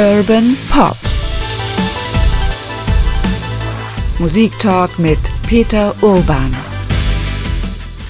Urban 0.00 0.56
Pop. 0.70 0.96
Musiktalk 4.18 4.98
mit 4.98 5.18
Peter 5.46 5.94
Urban. 6.00 6.50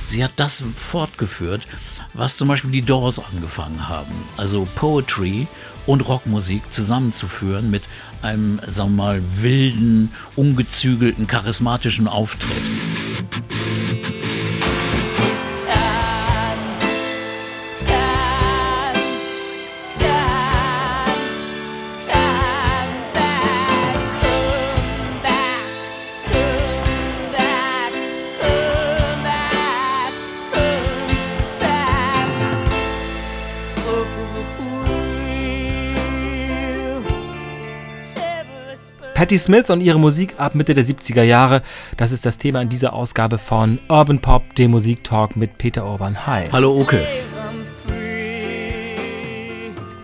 Sie 0.05 0.23
hat 0.23 0.31
das 0.37 0.63
fortgeführt, 0.77 1.67
was 2.15 2.37
zum 2.37 2.47
Beispiel 2.47 2.71
die 2.71 2.83
Doors 2.83 3.19
angefangen 3.19 3.89
haben. 3.89 4.13
Also 4.37 4.69
Poetry 4.77 5.49
und 5.85 6.07
Rockmusik 6.07 6.63
zusammenzuführen 6.71 7.73
mit 7.73 7.83
einem, 8.23 8.61
sagen 8.69 8.95
wir 8.95 9.03
mal, 9.03 9.23
wilden, 9.41 10.13
ungezügelten, 10.37 11.27
charismatischen 11.27 12.07
Auftritt. 12.07 12.63
Patti 39.21 39.37
Smith 39.37 39.69
und 39.69 39.83
ihre 39.83 40.01
Musik 40.01 40.37
ab 40.39 40.55
Mitte 40.55 40.73
der 40.73 40.83
70er 40.83 41.23
Jahre. 41.23 41.61
Das 41.99 42.11
ist 42.11 42.25
das 42.25 42.39
Thema 42.39 42.63
in 42.63 42.71
dieser 42.71 42.95
Ausgabe 42.95 43.37
von 43.37 43.79
Urban 43.87 44.19
Pop, 44.19 44.55
dem 44.55 44.71
Musiktalk 44.71 45.37
mit 45.37 45.59
Peter 45.59 45.85
Urban. 45.85 46.27
Hi. 46.27 46.47
Hallo 46.51 46.75
Oke. 46.75 47.03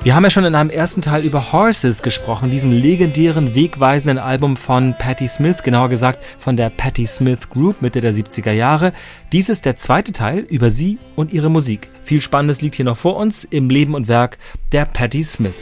Wir 0.02 0.14
haben 0.14 0.22
ja 0.22 0.28
schon 0.28 0.44
in 0.44 0.54
einem 0.54 0.68
ersten 0.68 1.00
Teil 1.00 1.24
über 1.24 1.50
Horses 1.50 2.02
gesprochen, 2.02 2.50
diesem 2.50 2.72
legendären, 2.72 3.54
wegweisenden 3.54 4.18
Album 4.18 4.58
von 4.58 4.94
Patti 4.98 5.28
Smith, 5.28 5.62
genauer 5.62 5.88
gesagt 5.88 6.22
von 6.38 6.58
der 6.58 6.68
Patti 6.68 7.06
Smith 7.06 7.48
Group 7.48 7.80
Mitte 7.80 8.02
der 8.02 8.12
70er 8.12 8.52
Jahre. 8.52 8.92
Dies 9.32 9.48
ist 9.48 9.64
der 9.64 9.78
zweite 9.78 10.12
Teil 10.12 10.40
über 10.40 10.70
sie 10.70 10.98
und 11.16 11.32
ihre 11.32 11.48
Musik. 11.48 11.88
Viel 12.02 12.20
Spannendes 12.20 12.60
liegt 12.60 12.74
hier 12.74 12.84
noch 12.84 12.98
vor 12.98 13.16
uns 13.16 13.44
im 13.44 13.70
Leben 13.70 13.94
und 13.94 14.08
Werk 14.08 14.36
der 14.72 14.84
Patti 14.84 15.24
Smith. 15.24 15.56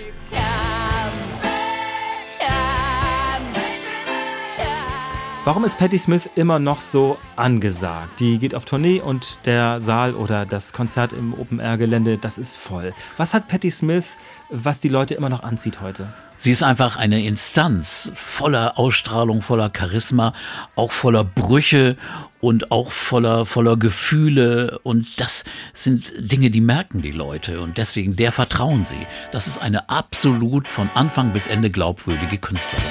Warum 5.44 5.66
ist 5.66 5.78
Patti 5.78 5.98
Smith 5.98 6.26
immer 6.36 6.58
noch 6.58 6.80
so 6.80 7.18
angesagt? 7.36 8.18
Die 8.18 8.38
geht 8.38 8.54
auf 8.54 8.64
Tournee 8.64 9.02
und 9.02 9.36
der 9.44 9.78
Saal 9.82 10.14
oder 10.14 10.46
das 10.46 10.72
Konzert 10.72 11.12
im 11.12 11.34
Open-Air-Gelände, 11.34 12.16
das 12.16 12.38
ist 12.38 12.56
voll. 12.56 12.94
Was 13.18 13.34
hat 13.34 13.46
Patti 13.46 13.70
Smith, 13.70 14.16
was 14.48 14.80
die 14.80 14.88
Leute 14.88 15.14
immer 15.14 15.28
noch 15.28 15.42
anzieht 15.42 15.82
heute? 15.82 16.08
Sie 16.38 16.50
ist 16.50 16.62
einfach 16.62 16.96
eine 16.96 17.22
Instanz 17.22 18.10
voller 18.14 18.78
Ausstrahlung, 18.78 19.42
voller 19.42 19.70
Charisma, 19.76 20.32
auch 20.76 20.92
voller 20.92 21.24
Brüche 21.24 21.98
und 22.40 22.72
auch 22.72 22.90
voller, 22.90 23.44
voller 23.44 23.76
Gefühle. 23.76 24.78
Und 24.82 25.20
das 25.20 25.44
sind 25.74 26.10
Dinge, 26.18 26.50
die 26.50 26.62
merken 26.62 27.02
die 27.02 27.12
Leute. 27.12 27.60
Und 27.60 27.76
deswegen, 27.76 28.16
der 28.16 28.32
vertrauen 28.32 28.86
sie. 28.86 29.06
Das 29.30 29.46
ist 29.46 29.60
eine 29.60 29.90
absolut 29.90 30.68
von 30.68 30.88
Anfang 30.94 31.34
bis 31.34 31.48
Ende 31.48 31.70
glaubwürdige 31.70 32.38
Künstlerin. 32.38 32.82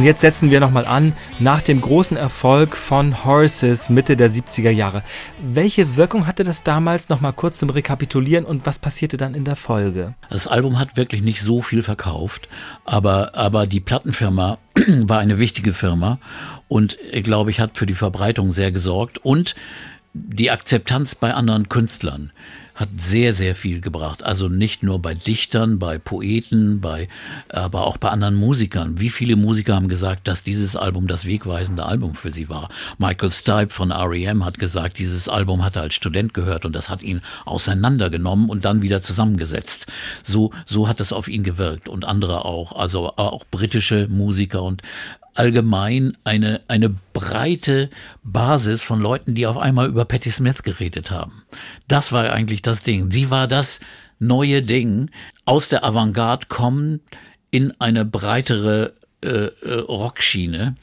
Und 0.00 0.06
jetzt 0.06 0.22
setzen 0.22 0.50
wir 0.50 0.60
nochmal 0.60 0.86
an 0.86 1.12
nach 1.40 1.60
dem 1.60 1.78
großen 1.78 2.16
Erfolg 2.16 2.74
von 2.74 3.22
Horses 3.26 3.90
Mitte 3.90 4.16
der 4.16 4.30
70er 4.30 4.70
Jahre. 4.70 5.02
Welche 5.42 5.94
Wirkung 5.96 6.26
hatte 6.26 6.42
das 6.42 6.62
damals 6.62 7.10
nochmal 7.10 7.34
kurz 7.34 7.58
zum 7.58 7.68
Rekapitulieren 7.68 8.46
und 8.46 8.64
was 8.64 8.78
passierte 8.78 9.18
dann 9.18 9.34
in 9.34 9.44
der 9.44 9.56
Folge? 9.56 10.14
Das 10.30 10.46
Album 10.46 10.78
hat 10.78 10.96
wirklich 10.96 11.20
nicht 11.20 11.42
so 11.42 11.60
viel 11.60 11.82
verkauft, 11.82 12.48
aber, 12.86 13.34
aber 13.34 13.66
die 13.66 13.80
Plattenfirma 13.80 14.56
war 15.02 15.18
eine 15.18 15.38
wichtige 15.38 15.74
Firma 15.74 16.18
und, 16.68 16.96
glaube 17.22 17.50
ich, 17.50 17.60
hat 17.60 17.76
für 17.76 17.84
die 17.84 17.92
Verbreitung 17.92 18.52
sehr 18.52 18.72
gesorgt 18.72 19.18
und 19.18 19.54
die 20.14 20.50
Akzeptanz 20.50 21.14
bei 21.14 21.34
anderen 21.34 21.68
Künstlern 21.68 22.32
hat 22.80 22.88
sehr, 22.96 23.34
sehr 23.34 23.54
viel 23.54 23.82
gebracht. 23.82 24.22
Also 24.22 24.48
nicht 24.48 24.82
nur 24.82 25.00
bei 25.00 25.12
Dichtern, 25.12 25.78
bei 25.78 25.98
Poeten, 25.98 26.80
bei, 26.80 27.08
aber 27.50 27.86
auch 27.86 27.98
bei 27.98 28.08
anderen 28.08 28.36
Musikern. 28.36 28.98
Wie 28.98 29.10
viele 29.10 29.36
Musiker 29.36 29.74
haben 29.76 29.88
gesagt, 29.88 30.26
dass 30.26 30.44
dieses 30.44 30.76
Album 30.76 31.06
das 31.06 31.26
wegweisende 31.26 31.84
Album 31.84 32.14
für 32.14 32.30
sie 32.30 32.48
war? 32.48 32.70
Michael 32.96 33.32
Stipe 33.32 33.68
von 33.68 33.92
REM 33.92 34.46
hat 34.46 34.58
gesagt, 34.58 34.98
dieses 34.98 35.28
Album 35.28 35.62
hat 35.62 35.76
er 35.76 35.82
als 35.82 35.94
Student 35.94 36.32
gehört 36.32 36.64
und 36.64 36.74
das 36.74 36.88
hat 36.88 37.02
ihn 37.02 37.20
auseinandergenommen 37.44 38.48
und 38.48 38.64
dann 38.64 38.80
wieder 38.80 39.02
zusammengesetzt. 39.02 39.86
So, 40.22 40.50
so 40.64 40.88
hat 40.88 41.00
das 41.00 41.12
auf 41.12 41.28
ihn 41.28 41.42
gewirkt 41.42 41.86
und 41.86 42.06
andere 42.06 42.46
auch. 42.46 42.72
Also 42.72 43.12
auch 43.16 43.44
britische 43.50 44.08
Musiker 44.08 44.62
und 44.62 44.82
allgemein 45.34 46.16
eine, 46.24 46.60
eine 46.68 46.90
breite 47.12 47.90
Basis 48.22 48.82
von 48.82 49.00
Leuten, 49.00 49.34
die 49.34 49.46
auf 49.46 49.56
einmal 49.56 49.88
über 49.88 50.04
Patti 50.04 50.30
Smith 50.30 50.62
geredet 50.62 51.10
haben. 51.10 51.42
Das 51.88 52.12
war 52.12 52.30
eigentlich 52.30 52.62
das 52.62 52.82
Ding. 52.82 53.10
Sie 53.10 53.30
war 53.30 53.46
das 53.46 53.80
neue 54.18 54.62
Ding 54.62 55.10
aus 55.44 55.68
der 55.68 55.84
Avantgarde 55.84 56.46
kommen 56.48 57.00
in 57.50 57.72
eine 57.80 58.04
breitere 58.04 58.94
äh, 59.22 59.28
äh 59.28 59.78
Rockschiene. 59.80 60.76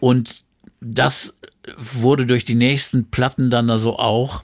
Und 0.00 0.42
das 0.80 1.36
wurde 1.76 2.26
durch 2.26 2.44
die 2.44 2.54
nächsten 2.54 3.10
Platten 3.10 3.50
dann 3.50 3.70
also 3.70 3.98
auch 3.98 4.42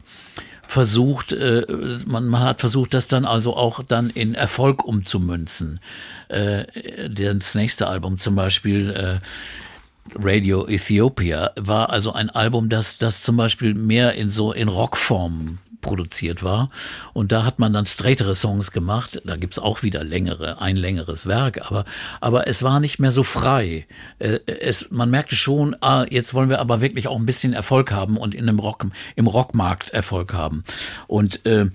versucht, 0.73 1.33
äh, 1.33 1.67
man, 2.07 2.27
man 2.27 2.43
hat 2.43 2.61
versucht, 2.61 2.95
das 2.95 3.07
dann 3.07 3.25
also 3.27 3.55
auch 3.57 3.83
dann 3.83 4.09
in 4.09 4.35
Erfolg 4.35 4.85
umzumünzen. 4.85 5.81
Äh, 6.29 6.65
das 7.11 7.55
nächste 7.55 7.87
Album 7.87 8.19
zum 8.19 8.35
Beispiel 8.35 8.91
äh, 8.91 10.19
Radio 10.19 10.67
Ethiopia 10.67 11.53
war 11.57 11.91
also 11.91 12.13
ein 12.13 12.31
Album, 12.31 12.71
das, 12.71 12.97
das 12.97 13.23
zum 13.23 13.37
Beispiel 13.37 13.75
mehr 13.75 14.15
in 14.15 14.31
so 14.31 14.53
in 14.53 14.69
Rockform 14.69 15.59
produziert 15.83 16.43
war. 16.43 16.71
Und 17.13 17.33
da 17.33 17.45
hat 17.45 17.59
man 17.59 17.75
dann 17.75 17.85
straightere 17.85 18.35
Songs 18.35 18.73
gemacht. 18.73 19.21
Da 19.25 19.37
gibt's 19.37 19.59
auch 19.59 19.83
wieder 19.83 20.03
längere, 20.03 20.63
ein 20.63 20.77
längeres 20.77 21.27
Werk, 21.27 21.71
aber, 21.71 21.85
aber 22.21 22.47
es 22.47 22.63
war 22.63 22.81
nicht 22.81 22.99
mehr 22.99 23.13
so 23.13 23.23
frei. 23.23 23.87
Äh, 24.19 24.39
es, 24.47 24.91
man 24.91 25.11
merkte 25.11 25.37
schon, 25.37 25.77
ah, 25.81 26.07
jetzt 26.09 26.33
wollen 26.33 26.49
wir 26.49 26.61
aber 26.61 26.81
wirklich 26.81 27.09
auch 27.09 27.19
ein 27.19 27.27
bisschen 27.27 27.53
Erfolg 27.53 27.93
haben 27.93 28.17
und 28.17 28.35
in 28.35 28.49
einem 28.49 28.59
Rock, 28.59 28.87
im 29.17 29.27
Rockmarkt 29.27 29.91
Erfolg 29.91 30.33
haben. 30.33 30.65
Und 31.07 31.45
äh, 31.45 31.67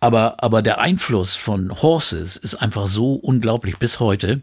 aber, 0.00 0.36
aber 0.44 0.62
der 0.62 0.78
Einfluss 0.80 1.34
von 1.34 1.82
Horses 1.82 2.36
ist 2.36 2.54
einfach 2.54 2.86
so 2.86 3.14
unglaublich 3.14 3.78
bis 3.78 3.98
heute. 3.98 4.42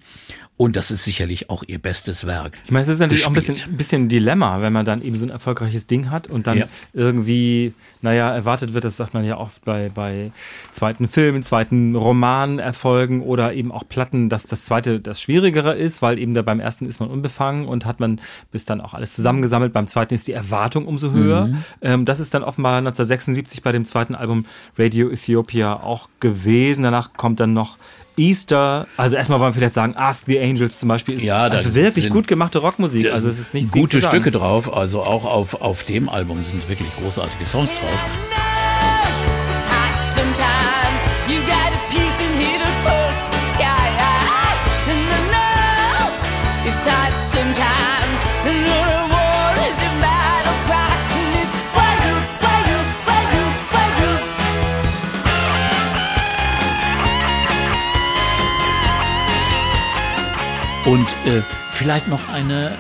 Und 0.58 0.78
das 0.78 0.90
ist 0.90 1.04
sicherlich 1.04 1.50
auch 1.50 1.64
ihr 1.68 1.80
bestes 1.80 2.26
Werk. 2.26 2.58
Ich 2.64 2.72
meine, 2.72 2.84
es 2.84 2.88
ist 2.88 3.00
natürlich 3.00 3.26
gespielt. 3.26 3.46
auch 3.46 3.50
ein 3.50 3.56
bisschen, 3.56 3.72
ein 3.74 3.78
bisschen 3.78 4.04
ein 4.04 4.10
Dilemma, 4.10 4.62
wenn 4.62 4.72
man 4.72 4.86
dann 4.86 5.02
eben 5.02 5.18
so 5.18 5.26
ein 5.26 5.30
erfolgreiches 5.30 5.86
Ding 5.86 6.12
hat 6.12 6.28
und 6.28 6.48
dann 6.48 6.60
ja. 6.60 6.66
irgendwie, 6.94 7.74
naja, 8.02 8.30
erwartet 8.30 8.74
wird, 8.74 8.86
das 8.86 8.96
sagt 8.96 9.14
man 9.14 9.26
ja 9.26 9.38
oft 9.38 9.66
bei, 9.66 9.92
bei 9.94 10.32
zweiten 10.72 11.10
Filmen, 11.10 11.44
zweiten 11.44 11.94
Romanerfolgen 11.98 13.22
oder 13.22 13.54
eben 13.54 13.70
auch 13.70 13.84
Platten, 13.90 14.30
dass 14.30 14.48
das 14.48 14.64
zweite 14.64 15.02
das 15.02 15.20
Schwierigere 15.20 15.76
ist, 15.76 16.02
weil 16.02 16.18
eben 16.20 16.34
da 16.34 16.42
beim 16.42 16.62
ersten 16.62 16.86
ist 16.86 17.02
man 17.02 17.10
unbefangen 17.10 17.66
und 17.66 17.86
hat 17.86 18.00
man 18.00 18.22
bis 18.54 18.64
dann 18.64 18.80
auch 18.80 18.94
alles 18.94 19.14
zusammengesammelt. 19.14 19.74
Beim 19.74 19.90
zweiten 19.90 20.14
ist 20.14 20.26
die 20.26 20.34
Erwartung 20.34 20.86
umso 20.86 21.12
höher. 21.12 21.48
Mhm. 21.48 21.64
Ähm, 21.82 22.06
das 22.06 22.22
ist 22.22 22.34
dann 22.34 22.44
offenbar 22.44 22.78
1976 22.78 23.62
bei 23.62 23.74
dem 23.74 23.84
zweiten 23.84 24.16
Album 24.16 24.46
Radio 24.78 25.12
Ethiopia 25.12 25.74
auch 25.74 26.08
gewesen. 26.22 26.84
Danach 26.84 27.12
kommt 27.12 27.42
dann 27.42 27.54
noch 27.54 27.78
Easter, 28.18 28.88
also 28.98 29.16
erstmal 29.16 29.40
wollen 29.40 29.54
wir 29.54 29.60
vielleicht 29.60 29.74
sagen, 29.74 29.96
Ask 29.96 30.26
the 30.26 30.40
Angels 30.40 30.80
zum 30.80 30.90
Beispiel 30.90 31.16
ist 31.16 31.24
ja, 31.24 31.44
also 31.44 31.76
wirklich 31.76 32.10
gut 32.10 32.28
gemachte 32.28 32.60
Rockmusik. 32.60 33.12
Also 33.12 33.30
es 33.30 33.40
ist 33.40 33.54
nichts 33.54 33.72
Gute 33.72 34.02
Stücke 34.02 34.32
drauf, 34.32 34.72
also 34.74 35.02
auch 35.02 35.26
auf, 35.26 35.62
auf 35.62 35.84
dem 35.84 36.10
Album 36.10 36.44
sind 36.46 36.68
wirklich 36.70 36.90
großartige 37.02 37.46
Songs 37.46 37.72
drauf. 37.72 38.35
Und 60.86 61.08
äh, 61.26 61.42
vielleicht 61.72 62.08
noch 62.08 62.30
eine 62.30 62.78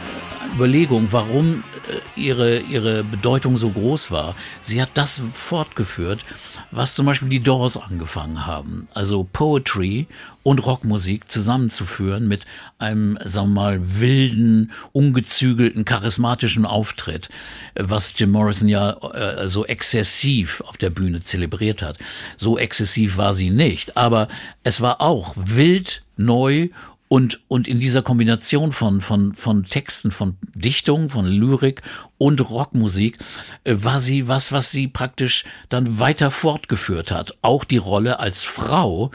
Überlegung, 0.53 1.07
warum 1.09 1.63
äh, 1.89 2.21
ihre, 2.21 2.59
ihre 2.59 3.03
Bedeutung 3.03 3.57
so 3.57 3.69
groß 3.71 4.11
war. 4.11 4.35
Sie 4.61 4.79
hat 4.79 4.91
das 4.93 5.23
fortgeführt, 5.33 6.23
was 6.69 6.93
zum 6.93 7.07
Beispiel 7.07 7.29
die 7.29 7.39
Doors 7.39 7.77
angefangen 7.77 8.45
haben. 8.45 8.87
Also 8.93 9.27
Poetry 9.33 10.05
und 10.43 10.63
Rockmusik 10.65 11.31
zusammenzuführen 11.31 12.27
mit 12.27 12.41
einem, 12.77 13.17
sagen 13.25 13.49
wir 13.49 13.61
mal, 13.61 13.99
wilden, 13.99 14.71
ungezügelten, 14.91 15.83
charismatischen 15.83 16.67
Auftritt, 16.67 17.29
was 17.73 18.13
Jim 18.15 18.29
Morrison 18.29 18.69
ja 18.69 18.91
äh, 18.91 19.49
so 19.49 19.65
exzessiv 19.65 20.61
auf 20.67 20.77
der 20.77 20.91
Bühne 20.91 21.23
zelebriert 21.23 21.81
hat. 21.81 21.97
So 22.37 22.59
exzessiv 22.59 23.17
war 23.17 23.33
sie 23.33 23.49
nicht, 23.49 23.97
aber 23.97 24.27
es 24.63 24.79
war 24.79 25.01
auch 25.01 25.33
wild, 25.35 26.03
neu 26.17 26.69
und, 27.07 27.41
und 27.47 27.67
in 27.67 27.79
dieser 27.79 28.01
Kombination 28.01 28.71
von, 28.71 28.99
von, 28.99 29.35
von 29.35 29.63
Texten, 29.63 30.11
von 30.11 30.37
Dichtung, 30.53 31.09
von 31.09 31.27
Lyrik 31.27 31.81
und 32.17 32.49
Rockmusik 32.49 33.17
äh, 33.63 33.75
war 33.77 34.01
sie 34.01 34.27
was, 34.27 34.51
was 34.51 34.71
sie 34.71 34.87
praktisch 34.87 35.45
dann 35.69 35.99
weiter 35.99 36.31
fortgeführt 36.31 37.11
hat. 37.11 37.37
Auch 37.41 37.63
die 37.63 37.77
Rolle 37.77 38.19
als 38.19 38.43
Frau. 38.43 39.11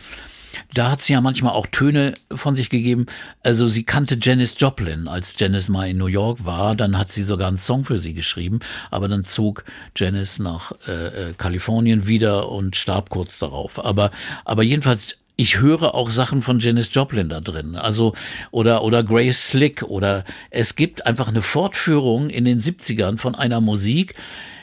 Da 0.74 0.90
hat 0.90 1.00
sie 1.00 1.12
ja 1.12 1.20
manchmal 1.20 1.52
auch 1.52 1.66
Töne 1.66 2.14
von 2.32 2.54
sich 2.54 2.70
gegeben. 2.70 3.06
Also 3.42 3.66
sie 3.66 3.84
kannte 3.84 4.18
Janis 4.20 4.54
Joplin, 4.58 5.06
als 5.06 5.34
Janis 5.38 5.68
mal 5.68 5.88
in 5.88 5.98
New 5.98 6.06
York 6.06 6.44
war. 6.44 6.74
Dann 6.74 6.98
hat 6.98 7.10
sie 7.12 7.22
sogar 7.22 7.48
einen 7.48 7.58
Song 7.58 7.84
für 7.84 7.98
sie 7.98 8.14
geschrieben. 8.14 8.60
Aber 8.90 9.08
dann 9.08 9.24
zog 9.24 9.64
Janis 9.96 10.38
nach 10.38 10.72
äh, 10.86 11.30
äh 11.30 11.32
Kalifornien 11.36 12.06
wieder 12.06 12.48
und 12.48 12.76
starb 12.76 13.10
kurz 13.10 13.38
darauf. 13.38 13.84
Aber, 13.84 14.10
aber 14.44 14.62
jedenfalls 14.62 15.16
ich 15.40 15.58
höre 15.58 15.94
auch 15.94 16.10
Sachen 16.10 16.42
von 16.42 16.58
Janis 16.58 16.90
Joplin 16.92 17.30
da 17.30 17.40
drin. 17.40 17.74
Also, 17.74 18.12
oder, 18.50 18.84
oder 18.84 19.02
Grace 19.02 19.48
Slick 19.48 19.82
oder 19.82 20.24
es 20.50 20.76
gibt 20.76 21.06
einfach 21.06 21.28
eine 21.28 21.40
Fortführung 21.40 22.28
in 22.28 22.44
den 22.44 22.60
70ern 22.60 23.16
von 23.16 23.34
einer 23.34 23.62
Musik, 23.62 24.14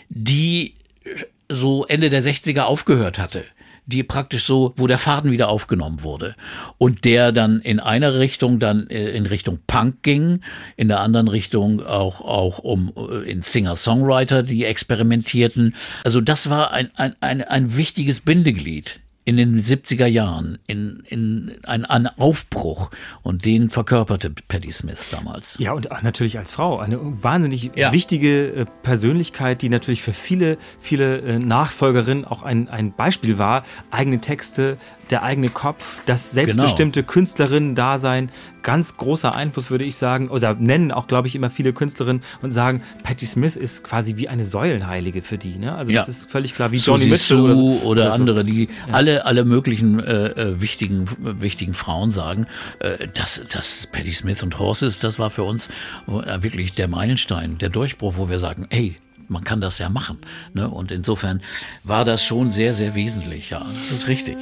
die 0.10 0.76
so 1.50 1.86
Ende 1.86 2.12
der 2.12 2.22
60er 2.22 2.62
aufgehört 2.62 3.18
hatte 3.18 3.44
die 3.90 4.04
praktisch 4.04 4.44
so, 4.44 4.74
wo 4.76 4.86
der 4.86 4.98
Faden 4.98 5.32
wieder 5.32 5.48
aufgenommen 5.48 6.04
wurde 6.04 6.36
und 6.78 7.06
der 7.06 7.32
dann 7.32 7.62
in 7.62 7.80
einer 7.80 8.20
Richtung 8.20 8.60
dann 8.60 8.90
äh, 8.90 9.12
in 9.12 9.26
Richtung 9.26 9.60
Punk 9.66 10.04
ging, 10.04 10.42
in 10.76 10.90
der 10.90 11.00
anderen 11.00 11.30
Richtung 11.30 11.82
auch 11.82 12.20
auch 12.20 12.60
um 12.60 12.92
äh, 12.98 13.32
in 13.32 13.42
Singer-Songwriter, 13.42 14.44
die 14.44 14.66
experimentierten. 14.66 15.74
Also 16.04 16.20
das 16.20 16.50
war 16.50 16.72
ein 16.72 16.90
ein 16.98 17.16
ein, 17.22 17.42
ein 17.42 17.78
wichtiges 17.78 18.20
Bindeglied 18.20 19.00
in 19.28 19.36
den 19.36 19.62
70er 19.62 20.06
Jahren 20.06 20.58
in, 20.68 21.04
in 21.06 21.52
ein, 21.64 21.84
ein 21.84 22.08
Aufbruch 22.08 22.92
und 23.24 23.44
den 23.44 23.70
verkörperte 23.70 24.30
Patti 24.30 24.72
Smith 24.72 25.08
damals. 25.12 25.58
Ja, 25.60 25.74
und 25.74 25.90
natürlich 26.02 26.38
als 26.38 26.54
Frau 26.54 26.80
eine 26.80 26.98
wahnsinnig 27.02 27.72
ja. 27.76 27.92
wichtige 27.92 28.48
äh, 28.48 28.66
Persönlichkeit, 28.84 29.62
die 29.62 29.68
natürlich 29.68 30.02
für 30.02 30.14
viele, 30.14 30.58
viele 30.80 31.20
äh, 31.24 31.40
Nachfolgerinnen 31.40 32.24
auch 32.24 32.42
ein, 32.42 32.70
ein 32.70 32.94
Beispiel 32.94 33.38
war, 33.38 33.66
eigene 33.92 34.22
Texte 34.22 34.78
der 35.12 35.24
eigene 35.24 35.50
Kopf, 35.50 36.02
das 36.06 36.32
selbstbestimmte 36.32 37.02
genau. 37.02 37.12
Künstlerinnen-Dasein, 37.12 38.30
ganz 38.64 38.98
großer 38.98 39.34
Einfluss, 39.34 39.70
würde 39.70 39.86
ich 39.86 39.96
sagen, 39.96 40.30
oder 40.30 40.54
nennen 40.54 40.92
auch, 40.92 41.08
glaube 41.08 41.28
ich, 41.28 41.36
immer 41.36 41.50
viele 41.50 41.74
Künstlerinnen 41.74 42.22
und 42.42 42.52
sagen, 42.52 42.84
Patti 43.04 43.26
Smith 43.26 43.56
ist 43.56 43.84
quasi 43.84 44.18
wie 44.18 44.28
eine 44.28 44.44
Säulenheilige 44.44 45.22
für 45.22 45.38
die. 45.38 45.58
Ne? 45.58 45.74
Also 45.74 45.92
ja. 45.92 46.02
das 46.02 46.10
ist 46.10 46.30
völlig 46.30 46.54
klar, 46.54 46.72
wie 46.72 46.78
Johnny 46.78 47.06
Mitchell 47.06 47.40
oder, 47.40 47.56
so, 47.56 47.64
oder, 47.64 47.86
oder, 47.86 48.14
andere, 48.14 48.44
die 48.44 48.66
ja. 48.66 48.94
alle, 48.94 49.26
alle 49.26 49.46
möglichen 49.46 50.00
äh, 50.00 50.28
äh, 50.28 50.62
wichtigen, 50.62 51.06
wichtigen 51.20 51.74
Frauen 51.74 52.12
sagen, 52.12 52.48
äh, 52.80 53.08
dass, 53.14 53.42
dass 53.48 53.88
Patti 53.88 54.12
Smith 54.12 54.44
und 54.44 54.60
Horses, 54.60 55.00
das 55.00 55.18
war 55.18 55.30
für 55.30 55.44
uns 55.44 55.70
äh, 56.08 56.44
wirklich 56.44 56.74
der 56.74 56.88
Meilenstein, 56.88 57.58
der 57.58 57.70
Durchbruch, 57.70 58.16
wo 58.18 58.30
wir 58.30 58.40
sagen, 58.40 58.68
ey, 58.70 58.98
man 59.30 59.44
kann 59.44 59.62
das 59.62 59.78
ja 59.78 59.90
machen. 59.90 60.20
Ne? 60.54 60.70
Und 60.70 60.92
insofern 60.92 61.42
war 61.84 62.06
das 62.06 62.24
schon 62.24 62.52
sehr, 62.52 62.74
sehr 62.74 62.96
wesentlich. 62.96 63.50
Ja, 63.50 63.66
das 63.80 63.92
ist 63.92 64.08
richtig. 64.08 64.38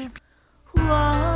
忘 0.76 1.35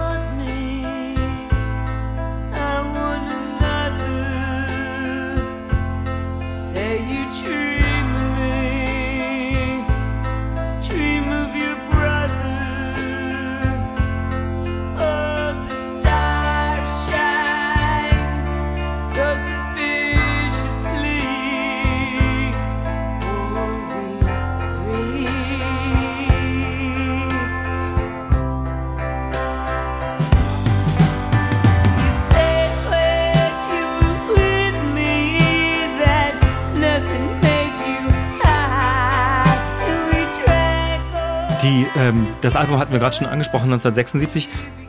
Ähm, 41.96 42.28
das 42.42 42.56
Album 42.56 42.80
hatten 42.80 42.92
wir 42.92 43.00
gerade 43.00 43.16
schon 43.16 43.28
angesprochen, 43.28 43.66
1976. 43.66 44.48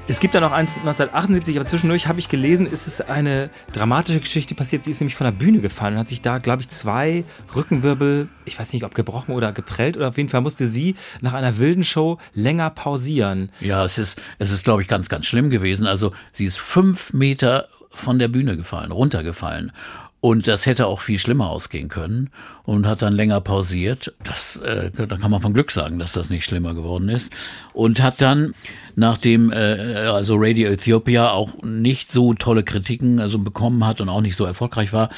Es 0.08 0.18
gibt 0.18 0.34
da 0.34 0.40
noch 0.40 0.50
eins 0.50 0.74
1978, 0.76 1.56
aber 1.56 1.66
zwischendurch 1.66 2.08
habe 2.08 2.18
ich 2.18 2.28
gelesen, 2.28 2.66
ist 2.66 2.88
es 2.88 3.00
eine 3.00 3.48
dramatische 3.72 4.18
Geschichte 4.18 4.54
passiert. 4.54 4.82
Sie 4.82 4.90
ist 4.90 5.00
nämlich 5.00 5.14
von 5.14 5.24
der 5.24 5.32
Bühne 5.32 5.60
gefallen 5.60 5.94
und 5.94 6.00
hat 6.00 6.08
sich 6.08 6.20
da, 6.20 6.38
glaube 6.38 6.62
ich, 6.62 6.68
zwei 6.68 7.24
Rückenwirbel, 7.54 8.28
ich 8.44 8.58
weiß 8.58 8.72
nicht, 8.72 8.84
ob 8.84 8.94
gebrochen 8.94 9.32
oder 9.32 9.52
geprellt, 9.52 9.96
oder 9.96 10.08
auf 10.08 10.16
jeden 10.16 10.28
Fall 10.28 10.40
musste 10.40 10.66
sie 10.66 10.96
nach 11.20 11.32
einer 11.32 11.58
wilden 11.58 11.84
Show 11.84 12.18
länger 12.34 12.70
pausieren. 12.70 13.52
Ja, 13.60 13.84
es 13.84 13.98
ist, 13.98 14.20
es 14.38 14.50
ist, 14.50 14.64
glaube 14.64 14.82
ich, 14.82 14.88
ganz, 14.88 15.08
ganz 15.08 15.26
schlimm 15.26 15.48
gewesen. 15.48 15.86
Also 15.86 16.12
sie 16.32 16.44
ist 16.44 16.58
fünf 16.58 17.12
Meter 17.12 17.68
von 17.90 18.18
der 18.18 18.28
Bühne 18.28 18.56
gefallen, 18.56 18.90
runtergefallen. 18.90 19.72
Und 20.20 20.46
das 20.46 20.66
hätte 20.66 20.86
auch 20.86 21.00
viel 21.00 21.18
schlimmer 21.18 21.48
ausgehen 21.48 21.88
können 21.88 22.30
und 22.64 22.86
hat 22.86 23.00
dann 23.00 23.14
länger 23.14 23.40
pausiert. 23.40 24.12
Das, 24.22 24.56
äh, 24.56 24.90
da 24.90 25.16
kann 25.16 25.30
man 25.30 25.40
von 25.40 25.54
Glück 25.54 25.70
sagen, 25.70 25.98
dass 25.98 26.12
das 26.12 26.28
nicht 26.28 26.44
schlimmer 26.44 26.74
geworden 26.74 27.08
ist. 27.08 27.32
Und 27.72 28.02
hat 28.02 28.20
dann, 28.20 28.54
nachdem 28.96 29.50
äh, 29.50 29.56
also 29.56 30.36
Radio 30.36 30.70
Ethiopia 30.70 31.30
auch 31.30 31.62
nicht 31.62 32.12
so 32.12 32.34
tolle 32.34 32.64
Kritiken 32.64 33.18
also 33.18 33.38
bekommen 33.38 33.86
hat 33.86 34.02
und 34.02 34.10
auch 34.10 34.20
nicht 34.20 34.36
so 34.36 34.44
erfolgreich 34.44 34.92
war, 34.92 35.08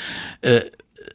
äh, 0.40 0.60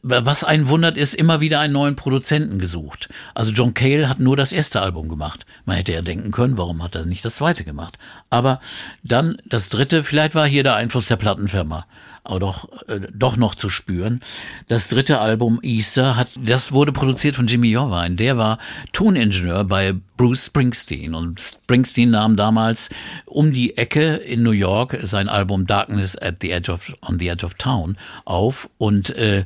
was 0.04 0.44
einen 0.44 0.68
wundert, 0.68 0.98
ist 0.98 1.14
immer 1.14 1.42
wieder 1.42 1.60
einen 1.60 1.74
neuen 1.74 1.96
Produzenten 1.96 2.60
gesucht. 2.60 3.10
Also 3.34 3.52
John 3.52 3.74
Cale 3.74 4.10
hat 4.10 4.20
nur 4.20 4.36
das 4.36 4.52
erste 4.52 4.82
Album 4.82 5.08
gemacht. 5.08 5.46
Man 5.66 5.78
hätte 5.78 5.94
ja 5.94 6.02
denken 6.02 6.32
können, 6.32 6.58
warum 6.58 6.84
hat 6.84 6.96
er 6.96 7.06
nicht 7.06 7.26
das 7.26 7.38
zweite 7.38 7.64
gemacht? 7.64 7.98
Aber 8.30 8.60
dann 9.04 9.38
das 9.46 9.70
dritte, 9.70 10.04
vielleicht 10.04 10.36
war 10.36 10.46
hier 10.46 10.64
der 10.64 10.76
Einfluss 10.76 11.08
der 11.08 11.16
Plattenfirma 11.16 11.86
aber 12.28 12.40
doch, 12.40 12.70
äh, 12.88 13.00
doch 13.14 13.38
noch 13.38 13.56
zu 13.56 13.70
spüren. 13.70 14.20
Das 14.68 14.88
dritte 14.88 15.20
Album 15.20 15.60
Easter 15.64 16.16
hat, 16.16 16.30
das 16.36 16.72
wurde 16.72 16.92
produziert 16.92 17.36
von 17.36 17.48
Jimmy 17.48 17.70
Jovine. 17.70 18.16
Der 18.16 18.38
war 18.38 18.58
Toningenieur 18.92 19.64
bei 19.64 19.96
Bruce 20.18 20.48
Springsteen 20.48 21.14
und 21.14 21.40
Springsteen 21.40 22.10
nahm 22.10 22.36
damals 22.36 22.90
um 23.26 23.54
die 23.54 23.78
Ecke 23.78 24.16
in 24.16 24.44
New 24.44 24.52
York 24.52 24.98
sein 25.04 25.30
Album 25.30 25.66
Darkness 25.66 26.18
at 26.18 26.38
the 26.42 26.52
Edge 26.52 26.72
of, 26.72 26.94
on 27.02 27.20
the 27.20 27.28
Edge 27.28 27.46
of 27.46 27.54
Town 27.54 27.98
auf 28.26 28.70
und 28.78 29.12
äh, 29.12 29.46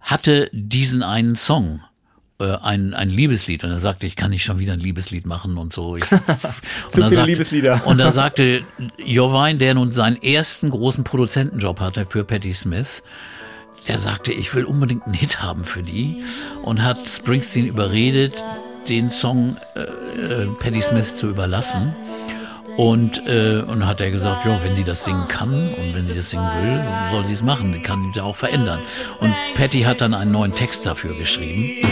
hatte 0.00 0.48
diesen 0.52 1.02
einen 1.02 1.36
Song 1.36 1.80
ein, 2.62 2.94
ein 2.94 3.10
Liebeslied 3.10 3.64
und 3.64 3.70
er 3.70 3.78
sagte, 3.78 4.06
ich 4.06 4.16
kann 4.16 4.30
nicht 4.30 4.44
schon 4.44 4.58
wieder 4.58 4.72
ein 4.72 4.80
Liebeslied 4.80 5.26
machen 5.26 5.56
und 5.58 5.72
so. 5.72 5.96
Ich, 5.96 6.04
Zu 6.88 7.02
viele 7.02 7.10
sagte, 7.10 7.22
Liebeslieder. 7.24 7.82
Und 7.86 7.98
da 7.98 8.12
sagte 8.12 8.62
Jovine, 8.98 9.58
der 9.58 9.74
nun 9.74 9.90
seinen 9.90 10.22
ersten 10.22 10.70
großen 10.70 11.04
Produzentenjob 11.04 11.80
hatte 11.80 12.06
für 12.06 12.24
Patti 12.24 12.54
Smith, 12.54 13.02
der 13.88 13.98
sagte, 13.98 14.32
ich 14.32 14.54
will 14.54 14.64
unbedingt 14.64 15.04
einen 15.04 15.14
Hit 15.14 15.42
haben 15.42 15.64
für 15.64 15.82
die 15.82 16.22
und 16.62 16.84
hat 16.84 16.98
Springsteen 17.08 17.66
überredet, 17.66 18.42
den 18.88 19.10
Song 19.10 19.56
äh, 19.74 20.42
äh 20.42 20.46
Patti 20.58 20.82
Smith 20.82 21.14
zu 21.14 21.28
überlassen. 21.28 21.94
Und, 22.76 23.26
äh, 23.28 23.62
und 23.66 23.86
hat 23.86 24.00
er 24.00 24.10
gesagt, 24.10 24.46
ja, 24.46 24.62
wenn 24.62 24.74
sie 24.74 24.84
das 24.84 25.04
singen 25.04 25.28
kann 25.28 25.74
und 25.74 25.94
wenn 25.94 26.08
sie 26.08 26.14
das 26.14 26.30
singen 26.30 26.48
will, 26.62 26.82
soll 27.10 27.26
sie 27.26 27.34
es 27.34 27.42
machen. 27.42 27.72
Die 27.72 27.82
kann 27.82 28.12
sie 28.14 28.20
auch 28.22 28.36
verändern. 28.36 28.80
Und 29.20 29.34
Patty 29.54 29.82
hat 29.82 30.00
dann 30.00 30.14
einen 30.14 30.32
neuen 30.32 30.54
Text 30.54 30.86
dafür 30.86 31.14
geschrieben. 31.14 31.86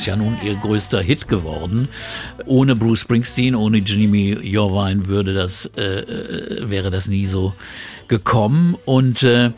Ist 0.00 0.06
ja 0.06 0.16
nun 0.16 0.38
ihr 0.42 0.54
größter 0.54 1.02
Hit 1.02 1.28
geworden. 1.28 1.86
Ohne 2.46 2.74
Bruce 2.74 3.00
Springsteen, 3.00 3.54
ohne 3.54 3.78
Jimmy 3.78 4.30
Jorvine 4.30 5.08
würde 5.08 5.34
das, 5.34 5.66
äh, 5.76 5.82
äh, 5.82 6.70
wäre 6.70 6.88
das 6.88 7.06
nie 7.06 7.26
so 7.26 7.52
gekommen 8.08 8.78
und 8.86 9.22
äh, 9.24 9.50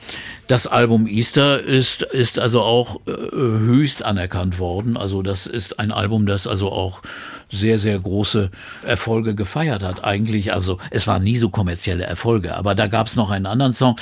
das 0.49 0.67
Album 0.67 1.07
Easter 1.07 1.63
ist, 1.63 2.03
ist 2.03 2.41
also 2.41 2.61
auch 2.61 2.97
äh, 3.07 3.13
höchst 3.13 4.05
anerkannt 4.05 4.59
worden. 4.59 4.97
Also 4.97 5.23
das 5.23 5.47
ist 5.47 5.79
ein 5.79 5.93
Album, 5.93 6.27
das 6.27 6.49
also 6.49 6.73
auch 6.73 7.03
sehr, 7.49 7.79
sehr 7.79 8.01
große 8.01 8.51
Erfolge 8.85 9.37
gefeiert 9.37 9.85
hat. 9.85 10.03
Eigentlich, 10.03 10.53
also 10.53 10.79
es 10.91 11.07
waren 11.07 11.23
nie 11.23 11.37
so 11.37 11.51
kommerzielle 11.51 12.03
Erfolge, 12.03 12.57
aber 12.57 12.75
da 12.75 12.89
gab 12.89 13.07
es 13.07 13.15
noch 13.15 13.31
einen 13.31 13.47
anderen 13.47 13.75
Song. 13.75 13.95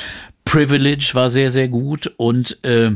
Privilege 0.47 1.11
war 1.13 1.31
sehr, 1.31 1.51
sehr 1.51 1.69
gut 1.69 2.11
und 2.17 2.65
äh, 2.65 2.93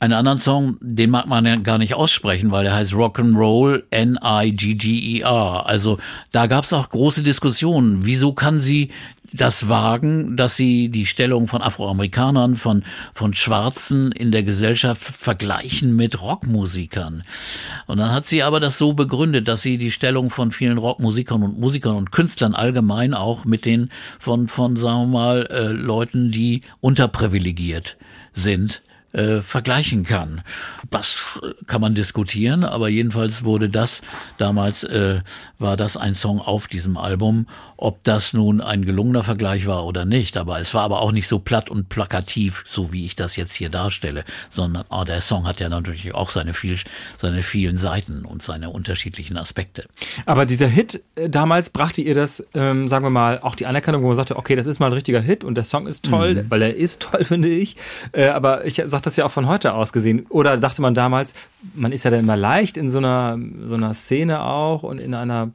einen 0.00 0.12
anderen 0.12 0.38
Song, 0.38 0.76
den 0.80 1.10
mag 1.10 1.26
man 1.26 1.44
ja 1.44 1.56
gar 1.56 1.78
nicht 1.78 1.94
aussprechen, 1.94 2.50
weil 2.52 2.64
der 2.64 2.74
heißt 2.74 2.92
Rock'n'Roll 2.92 3.84
N-I-G-G-E-R. 3.90 5.66
Also 5.66 5.98
da 6.30 6.46
gab 6.46 6.64
es 6.64 6.72
auch 6.72 6.88
große 6.88 7.22
Diskussionen. 7.22 8.04
Wieso 8.04 8.32
kann 8.32 8.60
sie 8.60 8.90
das 9.32 9.68
wagen, 9.68 10.36
dass 10.36 10.56
sie 10.56 10.88
die 10.88 11.06
Stellung 11.06 11.48
von 11.48 11.62
Afroamerikanern, 11.62 12.56
von, 12.56 12.84
von 13.12 13.34
Schwarzen 13.34 14.12
in 14.12 14.30
der 14.30 14.42
Gesellschaft 14.42 15.02
vergleichen 15.02 15.94
mit 15.96 16.22
Rockmusikern. 16.22 17.22
Und 17.86 17.98
dann 17.98 18.12
hat 18.12 18.26
sie 18.26 18.42
aber 18.42 18.60
das 18.60 18.78
so 18.78 18.94
begründet, 18.94 19.48
dass 19.48 19.62
sie 19.62 19.76
die 19.76 19.90
Stellung 19.90 20.30
von 20.30 20.50
vielen 20.50 20.78
Rockmusikern 20.78 21.42
und 21.42 21.58
Musikern 21.58 21.96
und 21.96 22.10
Künstlern 22.10 22.54
allgemein 22.54 23.14
auch 23.14 23.44
mit 23.44 23.64
den 23.64 23.90
von, 24.18 24.48
von 24.48 24.76
sagen 24.76 25.10
wir 25.10 25.18
mal, 25.18 25.46
äh, 25.50 25.68
Leuten, 25.68 26.30
die 26.30 26.62
unterprivilegiert 26.80 27.96
sind, 28.32 28.82
äh, 29.12 29.40
vergleichen 29.40 30.04
kann. 30.04 30.42
Das 30.90 31.40
kann 31.66 31.80
man 31.80 31.94
diskutieren, 31.94 32.64
aber 32.64 32.88
jedenfalls 32.88 33.44
wurde 33.44 33.68
das 33.68 34.02
damals 34.36 34.84
äh, 34.84 35.20
war 35.58 35.76
das 35.76 35.96
ein 35.96 36.14
Song 36.14 36.40
auf 36.40 36.66
diesem 36.66 36.96
Album. 36.96 37.46
Ob 37.76 38.02
das 38.02 38.32
nun 38.32 38.60
ein 38.60 38.84
gelungener 38.84 39.22
Vergleich 39.22 39.66
war 39.66 39.86
oder 39.86 40.04
nicht, 40.04 40.36
aber 40.36 40.58
es 40.58 40.74
war 40.74 40.82
aber 40.82 41.00
auch 41.00 41.12
nicht 41.12 41.28
so 41.28 41.38
platt 41.38 41.70
und 41.70 41.88
plakativ, 41.88 42.64
so 42.68 42.92
wie 42.92 43.04
ich 43.04 43.14
das 43.14 43.36
jetzt 43.36 43.54
hier 43.54 43.68
darstelle, 43.68 44.24
sondern 44.50 44.84
oh, 44.90 45.04
der 45.04 45.20
Song 45.20 45.46
hat 45.46 45.60
ja 45.60 45.68
natürlich 45.68 46.12
auch 46.12 46.30
seine, 46.30 46.54
viel, 46.54 46.76
seine 47.16 47.42
vielen 47.42 47.78
Seiten 47.78 48.24
und 48.24 48.42
seine 48.42 48.70
unterschiedlichen 48.70 49.36
Aspekte. 49.36 49.86
Aber 50.26 50.44
dieser 50.44 50.66
Hit 50.66 51.04
äh, 51.14 51.28
damals 51.28 51.70
brachte 51.70 52.02
ihr 52.02 52.14
das, 52.14 52.46
ähm, 52.54 52.88
sagen 52.88 53.04
wir 53.04 53.10
mal, 53.10 53.38
auch 53.40 53.54
die 53.54 53.66
Anerkennung, 53.66 54.02
wo 54.02 54.08
man 54.08 54.16
sagte, 54.16 54.36
okay, 54.36 54.56
das 54.56 54.66
ist 54.66 54.80
mal 54.80 54.86
ein 54.86 54.92
richtiger 54.92 55.20
Hit 55.20 55.44
und 55.44 55.54
der 55.54 55.64
Song 55.64 55.86
ist 55.86 56.04
toll, 56.04 56.34
mhm. 56.34 56.50
weil 56.50 56.62
er 56.62 56.74
ist 56.74 57.02
toll, 57.02 57.24
finde 57.24 57.48
ich. 57.48 57.76
Äh, 58.12 58.28
aber 58.28 58.64
ich 58.64 58.82
sage 58.98 59.04
das 59.04 59.16
ja 59.16 59.24
auch 59.24 59.30
von 59.30 59.46
heute 59.46 59.74
aus 59.74 59.92
gesehen. 59.92 60.26
Oder 60.28 60.56
sagte 60.58 60.82
man 60.82 60.94
damals, 60.94 61.34
man 61.74 61.92
ist 61.92 62.04
ja 62.04 62.10
dann 62.10 62.20
immer 62.20 62.36
leicht 62.36 62.76
in 62.76 62.90
so 62.90 62.98
einer, 62.98 63.38
so 63.64 63.76
einer 63.76 63.94
Szene 63.94 64.42
auch 64.42 64.82
und 64.82 64.98
in 64.98 65.14
einer 65.14 65.50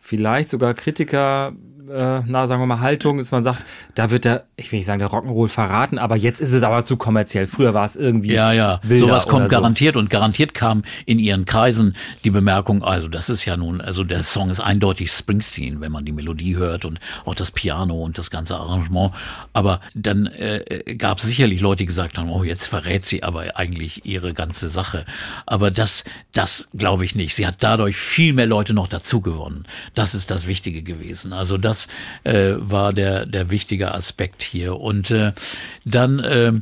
vielleicht 0.00 0.48
sogar 0.48 0.74
Kritiker 0.74 1.52
äh, 1.90 2.22
na, 2.26 2.46
sagen 2.46 2.62
wir 2.62 2.66
mal, 2.66 2.80
Haltung, 2.80 3.18
dass 3.18 3.30
man 3.32 3.42
sagt, 3.42 3.64
da 3.94 4.10
wird 4.10 4.24
der, 4.24 4.44
ich 4.56 4.70
will 4.72 4.78
nicht 4.78 4.86
sagen, 4.86 4.98
der 4.98 5.08
Rock'n'Roll 5.08 5.48
verraten, 5.48 5.98
aber 5.98 6.16
jetzt 6.16 6.40
ist 6.40 6.52
es 6.52 6.62
aber 6.62 6.84
zu 6.84 6.96
kommerziell. 6.96 7.46
Früher 7.46 7.74
war 7.74 7.84
es 7.84 7.96
irgendwie. 7.96 8.32
Ja, 8.32 8.52
ja, 8.52 8.80
sowas 8.84 9.26
kommt 9.26 9.46
so. 9.46 9.50
garantiert 9.50 9.96
und 9.96 10.10
garantiert 10.10 10.54
kam 10.54 10.82
in 11.06 11.18
ihren 11.18 11.44
Kreisen 11.44 11.96
die 12.24 12.30
Bemerkung, 12.30 12.82
also 12.82 13.08
das 13.08 13.30
ist 13.30 13.44
ja 13.44 13.56
nun, 13.56 13.80
also 13.80 14.04
der 14.04 14.22
Song 14.24 14.50
ist 14.50 14.60
eindeutig 14.60 15.10
Springsteen, 15.10 15.80
wenn 15.80 15.92
man 15.92 16.04
die 16.04 16.12
Melodie 16.12 16.56
hört 16.56 16.84
und 16.84 17.00
auch 17.24 17.34
das 17.34 17.50
Piano 17.50 18.02
und 18.02 18.18
das 18.18 18.30
ganze 18.30 18.56
Arrangement. 18.56 19.12
Aber 19.52 19.80
dann 19.94 20.26
äh, 20.26 20.96
gab 20.96 21.18
es 21.18 21.24
sicherlich 21.24 21.60
Leute, 21.60 21.78
die 21.78 21.86
gesagt 21.86 22.18
haben, 22.18 22.30
oh, 22.30 22.44
jetzt 22.44 22.66
verrät 22.66 23.06
sie 23.06 23.22
aber 23.22 23.56
eigentlich 23.56 24.04
ihre 24.04 24.34
ganze 24.34 24.68
Sache. 24.68 25.04
Aber 25.46 25.70
das, 25.70 26.04
das 26.32 26.68
glaube 26.74 27.04
ich 27.04 27.14
nicht. 27.14 27.34
Sie 27.34 27.46
hat 27.46 27.56
dadurch 27.60 27.96
viel 27.96 28.32
mehr 28.32 28.46
Leute 28.46 28.74
noch 28.74 28.88
dazu 28.88 29.20
gewonnen. 29.20 29.64
Das 29.94 30.14
ist 30.14 30.30
das 30.30 30.46
Wichtige 30.46 30.82
gewesen. 30.82 31.32
Also 31.32 31.58
das 31.58 31.77
das 31.78 31.88
äh, 32.24 32.54
war 32.58 32.92
der, 32.92 33.26
der 33.26 33.50
wichtige 33.50 33.92
Aspekt 33.92 34.42
hier. 34.42 34.76
Und 34.76 35.10
äh, 35.10 35.32
dann 35.84 36.18
äh, 36.18 36.52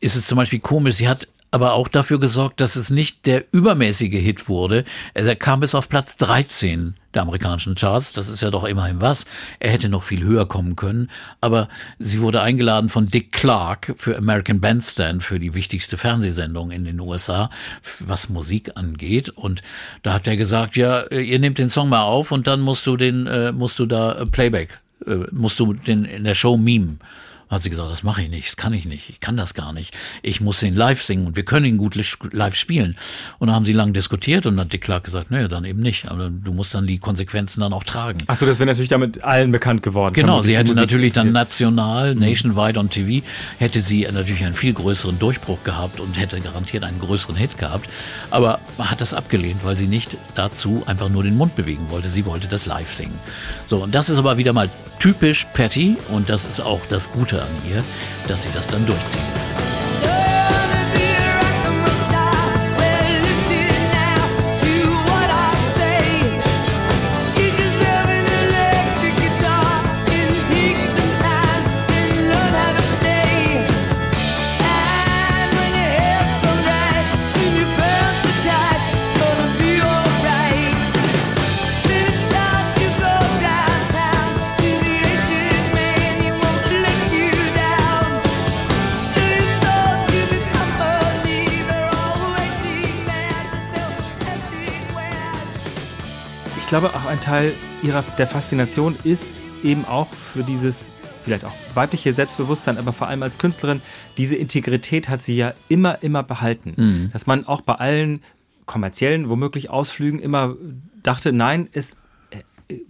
ist 0.00 0.16
es 0.16 0.26
zum 0.26 0.36
Beispiel 0.36 0.58
komisch, 0.58 0.96
sie 0.96 1.08
hat 1.08 1.28
aber 1.56 1.72
auch 1.72 1.88
dafür 1.88 2.20
gesorgt, 2.20 2.60
dass 2.60 2.76
es 2.76 2.90
nicht 2.90 3.24
der 3.24 3.46
übermäßige 3.50 4.20
Hit 4.20 4.46
wurde. 4.50 4.84
Er 5.14 5.36
kam 5.36 5.60
bis 5.60 5.74
auf 5.74 5.88
Platz 5.88 6.18
13 6.18 6.92
der 7.14 7.22
amerikanischen 7.22 7.76
Charts. 7.76 8.12
Das 8.12 8.28
ist 8.28 8.42
ja 8.42 8.50
doch 8.50 8.64
immerhin 8.64 9.00
was. 9.00 9.24
Er 9.58 9.70
hätte 9.70 9.88
noch 9.88 10.02
viel 10.02 10.22
höher 10.22 10.46
kommen 10.46 10.76
können. 10.76 11.10
Aber 11.40 11.70
sie 11.98 12.20
wurde 12.20 12.42
eingeladen 12.42 12.90
von 12.90 13.06
Dick 13.06 13.32
Clark 13.32 13.94
für 13.96 14.18
American 14.18 14.60
Bandstand, 14.60 15.22
für 15.22 15.40
die 15.40 15.54
wichtigste 15.54 15.96
Fernsehsendung 15.96 16.70
in 16.72 16.84
den 16.84 17.00
USA, 17.00 17.48
was 18.00 18.28
Musik 18.28 18.72
angeht. 18.74 19.30
Und 19.30 19.62
da 20.02 20.12
hat 20.12 20.26
er 20.26 20.36
gesagt, 20.36 20.76
ja, 20.76 21.06
ihr 21.06 21.38
nehmt 21.38 21.56
den 21.56 21.70
Song 21.70 21.88
mal 21.88 22.02
auf 22.02 22.32
und 22.32 22.46
dann 22.46 22.60
musst 22.60 22.86
du 22.86 22.98
den, 22.98 23.26
äh, 23.26 23.50
musst 23.52 23.78
du 23.78 23.86
da 23.86 24.26
Playback, 24.30 24.78
äh, 25.06 25.14
musst 25.32 25.58
du 25.58 25.72
den 25.72 26.04
in 26.04 26.24
der 26.24 26.34
Show 26.34 26.58
meme 26.58 26.98
hat 27.48 27.62
sie 27.62 27.70
gesagt, 27.70 27.90
das 27.90 28.02
mache 28.02 28.22
ich 28.22 28.28
nicht, 28.28 28.48
das 28.48 28.56
kann 28.56 28.72
ich 28.72 28.86
nicht, 28.86 29.08
ich 29.08 29.20
kann 29.20 29.36
das 29.36 29.54
gar 29.54 29.72
nicht. 29.72 29.94
Ich 30.22 30.40
muss 30.40 30.62
ihn 30.62 30.74
live 30.74 31.02
singen 31.02 31.28
und 31.28 31.36
wir 31.36 31.44
können 31.44 31.64
ihn 31.66 31.76
gut 31.76 31.94
live 32.32 32.56
spielen. 32.56 32.96
Und 33.38 33.48
dann 33.48 33.54
haben 33.54 33.64
sie 33.64 33.72
lange 33.72 33.92
diskutiert 33.92 34.46
und 34.46 34.56
dann 34.56 34.66
hat 34.66 34.72
Dick 34.72 34.82
Clark 34.82 35.04
gesagt, 35.04 35.30
naja, 35.30 35.46
dann 35.46 35.64
eben 35.64 35.80
nicht. 35.80 36.08
Aber 36.08 36.28
du 36.28 36.52
musst 36.52 36.74
dann 36.74 36.86
die 36.86 36.98
Konsequenzen 36.98 37.60
dann 37.60 37.72
auch 37.72 37.84
tragen. 37.84 38.18
Achso, 38.26 38.46
das 38.46 38.58
wäre 38.58 38.66
natürlich 38.66 38.88
damit 38.88 39.22
allen 39.22 39.52
bekannt 39.52 39.84
geworden. 39.84 40.14
Genau, 40.14 40.42
sie 40.42 40.56
hätte 40.56 40.74
natürlich 40.74 41.14
dann 41.14 41.30
national, 41.30 42.14
mhm. 42.14 42.20
nationwide 42.20 42.80
on 42.80 42.90
TV, 42.90 43.24
hätte 43.58 43.80
sie 43.80 44.08
natürlich 44.12 44.44
einen 44.44 44.54
viel 44.54 44.72
größeren 44.72 45.18
Durchbruch 45.18 45.62
gehabt 45.62 46.00
und 46.00 46.18
hätte 46.18 46.40
garantiert 46.40 46.82
einen 46.82 46.98
größeren 46.98 47.36
Hit 47.36 47.58
gehabt. 47.58 47.88
Aber 48.30 48.58
man 48.76 48.90
hat 48.90 49.00
das 49.00 49.14
abgelehnt, 49.14 49.64
weil 49.64 49.76
sie 49.76 49.86
nicht 49.86 50.16
dazu 50.34 50.82
einfach 50.86 51.08
nur 51.08 51.22
den 51.22 51.36
Mund 51.36 51.54
bewegen 51.54 51.90
wollte. 51.90 52.08
Sie 52.08 52.26
wollte 52.26 52.48
das 52.48 52.66
live 52.66 52.92
singen. 52.92 53.18
So, 53.68 53.84
und 53.84 53.94
das 53.94 54.08
ist 54.08 54.18
aber 54.18 54.36
wieder 54.36 54.52
mal 54.52 54.68
typisch 54.98 55.46
Patty 55.52 55.96
und 56.10 56.28
das 56.28 56.46
ist 56.46 56.60
auch 56.60 56.80
das 56.88 57.12
Gute 57.12 57.35
an 57.42 57.48
ihr, 57.68 57.82
dass 58.28 58.42
sie 58.42 58.50
das 58.54 58.66
dann 58.66 58.84
durchziehen. 58.86 59.65
Glaube, 96.78 96.94
auch 96.94 97.06
ein 97.06 97.20
Teil 97.22 97.54
ihrer 97.82 98.02
der 98.18 98.26
Faszination 98.26 98.96
ist 99.02 99.30
eben 99.64 99.86
auch 99.86 100.08
für 100.12 100.42
dieses 100.42 100.88
vielleicht 101.24 101.46
auch 101.46 101.54
weibliche 101.72 102.12
Selbstbewusstsein, 102.12 102.76
aber 102.76 102.92
vor 102.92 103.08
allem 103.08 103.22
als 103.22 103.38
Künstlerin, 103.38 103.80
diese 104.18 104.36
Integrität 104.36 105.08
hat 105.08 105.22
sie 105.22 105.36
ja 105.36 105.54
immer, 105.68 106.02
immer 106.02 106.22
behalten. 106.22 106.74
Mhm. 106.76 107.10
Dass 107.14 107.26
man 107.26 107.46
auch 107.46 107.62
bei 107.62 107.76
allen 107.76 108.20
kommerziellen, 108.66 109.30
womöglich 109.30 109.70
Ausflügen 109.70 110.18
immer 110.18 110.54
dachte, 111.02 111.32
nein, 111.32 111.70
es 111.72 111.96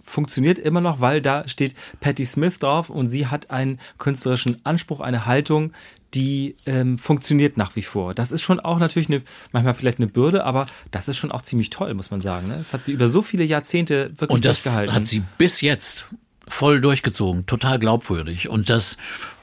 funktioniert 0.01 0.57
immer 0.59 0.81
noch, 0.81 1.01
weil 1.01 1.21
da 1.21 1.47
steht 1.47 1.75
Patti 1.99 2.25
Smith 2.25 2.59
drauf 2.59 2.89
und 2.89 3.07
sie 3.07 3.27
hat 3.27 3.51
einen 3.51 3.79
künstlerischen 3.97 4.59
Anspruch, 4.63 5.01
eine 5.01 5.25
Haltung, 5.25 5.73
die 6.13 6.55
ähm, 6.65 6.97
funktioniert 6.97 7.57
nach 7.57 7.75
wie 7.75 7.81
vor. 7.81 8.13
Das 8.13 8.31
ist 8.31 8.41
schon 8.41 8.59
auch 8.59 8.79
natürlich 8.79 9.09
eine, 9.09 9.21
manchmal 9.51 9.73
vielleicht 9.75 9.99
eine 9.99 10.07
Bürde, 10.07 10.45
aber 10.45 10.65
das 10.91 11.07
ist 11.07 11.17
schon 11.17 11.31
auch 11.31 11.41
ziemlich 11.41 11.69
toll, 11.69 11.93
muss 11.93 12.11
man 12.11 12.21
sagen. 12.21 12.47
Ne? 12.47 12.57
Das 12.57 12.73
hat 12.73 12.85
sie 12.85 12.93
über 12.93 13.07
so 13.07 13.21
viele 13.21 13.43
Jahrzehnte 13.43 14.05
wirklich 14.17 14.29
Und 14.29 14.45
das 14.45 14.63
gehalten. 14.63 14.93
hat 14.93 15.07
sie 15.07 15.23
bis 15.37 15.61
jetzt 15.61 16.05
voll 16.47 16.79
durchgezogen, 16.79 17.45
total 17.45 17.77
glaubwürdig. 17.77 18.47
Und 18.47 18.69
das, 18.69 18.97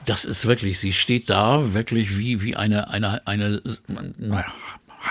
das 0.05 0.25
ist 0.25 0.47
wirklich, 0.47 0.79
sie 0.79 0.91
steht 0.91 1.29
da 1.29 1.73
wirklich 1.73 2.17
wie, 2.17 2.41
wie 2.41 2.55
eine, 2.55 2.89
eine, 2.89 3.25
eine, 3.27 3.61
naja, 4.17 4.45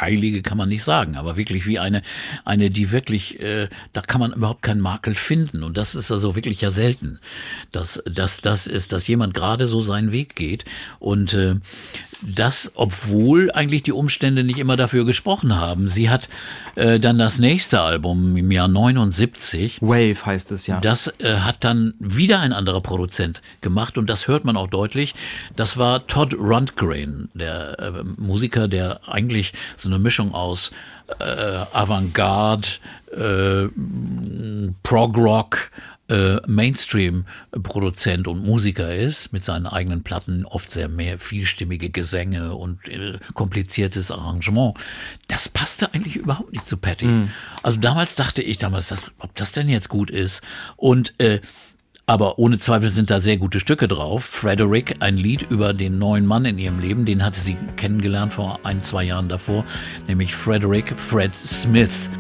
Heilige 0.00 0.42
kann 0.42 0.58
man 0.58 0.68
nicht 0.68 0.84
sagen, 0.84 1.16
aber 1.16 1.36
wirklich 1.36 1.66
wie 1.66 1.78
eine, 1.78 2.02
eine, 2.44 2.70
die 2.70 2.90
wirklich, 2.90 3.40
äh, 3.40 3.68
da 3.92 4.00
kann 4.00 4.20
man 4.20 4.32
überhaupt 4.32 4.62
keinen 4.62 4.80
Makel 4.80 5.14
finden. 5.14 5.62
Und 5.62 5.76
das 5.76 5.94
ist 5.94 6.10
also 6.10 6.34
wirklich 6.34 6.60
ja 6.60 6.70
selten, 6.70 7.18
dass, 7.72 8.02
dass 8.06 8.40
das 8.40 8.66
ist, 8.66 8.92
dass 8.92 9.06
jemand 9.06 9.34
gerade 9.34 9.68
so 9.68 9.80
seinen 9.80 10.12
Weg 10.12 10.34
geht. 10.34 10.64
Und 10.98 11.34
äh, 11.34 11.56
das, 12.22 12.72
obwohl 12.74 13.50
eigentlich 13.52 13.82
die 13.82 13.92
Umstände 13.92 14.44
nicht 14.44 14.58
immer 14.58 14.76
dafür 14.76 15.04
gesprochen 15.04 15.56
haben. 15.56 15.88
Sie 15.88 16.10
hat 16.10 16.28
äh, 16.76 16.98
dann 16.98 17.18
das 17.18 17.38
nächste 17.38 17.80
Album 17.80 18.36
im 18.36 18.50
Jahr 18.50 18.68
79. 18.68 19.80
Wave 19.80 20.26
heißt 20.26 20.52
es 20.52 20.66
ja. 20.66 20.80
Das 20.80 21.12
äh, 21.18 21.36
hat 21.36 21.64
dann 21.64 21.94
wieder 21.98 22.40
ein 22.40 22.52
anderer 22.52 22.80
Produzent 22.80 23.42
gemacht 23.60 23.98
und 23.98 24.08
das 24.08 24.28
hört 24.28 24.44
man 24.44 24.56
auch 24.56 24.68
deutlich. 24.68 25.14
Das 25.56 25.76
war 25.76 26.06
Todd 26.06 26.34
Rundgren, 26.34 27.28
der 27.34 27.78
äh, 27.78 28.02
Musiker, 28.20 28.68
der 28.68 29.08
eigentlich 29.08 29.52
so 29.84 29.90
eine 29.90 29.98
Mischung 29.98 30.34
aus 30.34 30.72
äh, 31.20 31.24
Avantgarde, 31.72 32.68
äh, 33.12 33.68
Prog-Rock, 34.82 35.70
äh, 36.08 36.36
Mainstream-Produzent 36.46 38.28
und 38.28 38.44
Musiker 38.44 38.94
ist, 38.94 39.32
mit 39.32 39.44
seinen 39.44 39.66
eigenen 39.66 40.02
Platten, 40.02 40.44
oft 40.44 40.70
sehr 40.70 40.88
mehr 40.88 41.18
vielstimmige 41.18 41.88
Gesänge 41.88 42.54
und 42.54 42.86
äh, 42.88 43.18
kompliziertes 43.32 44.10
Arrangement, 44.10 44.74
das 45.28 45.48
passte 45.48 45.94
eigentlich 45.94 46.16
überhaupt 46.16 46.52
nicht 46.52 46.68
zu 46.68 46.76
Patty. 46.76 47.06
Mhm. 47.06 47.30
Also 47.62 47.78
damals 47.78 48.16
dachte 48.16 48.42
ich 48.42 48.58
damals, 48.58 48.88
dass, 48.88 49.12
ob 49.18 49.34
das 49.34 49.52
denn 49.52 49.68
jetzt 49.68 49.88
gut 49.88 50.10
ist. 50.10 50.42
Und 50.76 51.18
äh, 51.20 51.40
aber 52.06 52.38
ohne 52.38 52.58
Zweifel 52.58 52.90
sind 52.90 53.10
da 53.10 53.20
sehr 53.20 53.36
gute 53.36 53.60
Stücke 53.60 53.88
drauf. 53.88 54.24
Frederick, 54.24 54.96
ein 55.00 55.16
Lied 55.16 55.42
über 55.50 55.72
den 55.72 55.98
neuen 55.98 56.26
Mann 56.26 56.44
in 56.44 56.58
ihrem 56.58 56.80
Leben, 56.80 57.04
den 57.04 57.24
hatte 57.24 57.40
sie 57.40 57.56
kennengelernt 57.76 58.32
vor 58.32 58.60
ein, 58.62 58.82
zwei 58.82 59.04
Jahren 59.04 59.28
davor, 59.28 59.64
nämlich 60.06 60.34
Frederick 60.34 60.92
Fred 60.98 61.32
Smith. 61.32 62.10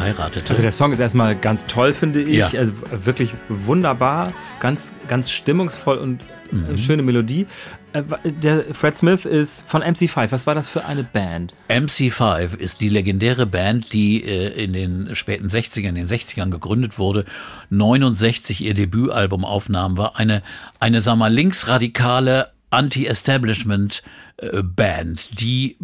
Geheiratet 0.00 0.48
Also 0.48 0.62
der 0.62 0.70
Song 0.70 0.92
ist 0.92 0.98
erstmal 0.98 1.36
ganz 1.36 1.66
toll, 1.66 1.92
finde 1.92 2.22
ich. 2.22 2.36
Ja. 2.36 2.50
Also 2.58 2.72
wirklich 3.04 3.32
wunderbar, 3.48 4.32
ganz, 4.60 4.92
ganz 5.08 5.30
stimmungsvoll 5.30 5.98
und 5.98 6.20
mhm. 6.50 6.76
schöne 6.76 7.02
Melodie. 7.02 7.46
Äh, 7.92 8.02
der 8.24 8.74
Fred 8.74 8.96
Smith 8.96 9.24
ist 9.24 9.66
von 9.66 9.82
MC5. 9.82 10.32
Was 10.32 10.46
war 10.46 10.54
das 10.54 10.68
für 10.68 10.84
eine 10.84 11.02
Band? 11.02 11.54
MC5 11.68 12.56
ist 12.56 12.80
die 12.80 12.88
legendäre 12.88 13.46
Band, 13.46 13.92
die 13.92 14.24
äh, 14.24 14.62
in 14.62 14.72
den 14.72 15.14
späten 15.14 15.48
60ern, 15.48 15.88
in 15.88 15.94
den 15.96 16.08
60ern 16.08 16.50
gegründet 16.50 16.98
wurde. 16.98 17.24
69 17.70 18.62
ihr 18.62 18.74
Debütalbum 18.74 19.44
aufnahm, 19.44 19.96
war 19.96 20.18
eine, 20.18 20.42
eine, 20.78 21.00
sag 21.00 21.16
mal, 21.16 21.32
linksradikale 21.32 22.50
Anti-Establishment 22.70 24.02
äh, 24.36 24.62
Band, 24.62 25.40
die 25.40 25.76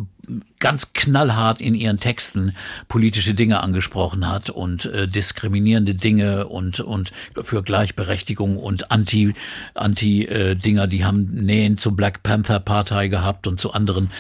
ganz 0.59 0.93
knallhart 0.93 1.61
in 1.61 1.75
ihren 1.75 1.99
Texten 1.99 2.57
politische 2.89 3.35
Dinge 3.35 3.61
angesprochen 3.61 4.29
hat 4.29 4.51
und 4.51 4.87
äh, 4.87 5.07
diskriminierende 5.07 5.95
Dinge 5.95 6.49
und 6.49 6.81
und 6.81 7.13
für 7.43 7.63
Gleichberechtigung 7.63 8.57
und 8.57 8.91
anti 8.91 9.35
anti 9.75 10.25
äh, 10.25 10.55
Dinger, 10.55 10.87
die 10.87 11.05
haben 11.05 11.27
Nähen 11.27 11.77
zur 11.77 11.95
Black 11.95 12.23
Panther 12.23 12.61
Partei 12.61 13.09
gehabt 13.09 13.47
und 13.47 13.61
zu 13.61 13.73
anderen 13.73 14.11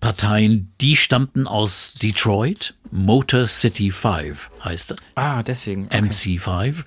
Parteien, 0.00 0.72
die 0.80 0.96
stammten 0.96 1.46
aus 1.46 1.94
Detroit, 1.94 2.74
Motor 2.90 3.46
City 3.46 3.90
5 3.90 4.50
heißt 4.62 4.92
er. 4.92 4.96
Ah, 5.14 5.42
deswegen. 5.42 5.86
Okay. 5.86 5.98
MC5 5.98 6.84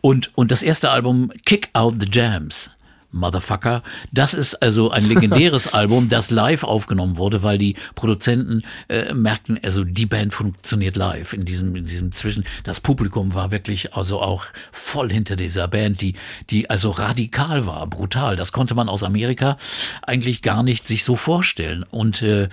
und 0.00 0.36
und 0.36 0.50
das 0.50 0.62
erste 0.62 0.90
Album 0.90 1.32
Kick 1.44 1.70
Out 1.72 1.94
the 1.98 2.08
Jams 2.10 2.70
Motherfucker. 3.12 3.82
Das 4.10 4.34
ist 4.34 4.54
also 4.56 4.90
ein 4.90 5.06
legendäres 5.06 5.72
Album, 5.74 6.08
das 6.08 6.30
live 6.30 6.64
aufgenommen 6.64 7.16
wurde, 7.16 7.42
weil 7.42 7.58
die 7.58 7.76
Produzenten 7.94 8.62
äh, 8.88 9.14
merkten, 9.14 9.60
also 9.62 9.84
die 9.84 10.06
Band 10.06 10.34
funktioniert 10.34 10.96
live 10.96 11.32
in 11.32 11.44
diesem, 11.44 11.76
in 11.76 11.84
diesem 11.84 12.12
Zwischen. 12.12 12.44
Das 12.64 12.80
Publikum 12.80 13.34
war 13.34 13.50
wirklich 13.50 13.94
also 13.94 14.20
auch 14.20 14.44
voll 14.72 15.12
hinter 15.12 15.36
dieser 15.36 15.68
Band, 15.68 16.00
die, 16.00 16.14
die 16.50 16.70
also 16.70 16.90
radikal 16.90 17.66
war, 17.66 17.86
brutal. 17.86 18.36
Das 18.36 18.52
konnte 18.52 18.74
man 18.74 18.88
aus 18.88 19.02
Amerika 19.02 19.56
eigentlich 20.02 20.42
gar 20.42 20.62
nicht 20.62 20.86
sich 20.86 21.04
so 21.04 21.16
vorstellen. 21.16 21.84
Und 21.84 22.22
äh, 22.22 22.48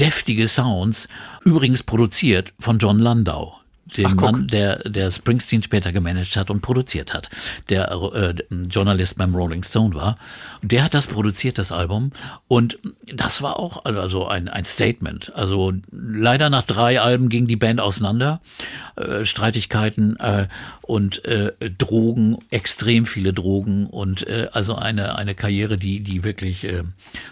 deftige 0.00 0.48
Sounds, 0.48 1.08
übrigens 1.44 1.82
produziert 1.82 2.52
von 2.58 2.78
John 2.78 2.98
Landau 2.98 3.61
den 3.96 4.06
Ach, 4.06 4.14
Mann, 4.14 4.48
der, 4.48 4.78
der 4.88 5.10
Springsteen 5.10 5.62
später 5.62 5.92
gemanagt 5.92 6.36
hat 6.36 6.50
und 6.50 6.60
produziert 6.60 7.14
hat, 7.14 7.28
der 7.68 7.90
äh, 7.90 8.34
Journalist 8.68 9.18
beim 9.18 9.34
Rolling 9.34 9.62
Stone 9.62 9.94
war. 9.94 10.16
Der 10.62 10.84
hat 10.84 10.94
das 10.94 11.06
produziert, 11.06 11.58
das 11.58 11.72
Album. 11.72 12.12
Und 12.48 12.78
das 13.12 13.42
war 13.42 13.58
auch 13.58 13.84
also 13.84 14.26
ein, 14.26 14.48
ein 14.48 14.64
Statement. 14.64 15.32
Also 15.34 15.72
leider 15.90 16.50
nach 16.50 16.62
drei 16.62 17.00
Alben 17.00 17.28
ging 17.28 17.46
die 17.46 17.56
Band 17.56 17.80
auseinander. 17.80 18.40
Äh, 18.96 19.24
Streitigkeiten 19.24 20.16
äh, 20.20 20.46
und 20.82 21.24
äh, 21.24 21.52
Drogen, 21.78 22.38
extrem 22.50 23.06
viele 23.06 23.32
Drogen 23.32 23.86
und 23.86 24.26
äh, 24.26 24.48
also 24.52 24.74
eine, 24.74 25.16
eine 25.16 25.34
Karriere, 25.34 25.76
die, 25.76 26.00
die 26.00 26.24
wirklich, 26.24 26.64
äh, 26.64 26.82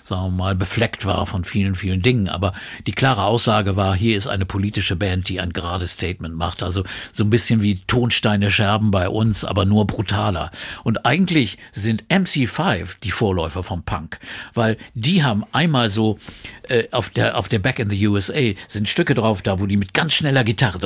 sagen 0.05 0.23
wir 0.23 0.31
mal, 0.31 0.55
befleckt 0.55 1.05
war 1.05 1.27
von 1.27 1.45
vielen, 1.45 1.75
vielen 1.75 2.03
Dingen. 2.03 2.29
Aber 2.29 2.53
die 2.87 2.93
klare 2.93 3.25
Aussage 3.25 3.77
war, 3.77 3.95
hier 3.95 4.17
ist 4.17 4.27
eine 4.27 4.47
politische 4.47 4.97
Band, 4.97 5.29
die 5.29 5.41
ein 5.41 5.53
gerades 5.53 5.93
Statement 5.93 6.35
macht. 6.35 6.50
Also 6.63 6.85
so 7.13 7.25
ein 7.25 7.31
bisschen 7.31 7.63
wie 7.63 7.77
Tonsteine 7.87 8.51
Scherben 8.51 8.91
bei 8.91 9.09
uns, 9.09 9.45
aber 9.45 9.65
nur 9.65 9.87
brutaler. 9.87 10.51
Und 10.85 11.07
eigentlich 11.07 11.59
sind 11.73 12.05
MC5 12.05 12.97
die 13.03 13.11
Vorläufer 13.11 13.63
vom 13.63 13.83
Punk, 13.83 14.19
weil 14.55 14.77
die 14.95 15.25
haben 15.25 15.45
einmal 15.53 15.91
so 15.91 16.19
äh, 16.71 16.89
auf 16.93 17.11
der 17.11 17.37
auf 17.37 17.49
der 17.49 17.59
Back 17.59 17.79
in 17.79 17.91
the 17.91 18.07
USA 18.07 18.53
sind 18.69 18.89
Stücke 18.89 19.15
drauf 19.15 19.43
da, 19.43 19.61
wo 19.61 19.67
die 19.67 19.77
mit 19.77 19.93
ganz 19.95 20.15
schneller 20.15 20.45
Gitarre, 20.45 20.79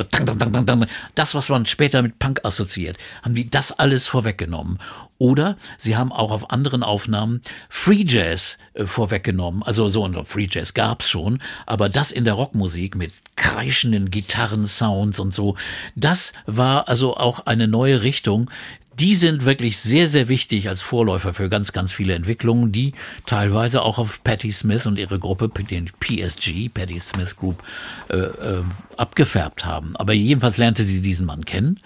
das 1.15 1.35
was 1.35 1.49
man 1.49 1.65
später 1.65 2.01
mit 2.01 2.19
Punk 2.19 2.41
assoziiert, 2.43 2.97
haben 3.23 3.35
die 3.35 3.49
das 3.49 3.71
alles 3.71 4.07
vorweggenommen. 4.07 4.79
Oder 5.17 5.57
sie 5.77 5.95
haben 5.95 6.11
auch 6.11 6.31
auf 6.31 6.49
anderen 6.51 6.83
Aufnahmen 6.83 7.39
Free 7.69 8.03
Jazz 8.05 8.57
äh, 8.73 8.85
vorweggenommen. 8.85 9.63
Also 9.63 9.87
so 9.87 10.05
ein 10.05 10.25
Free 10.25 10.47
Jazz 10.49 10.73
gab's 10.73 11.09
schon, 11.09 11.39
aber 11.65 11.87
das 11.87 12.11
in 12.11 12.25
der 12.25 12.33
Rockmusik 12.33 12.95
mit 12.95 13.13
kreischenden 13.37 14.11
Gitarrensounds 14.11 15.19
und 15.19 15.33
so, 15.33 15.55
das 15.95 16.33
war 16.45 16.87
also 16.87 17.15
auch 17.15 17.45
eine 17.45 17.67
neue 17.67 18.01
Richtung, 18.01 18.49
die 18.99 19.15
sind 19.15 19.45
wirklich 19.45 19.77
sehr, 19.77 20.07
sehr 20.07 20.27
wichtig 20.29 20.69
als 20.69 20.81
Vorläufer 20.81 21.33
für 21.33 21.49
ganz, 21.49 21.73
ganz 21.73 21.91
viele 21.91 22.13
Entwicklungen, 22.13 22.71
die 22.71 22.93
teilweise 23.25 23.81
auch 23.81 23.97
auf 23.97 24.23
Patti 24.23 24.51
Smith 24.51 24.85
und 24.85 24.97
ihre 24.97 25.19
Gruppe, 25.19 25.49
den 25.63 25.89
PSG, 25.99 26.69
Patti 26.73 26.99
Smith 26.99 27.35
Group, 27.35 27.63
äh, 28.09 28.15
äh, 28.15 28.63
abgefärbt 28.97 29.65
haben. 29.65 29.95
Aber 29.97 30.13
jedenfalls 30.13 30.57
lernte 30.57 30.83
sie 30.83 31.01
diesen 31.01 31.25
Mann 31.25 31.45
kennen 31.45 31.79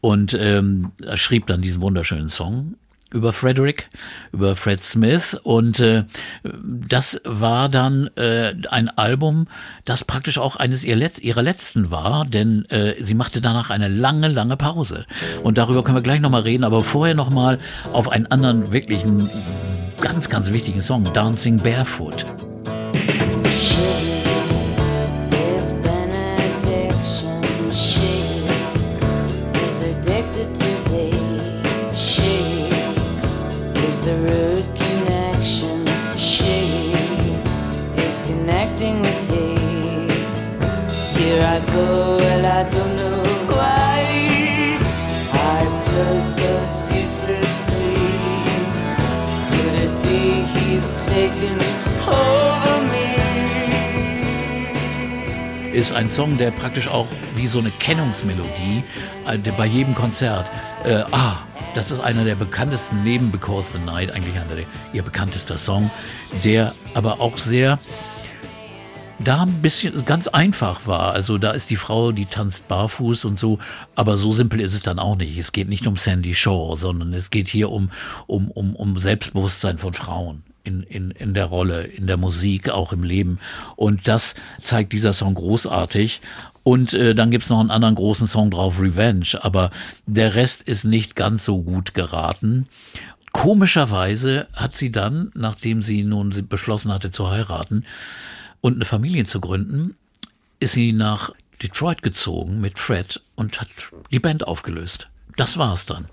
und 0.00 0.36
ähm, 0.38 0.92
schrieb 1.14 1.46
dann 1.46 1.62
diesen 1.62 1.80
wunderschönen 1.80 2.28
Song 2.28 2.74
über 3.14 3.32
Frederick, 3.32 3.88
über 4.32 4.56
Fred 4.56 4.82
Smith 4.82 5.36
und 5.42 5.80
äh, 5.80 6.04
das 6.42 7.20
war 7.24 7.68
dann 7.68 8.10
äh, 8.16 8.54
ein 8.70 8.88
Album, 8.90 9.46
das 9.84 10.04
praktisch 10.04 10.38
auch 10.38 10.56
eines 10.56 10.84
ihrer 10.84 11.42
letzten 11.42 11.90
war, 11.90 12.24
denn 12.26 12.66
äh, 12.66 13.02
sie 13.02 13.14
machte 13.14 13.40
danach 13.40 13.70
eine 13.70 13.88
lange, 13.88 14.28
lange 14.28 14.56
Pause 14.56 15.06
und 15.42 15.56
darüber 15.56 15.82
können 15.82 15.96
wir 15.96 16.02
gleich 16.02 16.20
nochmal 16.20 16.42
reden, 16.42 16.64
aber 16.64 16.80
vorher 16.80 17.14
nochmal 17.14 17.58
auf 17.92 18.10
einen 18.10 18.26
anderen 18.26 18.72
wirklichen 18.72 19.30
ganz, 20.00 20.28
ganz 20.28 20.52
wichtigen 20.52 20.80
Song, 20.80 21.04
Dancing 21.12 21.56
Barefoot. 21.58 22.53
Ist 55.84 55.92
ein 55.92 56.08
Song, 56.08 56.38
der 56.38 56.50
praktisch 56.50 56.88
auch 56.88 57.06
wie 57.36 57.46
so 57.46 57.58
eine 57.58 57.70
Kennungsmelodie 57.70 58.82
äh, 59.26 59.38
bei 59.58 59.66
jedem 59.66 59.94
Konzert, 59.94 60.50
äh, 60.84 61.02
ah, 61.10 61.36
das 61.74 61.90
ist 61.90 62.00
einer 62.00 62.24
der 62.24 62.36
bekanntesten 62.36 63.02
neben 63.02 63.30
Because 63.30 63.72
the 63.72 63.78
Night, 63.80 64.10
eigentlich 64.12 64.36
einer 64.36 64.54
der 64.54 64.64
ihr 64.92 65.02
bekanntester 65.02 65.58
Song, 65.58 65.90
der 66.42 66.72
aber 66.94 67.20
auch 67.20 67.36
sehr 67.36 67.78
da 69.18 69.42
ein 69.42 69.60
bisschen 69.60 70.04
ganz 70.04 70.28
einfach 70.28 70.86
war. 70.86 71.12
Also 71.12 71.38
da 71.38 71.50
ist 71.50 71.70
die 71.70 71.76
Frau, 71.76 72.12
die 72.12 72.26
tanzt 72.26 72.68
barfuß 72.68 73.24
und 73.24 73.38
so, 73.38 73.58
aber 73.94 74.16
so 74.16 74.32
simpel 74.32 74.60
ist 74.60 74.74
es 74.74 74.82
dann 74.82 74.98
auch 74.98 75.16
nicht. 75.16 75.36
Es 75.36 75.52
geht 75.52 75.68
nicht 75.68 75.86
um 75.86 75.96
Sandy 75.96 76.34
Shaw, 76.34 76.76
sondern 76.76 77.12
es 77.12 77.30
geht 77.30 77.48
hier 77.48 77.70
um, 77.70 77.90
um, 78.26 78.50
um, 78.50 78.74
um 78.76 78.98
Selbstbewusstsein 78.98 79.78
von 79.78 79.92
Frauen. 79.92 80.44
In, 80.64 80.82
in, 80.82 81.10
in 81.10 81.34
der 81.34 81.44
Rolle, 81.44 81.84
in 81.84 82.06
der 82.06 82.16
Musik, 82.16 82.70
auch 82.70 82.92
im 82.92 83.02
Leben. 83.02 83.38
Und 83.76 84.08
das 84.08 84.34
zeigt 84.62 84.94
dieser 84.94 85.12
Song 85.12 85.34
großartig. 85.34 86.22
Und 86.62 86.94
äh, 86.94 87.14
dann 87.14 87.30
gibt's 87.30 87.50
noch 87.50 87.60
einen 87.60 87.70
anderen 87.70 87.94
großen 87.94 88.26
Song 88.26 88.50
drauf, 88.50 88.80
Revenge. 88.80 89.38
Aber 89.42 89.70
der 90.06 90.34
Rest 90.34 90.62
ist 90.62 90.84
nicht 90.84 91.16
ganz 91.16 91.44
so 91.44 91.62
gut 91.62 91.92
geraten. 91.92 92.66
Komischerweise 93.32 94.46
hat 94.54 94.76
sie 94.76 94.90
dann, 94.90 95.30
nachdem 95.34 95.82
sie 95.82 96.02
nun 96.04 96.46
beschlossen 96.48 96.92
hatte 96.92 97.10
zu 97.10 97.30
heiraten 97.30 97.84
und 98.60 98.76
eine 98.76 98.84
Familie 98.84 99.26
zu 99.26 99.40
gründen, 99.40 99.96
ist 100.60 100.72
sie 100.72 100.92
nach 100.92 101.32
Detroit 101.62 102.02
gezogen 102.02 102.60
mit 102.60 102.78
Fred 102.78 103.20
und 103.34 103.60
hat 103.60 103.68
die 104.10 104.20
Band 104.20 104.46
aufgelöst. 104.46 105.08
Das 105.36 105.58
war's 105.58 105.84
dann. 105.84 106.08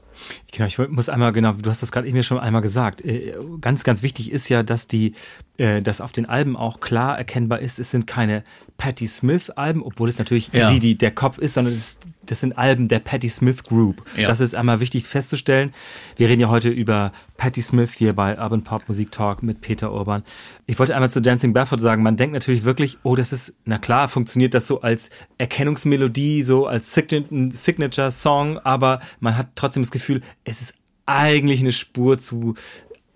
Genau, 0.51 0.67
ich 0.67 0.77
muss 0.77 1.09
einmal, 1.09 1.31
genau, 1.31 1.53
du 1.53 1.69
hast 1.69 1.81
das 1.81 1.91
gerade 1.91 2.07
eben 2.07 2.21
schon 2.23 2.39
einmal 2.39 2.61
gesagt. 2.61 3.03
Äh, 3.03 3.33
ganz, 3.61 3.83
ganz 3.83 4.03
wichtig 4.03 4.31
ist 4.31 4.49
ja, 4.49 4.63
dass 4.63 4.87
die, 4.87 5.13
äh, 5.57 5.81
dass 5.81 6.01
auf 6.01 6.11
den 6.11 6.25
Alben 6.25 6.55
auch 6.55 6.79
klar 6.79 7.17
erkennbar 7.17 7.59
ist, 7.59 7.79
es 7.79 7.91
sind 7.91 8.07
keine 8.07 8.43
Patti 8.77 9.07
Smith 9.07 9.49
Alben, 9.51 9.83
obwohl 9.83 10.09
es 10.09 10.17
natürlich 10.17 10.49
ja. 10.53 10.69
sie 10.69 10.79
die 10.79 10.97
der 10.97 11.11
Kopf 11.11 11.37
ist, 11.37 11.53
sondern 11.53 11.73
ist, 11.73 11.99
das 12.25 12.39
sind 12.39 12.57
Alben 12.57 12.87
der 12.87 12.99
Patti 12.99 13.29
Smith 13.29 13.63
Group. 13.63 14.03
Ja. 14.15 14.27
Das 14.27 14.39
ist 14.39 14.55
einmal 14.55 14.79
wichtig 14.79 15.03
festzustellen. 15.07 15.71
Wir 16.15 16.29
reden 16.29 16.41
ja 16.41 16.49
heute 16.49 16.69
über 16.69 17.11
Patti 17.37 17.61
Smith 17.61 17.93
hier 17.93 18.13
bei 18.13 18.37
Urban 18.37 18.63
Pop 18.63 18.87
Musik 18.87 19.11
Talk 19.11 19.43
mit 19.43 19.61
Peter 19.61 19.91
Urban. 19.91 20.23
Ich 20.65 20.79
wollte 20.79 20.95
einmal 20.95 21.11
zu 21.11 21.21
Dancing 21.21 21.53
Barefoot 21.53 21.81
sagen, 21.81 22.03
man 22.03 22.17
denkt 22.17 22.33
natürlich 22.33 22.63
wirklich, 22.63 22.97
oh, 23.03 23.15
das 23.15 23.33
ist, 23.33 23.55
na 23.65 23.77
klar, 23.77 24.07
funktioniert 24.07 24.53
das 24.53 24.67
so 24.67 24.81
als 24.81 25.09
Erkennungsmelodie, 25.37 26.43
so 26.43 26.67
als 26.67 26.93
Signature 26.93 28.11
Song, 28.11 28.57
aber 28.59 28.99
man 29.19 29.37
hat 29.37 29.49
trotzdem 29.55 29.83
das 29.83 29.91
Gefühl, 29.91 30.21
es 30.43 30.61
ist 30.61 30.75
eigentlich 31.05 31.59
eine 31.59 31.71
Spur 31.71 32.19
zu 32.19 32.55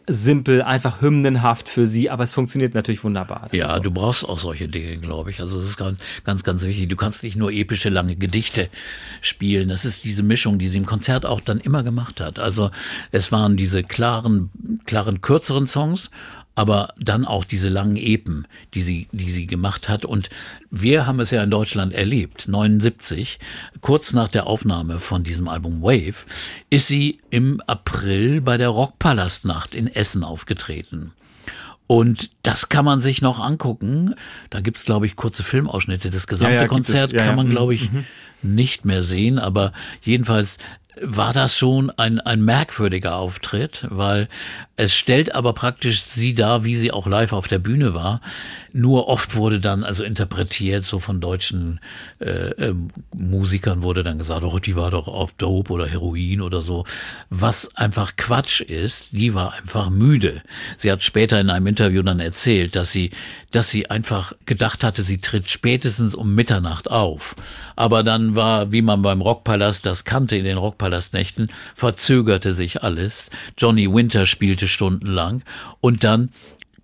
simpel, 0.07 0.61
einfach 0.61 1.01
hymnenhaft 1.01 1.67
für 1.67 1.87
sie, 1.87 2.09
aber 2.09 2.23
es 2.23 2.33
funktioniert 2.33 2.73
natürlich 2.75 3.03
wunderbar. 3.03 3.47
Das 3.49 3.59
ja, 3.59 3.73
so. 3.73 3.79
du 3.79 3.91
brauchst 3.91 4.27
auch 4.27 4.37
solche 4.37 4.67
Dinge, 4.67 4.97
glaube 4.97 5.31
ich. 5.31 5.39
Also 5.39 5.59
es 5.59 5.65
ist 5.65 5.77
ganz, 5.77 5.99
ganz, 6.23 6.43
ganz 6.43 6.63
wichtig. 6.63 6.89
Du 6.89 6.95
kannst 6.95 7.23
nicht 7.23 7.35
nur 7.35 7.51
epische, 7.51 7.89
lange 7.89 8.15
Gedichte 8.15 8.69
spielen. 9.21 9.69
Das 9.69 9.85
ist 9.85 10.03
diese 10.03 10.23
Mischung, 10.23 10.59
die 10.59 10.67
sie 10.67 10.77
im 10.77 10.85
Konzert 10.85 11.25
auch 11.25 11.41
dann 11.41 11.59
immer 11.59 11.83
gemacht 11.83 12.21
hat. 12.21 12.39
Also 12.39 12.71
es 13.11 13.31
waren 13.31 13.57
diese 13.57 13.83
klaren, 13.83 14.51
klaren, 14.85 15.21
kürzeren 15.21 15.65
Songs, 15.65 16.11
aber 16.55 16.93
dann 16.97 17.25
auch 17.25 17.43
diese 17.43 17.69
langen 17.69 17.97
Epen, 17.97 18.47
die 18.73 18.81
sie, 18.81 19.07
die 19.11 19.29
sie 19.29 19.45
gemacht 19.45 19.89
hat. 19.89 20.05
Und 20.05 20.29
wir 20.71 21.05
haben 21.05 21.19
es 21.19 21.31
ja 21.31 21.43
in 21.43 21.51
Deutschland 21.51 21.93
erlebt. 21.93 22.47
79, 22.47 23.39
kurz 23.81 24.13
nach 24.13 24.29
der 24.29 24.47
Aufnahme 24.47 24.99
von 24.99 25.23
diesem 25.23 25.49
Album 25.49 25.81
Wave, 25.81 26.25
ist 26.69 26.87
sie 26.87 27.19
im 27.29 27.61
April 27.67 28.41
bei 28.41 28.57
der 28.57 28.69
Rockpalastnacht 28.69 29.75
in 29.75 29.87
Essen 29.87 30.23
aufgetreten. 30.23 31.11
Und 31.87 32.31
das 32.41 32.69
kann 32.69 32.85
man 32.85 32.99
sich 32.99 33.21
noch 33.21 33.39
angucken. 33.39 34.15
Da 34.49 34.61
gibt's, 34.61 34.85
glaube 34.85 35.05
ich, 35.05 35.15
kurze 35.15 35.43
Filmausschnitte. 35.43 36.09
Das 36.09 36.25
gesamte 36.25 36.55
ja, 36.55 36.61
ja, 36.63 36.67
Konzert 36.67 37.13
ja, 37.13 37.23
kann 37.23 37.35
man, 37.35 37.49
glaube 37.49 37.75
ich, 37.75 37.91
mhm. 37.91 38.05
nicht 38.41 38.85
mehr 38.85 39.03
sehen. 39.03 39.37
Aber 39.37 39.71
jedenfalls 40.01 40.57
war 41.01 41.34
das 41.34 41.58
schon 41.58 41.89
ein, 41.91 42.19
ein 42.19 42.43
merkwürdiger 42.43 43.15
Auftritt, 43.15 43.88
weil 43.89 44.27
es 44.77 44.93
stellt 44.93 45.34
aber 45.34 45.53
praktisch 45.53 46.03
sie 46.03 46.34
dar, 46.34 46.63
wie 46.63 46.75
sie 46.75 46.91
auch 46.91 47.08
live 47.08 47.34
auf 47.34 47.47
der 47.47 47.60
Bühne 47.60 47.93
war. 47.93 48.21
Nur 48.73 49.08
oft 49.08 49.36
wurde 49.36 49.62
dann 49.62 49.86
also 49.86 50.03
interpretiert, 50.03 50.86
so 50.86 50.99
von 50.99 51.21
deutschen 51.21 51.79
äh, 52.19 52.49
äh, 52.49 52.75
Musikern 53.15 53.84
wurde 53.84 54.03
dann 54.03 54.17
gesagt, 54.17 54.43
oh, 54.43 54.60
die 54.60 54.75
war 54.75 54.91
doch 54.91 55.08
auf 55.08 55.31
Dope 55.34 55.71
oder 55.71 55.88
Heroin 55.88 56.41
oder 56.41 56.62
so. 56.62 56.84
Was 57.29 57.73
einfach 57.77 58.17
Quatsch 58.17 58.60
ist, 58.60 59.13
die 59.13 59.34
war 59.34 59.53
einfach 59.53 59.89
müde. 59.89 60.41
Sie 60.75 60.91
hat 60.91 61.03
später 61.03 61.39
in 61.39 61.49
einem 61.49 61.67
Interview 61.67 62.01
dann 62.01 62.19
erzählt, 62.19 62.75
dass 62.75 62.91
sie, 62.91 63.12
dass 63.51 63.69
sie 63.69 63.89
einfach 63.89 64.34
gedacht 64.45 64.84
hatte, 64.84 65.01
sie 65.01 65.17
tritt 65.17 65.49
spätestens 65.49 66.13
um 66.13 66.36
Mitternacht 66.36 66.89
auf. 66.89 67.36
Aber 67.75 68.03
dann 68.03 68.36
war, 68.36 68.71
wie 68.71 68.81
man 68.81 69.01
beim 69.01 69.21
Rockpalast 69.21 69.86
das 69.86 70.03
kannte 70.03 70.36
in 70.36 70.45
den 70.45 70.58
Rockpalastnächten, 70.58 71.49
verzögerte 71.73 72.53
sich 72.53 72.84
alles. 72.84 73.29
Johnny 73.58 73.91
Winter 73.91 74.25
spielte 74.25 74.67
stundenlang 74.67 75.43
und 75.81 76.03
dann 76.03 76.29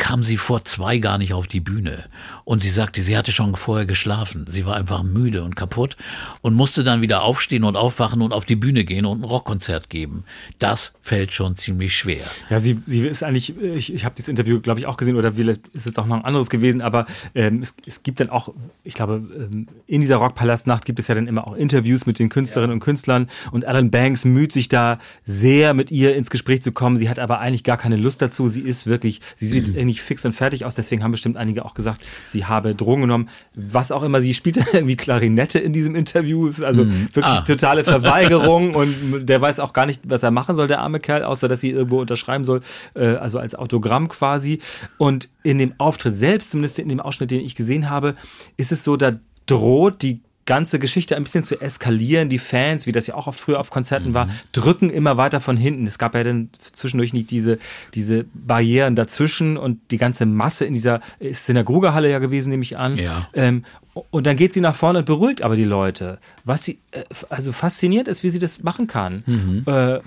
kam 0.02 0.24
sie 0.24 0.38
vor 0.38 0.66
zwei 0.66 0.98
gar 0.98 1.20
nicht 1.20 1.34
auf 1.34 1.46
die 1.46 1.60
Bühne. 1.60 2.06
Und 2.52 2.64
sie 2.64 2.70
sagte, 2.70 3.02
sie 3.02 3.18
hatte 3.18 3.32
schon 3.32 3.56
vorher 3.56 3.86
geschlafen. 3.86 4.46
Sie 4.50 4.66
war 4.66 4.76
einfach 4.76 5.04
müde 5.04 5.42
und 5.46 5.56
kaputt 5.56 5.96
und 6.42 6.54
musste 6.54 6.84
dann 6.84 7.02
wieder 7.02 7.24
aufstehen 7.24 7.64
und 7.64 7.78
aufwachen 7.78 8.22
und 8.22 8.34
auf 8.34 8.44
die 8.44 8.58
Bühne 8.58 8.84
gehen 8.84 9.06
und 9.06 9.22
ein 9.22 9.24
Rockkonzert 9.24 9.90
geben. 9.90 10.26
Das 10.60 10.92
fällt 11.02 11.32
schon 11.32 11.56
ziemlich 11.56 11.96
schwer. 11.96 12.26
Ja, 12.50 12.60
sie, 12.60 12.78
sie 12.86 13.08
ist 13.08 13.24
eigentlich, 13.24 13.58
ich, 13.58 13.94
ich 13.94 14.04
habe 14.04 14.16
dieses 14.16 14.28
Interview, 14.28 14.60
glaube 14.60 14.82
ich, 14.82 14.86
auch 14.86 14.98
gesehen 14.98 15.16
oder 15.16 15.32
vielleicht 15.32 15.66
ist 15.68 15.88
es 15.88 15.98
auch 15.98 16.06
noch 16.06 16.18
ein 16.18 16.26
anderes 16.26 16.50
gewesen, 16.50 16.82
aber 16.82 17.08
ähm, 17.36 17.62
es, 17.62 17.74
es 17.88 18.04
gibt 18.04 18.20
dann 18.20 18.30
auch, 18.30 18.54
ich 18.84 18.96
glaube, 18.96 19.22
ähm, 19.34 19.70
in 19.88 20.02
dieser 20.02 20.18
Rockpalastnacht 20.18 20.84
gibt 20.84 21.00
es 21.00 21.08
ja 21.08 21.16
dann 21.16 21.28
immer 21.28 21.48
auch 21.48 21.56
Interviews 21.56 22.06
mit 22.06 22.20
den 22.20 22.28
Künstlerinnen 22.28 22.72
ja. 22.72 22.74
und 22.74 22.80
Künstlern 22.82 23.30
und 23.54 23.64
Alan 23.64 23.92
Banks 23.92 24.26
müht 24.26 24.52
sich 24.52 24.68
da 24.68 25.00
sehr 25.24 25.74
mit 25.74 25.90
ihr 25.90 26.18
ins 26.18 26.30
Gespräch 26.30 26.62
zu 26.64 26.74
kommen. 26.74 26.98
Sie 26.98 27.08
hat 27.08 27.18
aber 27.18 27.40
eigentlich 27.40 27.64
gar 27.64 27.78
keine 27.78 27.96
Lust 27.96 28.22
dazu. 28.22 28.50
Sie 28.50 28.60
ist 28.60 28.88
wirklich, 28.88 29.22
sie 29.38 29.48
sieht 29.48 29.74
mhm 29.74 29.86
nicht 29.86 30.02
fix 30.02 30.26
und 30.26 30.34
fertig 30.34 30.66
aus. 30.66 30.76
Deswegen 30.76 31.02
haben 31.02 31.12
bestimmt 31.12 31.38
einige 31.38 31.64
auch 31.64 31.76
gesagt, 31.76 32.04
sie 32.28 32.41
habe 32.48 32.76
Drogen 32.76 33.02
genommen. 33.02 33.30
Was 33.56 33.92
auch 33.92 34.04
immer, 34.04 34.22
sie 34.22 34.34
spielte 34.34 34.66
irgendwie 34.74 34.96
Klarinette 34.96 35.60
in 35.60 35.74
diesem 35.74 35.96
Interview. 35.96 36.52
Also 36.64 36.86
mhm. 36.86 37.08
wirklich 37.14 37.26
ah. 37.26 37.42
totale 37.42 37.84
Verweigerung 37.84 38.76
und 38.76 39.26
der 39.26 39.42
weiß 39.42 39.60
auch 39.60 39.74
gar 39.74 39.86
nicht, 39.86 40.02
was 40.06 40.24
er 40.24 40.32
machen 40.32 40.56
soll, 40.56 40.68
der 40.68 40.80
arme 40.80 41.00
Kerl, 41.00 41.24
außer 41.24 41.48
dass 41.48 41.62
sie 41.62 41.72
irgendwo 41.72 42.02
unterschreiben 42.02 42.46
soll, 42.46 42.62
äh, 42.96 43.06
also 43.16 43.40
als 43.40 43.56
Autogramm 43.56 44.08
quasi. 44.10 44.60
Und 44.98 45.30
in 45.44 45.58
dem 45.58 45.74
Auftritt 45.78 46.16
selbst, 46.16 46.52
zumindest 46.52 46.80
in 46.80 46.90
dem 46.90 47.00
Ausschnitt, 47.00 47.32
den 47.32 47.42
ich 47.42 47.56
gesehen 47.56 47.90
habe, 47.90 48.16
ist 48.58 48.72
es 48.72 48.84
so, 48.84 48.98
da 48.98 49.14
droht 49.46 50.02
die 50.02 50.22
ganze 50.52 50.80
Geschichte 50.80 51.16
ein 51.16 51.24
bisschen 51.24 51.46
zu 51.46 51.62
eskalieren. 51.62 52.28
Die 52.28 52.38
Fans, 52.38 52.86
wie 52.86 52.92
das 52.92 53.08
ja 53.08 53.16
auch 53.16 53.28
oft 53.28 53.40
früher 53.40 53.58
auf 53.58 53.70
Konzerten 53.70 54.10
mhm. 54.10 54.14
war, 54.16 54.28
drücken 54.52 54.90
immer 54.90 55.16
weiter 55.16 55.40
von 55.40 55.56
hinten. 55.56 55.88
Es 55.88 55.98
gab 55.98 56.14
ja 56.14 56.26
dann 56.26 56.50
zwischendurch 56.74 57.14
nicht 57.14 57.32
diese, 57.32 57.58
diese 57.94 58.26
Barrieren 58.34 58.98
dazwischen 58.98 59.56
und 59.56 59.80
die 59.92 59.98
ganze 59.98 60.26
Masse 60.26 60.66
in 60.66 60.74
dieser 60.74 61.00
Synagogehalle 61.22 62.12
ja 62.12 62.20
gewesen, 62.20 62.50
nehme 62.50 62.64
ich 62.64 62.78
an. 62.78 62.98
Ja. 62.98 63.30
Ähm, 63.34 63.64
und 64.10 64.28
dann 64.28 64.36
geht 64.36 64.52
sie 64.52 64.60
nach 64.60 64.76
vorne 64.76 65.00
und 65.00 65.06
beruhigt 65.06 65.42
aber 65.42 65.56
die 65.56 65.64
Leute. 65.64 66.18
Was 66.44 66.66
sie, 66.66 66.80
äh, 66.92 67.06
also 67.30 67.54
fasziniert 67.54 68.10
ist, 68.10 68.22
wie 68.22 68.30
sie 68.30 68.40
das 68.40 68.62
machen 68.62 68.88
kann. 68.88 69.24
Mhm. 69.26 69.64
Äh, 69.68 70.00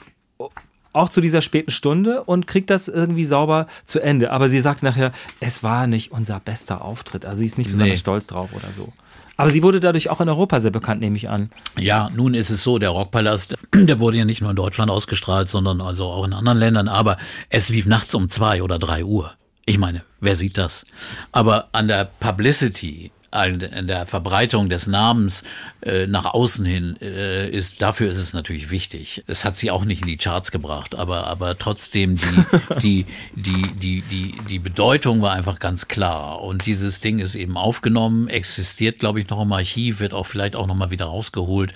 auch 0.93 1.09
zu 1.09 1.23
dieser 1.23 1.41
späten 1.41 1.71
Stunde 1.71 2.23
und 2.25 2.47
kriegt 2.47 2.69
das 2.69 2.89
irgendwie 2.89 3.25
sauber 3.25 3.67
zu 3.87 3.99
Ende. 3.99 4.31
Aber 4.31 4.51
sie 4.51 4.61
sagt 4.61 4.83
nachher, 4.83 5.11
es 5.41 5.63
war 5.63 5.87
nicht 5.87 6.13
unser 6.13 6.39
bester 6.39 6.83
Auftritt. 6.83 7.25
Also 7.25 7.39
sie 7.39 7.47
ist 7.47 7.57
nicht 7.57 7.69
besonders 7.69 7.89
nee. 7.89 7.97
stolz 7.97 8.27
drauf 8.27 8.51
oder 8.53 8.75
so. 8.75 8.93
Aber 9.37 9.51
sie 9.51 9.63
wurde 9.63 9.81
dadurch 9.81 10.11
auch 10.11 10.21
in 10.21 10.29
Europa 10.29 10.61
sehr 10.61 10.71
bekannt, 10.71 11.01
nehme 11.01 11.17
ich 11.17 11.29
an. 11.29 11.51
Ja, 11.79 12.11
nun 12.15 12.35
ist 12.35 12.51
es 12.51 12.63
so, 12.63 12.79
der 12.79 12.91
Rockpalast, 12.91 13.57
der 13.75 13.99
wurde 14.01 14.19
ja 14.19 14.25
nicht 14.25 14.41
nur 14.41 14.51
in 14.51 14.57
Deutschland 14.57 14.91
ausgestrahlt, 14.91 15.49
sondern 15.49 15.81
also 15.81 16.05
auch 16.07 16.25
in 16.25 16.33
anderen 16.33 16.59
Ländern, 16.59 16.89
aber 16.89 17.17
es 17.51 17.69
lief 17.69 17.87
nachts 17.87 18.15
um 18.15 18.29
zwei 18.29 18.63
oder 18.63 18.79
drei 18.79 19.05
Uhr. 19.05 19.33
Ich 19.67 19.79
meine, 19.79 20.03
wer 20.21 20.37
sieht 20.37 20.59
das? 20.59 20.85
Aber 21.33 21.69
an 21.73 21.89
der 21.89 22.05
Publicity 22.05 23.11
in 23.35 23.87
der 23.89 24.07
Verbreitung 24.07 24.69
des 24.69 24.87
Namens 24.87 25.45
äh, 25.83 26.07
nach 26.07 26.25
außen 26.25 26.65
hin 26.65 26.97
äh, 27.03 27.49
ist, 27.51 27.83
dafür 27.83 28.11
ist 28.11 28.19
es 28.19 28.33
natürlich 28.33 28.71
wichtig. 28.71 29.25
Es 29.27 29.45
hat 29.45 29.59
sie 29.59 29.71
auch 29.71 29.85
nicht 29.85 30.03
in 30.03 30.09
die 30.09 30.17
Charts 30.17 30.51
gebracht, 30.51 30.95
aber, 30.95 31.27
aber 31.27 31.59
trotzdem 31.59 32.17
die, 32.17 32.45
die, 32.81 33.07
die, 33.35 33.73
die, 33.73 34.03
die, 34.03 34.35
die 34.49 34.59
Bedeutung 34.59 35.21
war 35.21 35.33
einfach 35.33 35.59
ganz 35.59 35.89
klar. 35.89 36.43
Und 36.43 36.67
dieses 36.67 37.01
Ding 37.01 37.19
ist 37.19 37.35
eben 37.35 37.57
aufgenommen, 37.57 38.29
existiert, 38.29 38.99
glaube 38.99 39.21
ich, 39.21 39.29
noch 39.29 39.43
im 39.43 39.53
Archiv, 39.53 40.01
wird 40.01 40.15
auch 40.15 40.27
vielleicht 40.27 40.57
auch 40.57 40.67
nochmal 40.67 40.91
wieder 40.91 41.07
rausgeholt. 41.07 41.75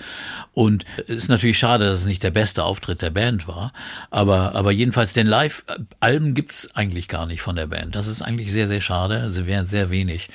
Und 0.53 0.85
es 1.07 1.15
ist 1.15 1.27
natürlich 1.29 1.59
schade, 1.59 1.85
dass 1.85 1.99
es 1.99 2.05
nicht 2.05 2.23
der 2.23 2.31
beste 2.31 2.63
Auftritt 2.63 3.01
der 3.01 3.11
Band 3.11 3.47
war. 3.47 3.73
Aber, 4.11 4.55
aber 4.55 4.71
jedenfalls, 4.71 5.13
den 5.13 5.27
Live-Alben 5.27 6.33
gibt's 6.33 6.73
eigentlich 6.73 7.07
gar 7.07 7.25
nicht 7.25 7.41
von 7.41 7.55
der 7.55 7.67
Band. 7.67 7.95
Das 7.95 8.07
ist 8.07 8.21
eigentlich 8.21 8.51
sehr, 8.51 8.67
sehr 8.67 8.81
schade. 8.81 9.21
Also 9.21 9.45
wären 9.45 9.67
sehr 9.67 9.89
wenig 9.89 10.29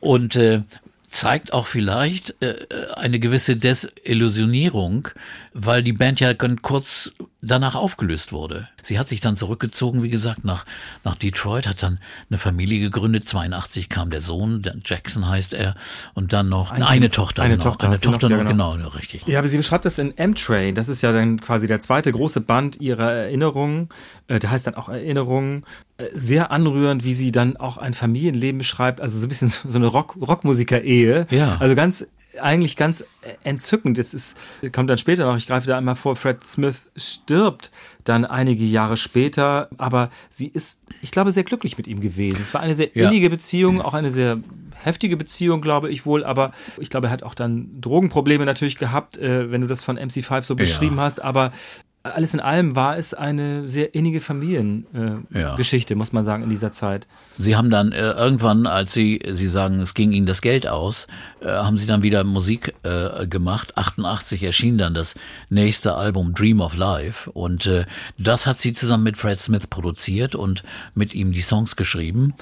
und 0.00 0.36
äh, 0.36 0.62
zeigt 1.08 1.52
auch 1.52 1.66
vielleicht 1.66 2.40
äh, 2.42 2.66
eine 2.94 3.18
gewisse 3.18 3.56
Desillusionierung, 3.56 5.08
weil 5.52 5.82
die 5.82 5.92
Band 5.92 6.20
ja 6.20 6.34
kurz 6.62 7.12
danach 7.40 7.76
aufgelöst 7.76 8.32
wurde. 8.32 8.68
Sie 8.82 8.98
hat 8.98 9.08
sich 9.08 9.20
dann 9.20 9.36
zurückgezogen, 9.36 10.02
wie 10.02 10.10
gesagt, 10.10 10.44
nach, 10.44 10.66
nach 11.04 11.14
Detroit, 11.14 11.68
hat 11.68 11.82
dann 11.82 11.98
eine 12.30 12.38
Familie 12.38 12.80
gegründet. 12.80 13.28
82 13.28 13.88
kam 13.88 14.10
der 14.10 14.20
Sohn, 14.20 14.62
der 14.62 14.74
Jackson 14.84 15.28
heißt 15.28 15.54
er, 15.54 15.76
und 16.14 16.32
dann 16.32 16.48
noch 16.48 16.72
eine, 16.72 16.88
eine 16.88 17.10
Tochter. 17.10 17.42
Eine 17.42 17.54
genau, 17.54 17.64
Tochter, 17.64 17.86
eine 17.86 18.00
Tochter 18.00 18.28
noch, 18.28 18.38
noch, 18.38 18.48
genau. 18.48 18.72
genau, 18.72 18.88
richtig. 18.88 19.26
Ja, 19.26 19.38
aber 19.38 19.48
sie 19.48 19.56
beschreibt 19.56 19.84
das 19.84 19.98
in 19.98 20.16
M-Train. 20.16 20.74
Das 20.74 20.88
ist 20.88 21.02
ja 21.02 21.12
dann 21.12 21.40
quasi 21.40 21.68
der 21.68 21.78
zweite 21.78 22.10
große 22.10 22.40
Band 22.40 22.80
ihrer 22.80 23.12
Erinnerungen. 23.12 23.88
Äh, 24.26 24.40
der 24.40 24.50
heißt 24.50 24.66
dann 24.66 24.74
auch 24.74 24.88
Erinnerungen. 24.88 25.64
Äh, 25.96 26.06
sehr 26.14 26.50
anrührend, 26.50 27.04
wie 27.04 27.14
sie 27.14 27.30
dann 27.30 27.56
auch 27.56 27.76
ein 27.76 27.94
Familienleben 27.94 28.58
beschreibt. 28.58 29.00
Also 29.00 29.16
so 29.18 29.26
ein 29.26 29.28
bisschen 29.28 29.48
so 29.48 29.78
eine 29.78 29.86
Rock, 29.86 30.16
Rockmusiker-Ehe. 30.20 31.26
Ja. 31.30 31.56
Also 31.60 31.76
ganz 31.76 32.04
eigentlich 32.40 32.76
ganz 32.76 33.04
entzückend. 33.44 33.98
Es 33.98 34.14
ist, 34.14 34.36
kommt 34.72 34.90
dann 34.90 34.98
später 34.98 35.26
noch, 35.26 35.36
ich 35.36 35.46
greife 35.46 35.66
da 35.66 35.76
einmal 35.76 35.96
vor, 35.96 36.16
Fred 36.16 36.44
Smith 36.44 36.90
stirbt 36.96 37.70
dann 38.04 38.24
einige 38.24 38.64
Jahre 38.64 38.96
später, 38.96 39.68
aber 39.76 40.10
sie 40.30 40.48
ist, 40.48 40.80
ich 41.02 41.10
glaube, 41.10 41.32
sehr 41.32 41.44
glücklich 41.44 41.76
mit 41.76 41.86
ihm 41.86 42.00
gewesen. 42.00 42.38
Es 42.40 42.54
war 42.54 42.60
eine 42.60 42.74
sehr 42.74 42.94
innige 42.96 43.26
ja. 43.26 43.28
Beziehung, 43.28 43.80
auch 43.80 43.94
eine 43.94 44.10
sehr 44.10 44.38
heftige 44.82 45.16
Beziehung, 45.16 45.60
glaube 45.60 45.90
ich 45.90 46.06
wohl, 46.06 46.24
aber 46.24 46.52
ich 46.78 46.90
glaube, 46.90 47.08
er 47.08 47.10
hat 47.10 47.22
auch 47.22 47.34
dann 47.34 47.80
Drogenprobleme 47.80 48.46
natürlich 48.46 48.78
gehabt, 48.78 49.18
äh, 49.18 49.50
wenn 49.50 49.60
du 49.60 49.66
das 49.66 49.82
von 49.82 49.98
MC5 49.98 50.42
so 50.42 50.54
beschrieben 50.54 50.96
ja. 50.96 51.02
hast, 51.02 51.22
aber 51.22 51.52
alles 52.02 52.34
in 52.34 52.40
allem 52.40 52.76
war 52.76 52.96
es 52.96 53.12
eine 53.12 53.68
sehr 53.68 53.94
innige 53.94 54.20
Familiengeschichte, 54.20 55.94
äh, 55.94 55.96
ja. 55.96 55.98
muss 55.98 56.12
man 56.12 56.24
sagen, 56.24 56.42
in 56.42 56.50
dieser 56.50 56.72
Zeit. 56.72 57.06
Sie 57.38 57.56
haben 57.56 57.70
dann 57.70 57.92
äh, 57.92 58.12
irgendwann, 58.12 58.66
als 58.66 58.92
Sie, 58.92 59.20
Sie 59.26 59.48
sagen, 59.48 59.80
es 59.80 59.94
ging 59.94 60.12
Ihnen 60.12 60.26
das 60.26 60.40
Geld 60.40 60.66
aus, 60.66 61.06
äh, 61.40 61.48
haben 61.48 61.78
Sie 61.78 61.86
dann 61.86 62.02
wieder 62.02 62.24
Musik 62.24 62.74
äh, 62.82 63.26
gemacht. 63.26 63.76
88 63.76 64.42
erschien 64.42 64.78
dann 64.78 64.94
das 64.94 65.14
nächste 65.50 65.94
Album 65.94 66.34
Dream 66.34 66.60
of 66.60 66.76
Life 66.76 67.30
und 67.30 67.66
äh, 67.66 67.84
das 68.16 68.46
hat 68.46 68.60
sie 68.60 68.72
zusammen 68.72 69.04
mit 69.04 69.16
Fred 69.16 69.40
Smith 69.40 69.66
produziert 69.66 70.34
und 70.34 70.62
mit 70.94 71.14
ihm 71.14 71.32
die 71.32 71.40
Songs 71.40 71.76
geschrieben. 71.76 72.34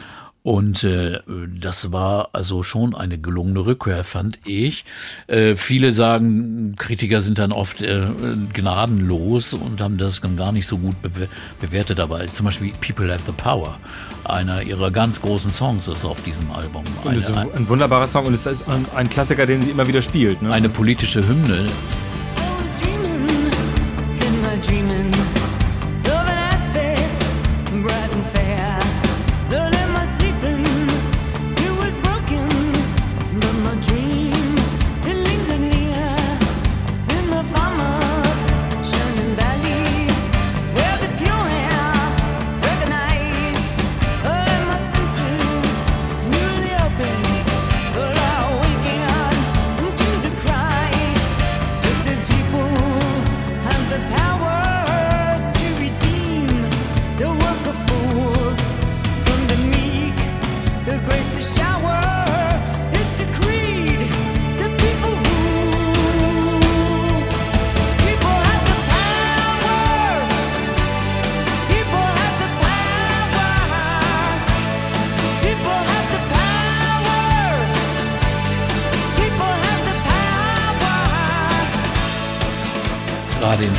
Und 0.47 0.85
äh, 0.85 1.19
das 1.61 1.91
war 1.91 2.29
also 2.33 2.63
schon 2.63 2.95
eine 2.95 3.19
gelungene 3.19 3.67
Rückkehr, 3.67 4.05
fand 4.05 4.39
ich. 4.45 4.85
Äh, 5.27 5.57
viele 5.57 5.91
sagen, 5.91 6.77
Kritiker 6.77 7.21
sind 7.21 7.39
dann 7.39 7.51
oft 7.51 7.83
äh, 7.83 8.07
gnadenlos 8.53 9.55
und 9.55 9.81
haben 9.81 9.99
das 9.99 10.21
dann 10.21 10.37
gar 10.37 10.53
nicht 10.53 10.69
so 10.69 10.79
gut 10.79 11.03
be 11.03 11.27
bewertet. 11.61 11.99
Aber 11.99 12.25
zum 12.29 12.47
Beispiel 12.47 12.73
People 12.81 13.13
Have 13.13 13.25
the 13.27 13.33
Power, 13.33 13.77
einer 14.23 14.63
ihrer 14.63 14.93
ganz 14.93 15.21
großen 15.21 15.53
Songs 15.53 15.89
ist 15.89 16.05
auf 16.05 16.23
diesem 16.23 16.49
Album. 16.53 16.85
Eine, 17.05 17.27
ein, 17.27 17.53
ein 17.53 17.69
wunderbarer 17.69 18.07
Song 18.07 18.27
und 18.27 18.35
es 18.35 18.47
ist 18.47 18.63
ein, 18.69 18.87
ein 18.95 19.11
Klassiker, 19.11 19.47
den 19.47 19.63
sie 19.63 19.71
immer 19.73 19.89
wieder 19.89 20.01
spielt. 20.01 20.43
Ne? 20.43 20.53
Eine 20.53 20.69
politische 20.69 21.27
Hymne. 21.27 21.67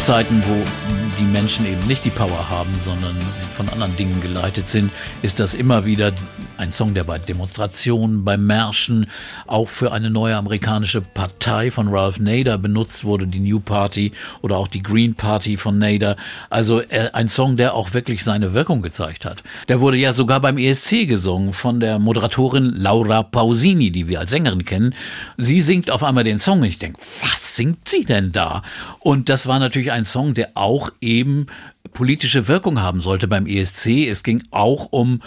Zeiten, 0.07 0.41
wo 0.47 0.55
die 1.19 1.25
Menschen 1.25 1.65
eben 1.65 1.85
nicht 1.85 2.05
die 2.05 2.09
Power 2.09 2.49
haben, 2.49 2.73
sondern 2.79 3.17
von 3.57 3.67
anderen 3.67 3.93
Dingen 3.97 4.21
geleitet 4.21 4.69
sind, 4.69 4.89
ist 5.21 5.37
das 5.37 5.53
immer 5.53 5.83
wieder 5.83 6.13
ein 6.67 6.73
Song, 6.73 6.93
der 6.93 7.05
bei 7.05 7.17
Demonstrationen, 7.17 8.25
bei 8.25 8.35
Märschen, 8.35 9.07
auch 9.45 9.69
für 9.69 9.93
eine 9.93 10.09
neue 10.09 10.35
amerikanische 10.35 10.99
Partei 10.99 11.71
von 11.71 11.87
Ralph 11.87 12.19
Nader 12.19 12.57
benutzt 12.57 13.05
wurde, 13.05 13.25
die 13.25 13.39
New 13.39 13.61
Party 13.61 14.11
oder 14.41 14.57
auch 14.57 14.67
die 14.67 14.83
Green 14.83 15.15
Party 15.15 15.55
von 15.55 15.79
Nader. 15.79 16.17
Also 16.49 16.81
äh, 16.81 17.09
ein 17.13 17.29
Song, 17.29 17.55
der 17.55 17.73
auch 17.73 17.93
wirklich 17.93 18.21
seine 18.21 18.53
Wirkung 18.53 18.81
gezeigt 18.81 19.23
hat. 19.23 19.43
Der 19.69 19.79
wurde 19.79 19.95
ja 19.95 20.11
sogar 20.11 20.41
beim 20.41 20.57
ESC 20.57 21.07
gesungen 21.07 21.53
von 21.53 21.79
der 21.79 21.99
Moderatorin 21.99 22.73
Laura 22.75 23.23
Pausini, 23.23 23.89
die 23.89 24.09
wir 24.09 24.19
als 24.19 24.31
Sängerin 24.31 24.65
kennen. 24.65 24.93
Sie 25.37 25.61
singt 25.61 25.89
auf 25.89 26.03
einmal 26.03 26.25
den 26.25 26.39
Song 26.39 26.59
und 26.59 26.65
ich 26.65 26.79
denke, 26.79 26.99
was 26.99 27.55
singt 27.55 27.87
sie 27.87 28.03
denn 28.03 28.33
da? 28.33 28.61
Und 28.99 29.29
das 29.29 29.47
war 29.47 29.59
natürlich 29.59 29.93
ein 29.93 30.03
Song, 30.03 30.33
der 30.33 30.49
auch 30.55 30.89
eben 30.99 31.47
politische 31.87 32.47
Wirkung 32.47 32.81
haben 32.81 33.01
sollte 33.01 33.27
beim 33.27 33.45
ESC. 33.45 34.07
Es 34.07 34.23
ging 34.23 34.43
auch 34.51 34.87
um 34.91 35.21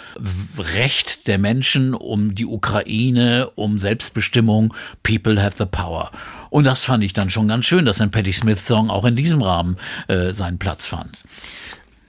Recht 0.57 1.27
der 1.27 1.37
Menschen, 1.37 1.93
um 1.93 2.33
die 2.33 2.45
Ukraine, 2.45 3.49
um 3.55 3.79
Selbstbestimmung. 3.79 4.73
People 5.03 5.41
have 5.41 5.55
the 5.57 5.65
power. 5.65 6.11
Und 6.49 6.65
das 6.65 6.85
fand 6.85 7.03
ich 7.03 7.13
dann 7.13 7.29
schon 7.29 7.47
ganz 7.47 7.65
schön, 7.65 7.85
dass 7.85 8.01
ein 8.01 8.11
Patti 8.11 8.33
Smith 8.33 8.65
Song 8.65 8.89
auch 8.89 9.05
in 9.05 9.15
diesem 9.15 9.41
Rahmen 9.41 9.77
äh, 10.07 10.33
seinen 10.33 10.59
Platz 10.59 10.85
fand. 10.85 11.17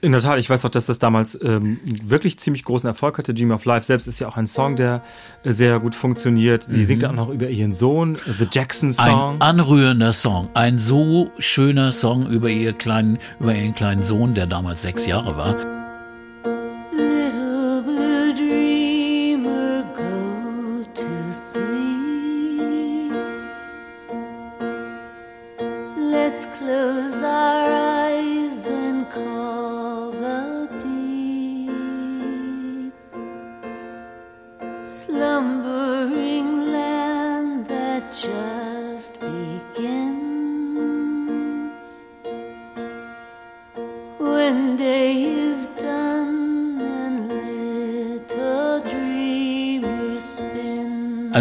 In 0.05 0.11
der 0.11 0.21
Tat, 0.21 0.37
ich 0.41 0.51
weiß 0.51 0.65
auch, 0.65 0.71
dass 0.71 0.87
das 0.87 0.99
damals 0.99 1.39
ähm, 1.45 1.79
wirklich 1.85 2.37
ziemlich 2.37 2.65
großen 2.65 2.89
Erfolg 2.89 3.19
hatte. 3.19 3.33
Dream 3.33 3.53
of 3.53 3.65
Life 3.65 3.87
selbst 3.87 4.09
ist 4.09 4.19
ja 4.19 4.27
auch 4.27 4.37
ein 4.37 4.49
Song, 4.49 4.75
der 4.75 5.01
äh, 5.45 5.53
sehr 5.53 5.79
gut 5.79 5.95
funktioniert. 5.95 6.65
Sie 6.65 6.81
mhm. 6.81 6.87
singt 6.87 7.05
auch 7.05 7.13
noch 7.13 7.29
über 7.29 7.49
ihren 7.49 7.73
Sohn, 7.73 8.19
The 8.27 8.49
Jackson 8.51 8.93
Song. 8.93 9.37
Ein 9.37 9.41
anrührender 9.41 10.13
Song, 10.13 10.49
ein 10.55 10.81
so 10.81 11.31
schöner 11.39 11.93
Song 11.93 12.29
über, 12.29 12.49
ihr 12.49 12.73
kleinen, 12.73 13.19
über 13.39 13.55
ihren 13.55 13.77
kleinen 13.77 14.03
Sohn, 14.03 14.35
der 14.35 14.49
damals 14.49 14.83
sechs 14.83 15.07
Jahre 15.07 15.37
war. 15.37 15.82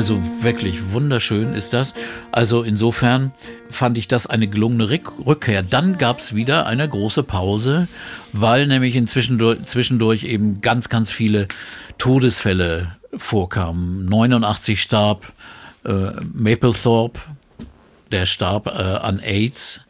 Also 0.01 0.19
wirklich 0.41 0.93
wunderschön 0.93 1.53
ist 1.53 1.73
das. 1.73 1.93
Also 2.31 2.63
insofern 2.63 3.33
fand 3.69 3.99
ich 3.99 4.07
das 4.07 4.25
eine 4.25 4.47
gelungene 4.47 4.89
Rückkehr. 4.89 5.61
Dann 5.61 5.99
gab 5.99 6.17
es 6.17 6.33
wieder 6.33 6.65
eine 6.65 6.89
große 6.89 7.21
Pause, 7.21 7.87
weil 8.33 8.65
nämlich 8.65 8.95
inzwischen 8.95 9.63
zwischendurch 9.63 10.23
eben 10.23 10.59
ganz, 10.59 10.89
ganz 10.89 11.11
viele 11.11 11.47
Todesfälle 11.99 12.93
vorkamen. 13.15 14.05
89 14.05 14.81
starb 14.81 15.33
äh, 15.85 16.13
Maplethorpe, 16.33 17.19
der 18.11 18.25
starb 18.25 18.65
äh, 18.65 18.71
an 18.71 19.19
AIDS. 19.19 19.80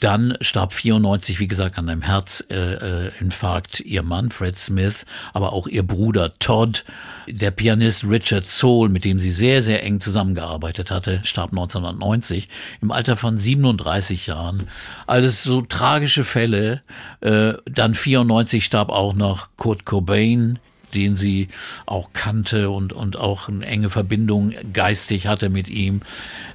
Dann 0.00 0.36
starb 0.40 0.72
94, 0.72 1.40
wie 1.40 1.48
gesagt, 1.48 1.76
an 1.78 1.88
einem 1.88 2.02
Herzinfarkt 2.02 3.80
ihr 3.80 4.02
Mann 4.02 4.30
Fred 4.30 4.58
Smith, 4.58 5.04
aber 5.32 5.52
auch 5.52 5.66
ihr 5.66 5.82
Bruder 5.82 6.32
Todd. 6.38 6.84
Der 7.26 7.50
Pianist 7.50 8.04
Richard 8.04 8.48
Soul, 8.48 8.88
mit 8.88 9.04
dem 9.04 9.18
sie 9.18 9.32
sehr, 9.32 9.62
sehr 9.62 9.82
eng 9.82 10.00
zusammengearbeitet 10.00 10.90
hatte, 10.90 11.20
starb 11.24 11.50
1990 11.50 12.48
im 12.80 12.92
Alter 12.92 13.16
von 13.16 13.38
37 13.38 14.28
Jahren. 14.28 14.68
Alles 15.06 15.42
so 15.42 15.60
tragische 15.62 16.24
Fälle. 16.24 16.80
Äh, 17.20 17.54
dann 17.66 17.94
94 17.94 18.64
starb 18.64 18.90
auch 18.90 19.14
noch 19.14 19.48
Kurt 19.56 19.84
Cobain, 19.84 20.58
den 20.94 21.16
sie 21.16 21.48
auch 21.86 22.10
kannte 22.12 22.70
und, 22.70 22.92
und 22.92 23.16
auch 23.18 23.48
eine 23.48 23.66
enge 23.66 23.90
Verbindung 23.90 24.52
geistig 24.72 25.26
hatte 25.26 25.48
mit 25.48 25.68
ihm. 25.68 26.00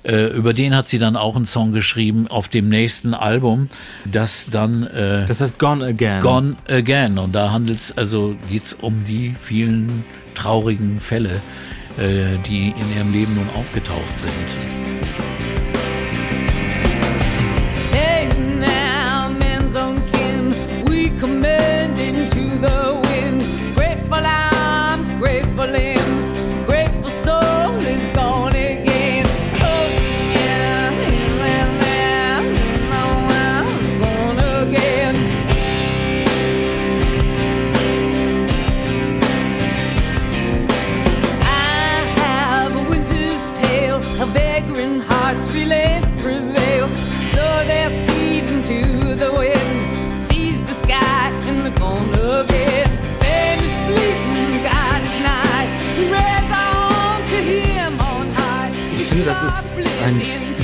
Äh, 0.04 0.28
über 0.28 0.54
den 0.54 0.76
hat 0.76 0.90
sie 0.90 1.00
dann 1.00 1.16
auch 1.16 1.36
einen 1.36 1.46
Song 1.46 1.72
geschrieben 1.72 2.28
auf 2.28 2.48
dem 2.48 2.70
nächsten 2.70 3.14
Album, 3.14 3.70
das 4.06 4.48
dann 4.52 4.84
äh, 4.84 5.26
Das 5.26 5.42
heißt 5.42 5.60
Gone 5.60 5.86
Again. 5.86 6.22
Gone 6.22 6.56
Again. 6.68 7.18
Und 7.18 7.34
da 7.34 7.52
handelt 7.52 7.80
es, 7.80 7.98
also 7.98 8.36
geht's 8.50 8.74
um 8.74 9.06
die 9.06 9.36
vielen 9.40 10.04
traurigen 10.36 11.00
Fälle, 11.00 11.42
äh, 11.98 12.38
die 12.48 12.70
in 12.70 12.96
ihrem 12.98 13.14
Leben 13.14 13.36
nun 13.36 13.50
aufgetaucht 13.56 14.18
sind. 14.18 14.83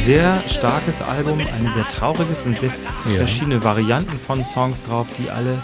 Sehr 0.09 0.41
starkes 0.49 1.03
Album, 1.03 1.39
ein 1.39 1.71
sehr 1.71 1.83
trauriges 1.83 2.43
und 2.47 2.59
sehr 2.59 2.71
ja. 3.11 3.17
verschiedene 3.17 3.63
Varianten 3.63 4.17
von 4.17 4.43
Songs 4.43 4.81
drauf, 4.81 5.11
die 5.15 5.29
alle 5.29 5.61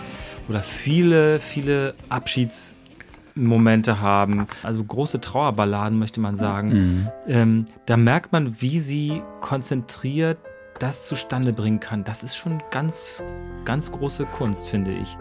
oder 0.48 0.62
viele, 0.62 1.40
viele 1.40 1.96
Abschiedsmomente 2.10 4.02
haben. 4.02 4.46
Also 4.62 4.84
große 4.84 5.20
Trauerballaden, 5.20 5.98
möchte 5.98 6.20
man 6.20 6.36
sagen. 6.36 6.70
Mhm. 6.70 7.08
Ähm, 7.28 7.66
da 7.88 7.98
merkt 7.98 8.34
man, 8.34 8.62
wie 8.62 8.80
sie 8.80 9.24
konzentriert 9.42 10.38
das 10.78 11.08
zustande 11.08 11.52
bringen 11.52 11.80
kann. 11.80 12.04
Das 12.04 12.22
ist 12.22 12.36
schon 12.36 12.62
ganz, 12.70 13.24
ganz 13.64 13.92
große 13.92 14.26
Kunst, 14.26 14.68
finde 14.68 14.92
ich. 14.92 15.18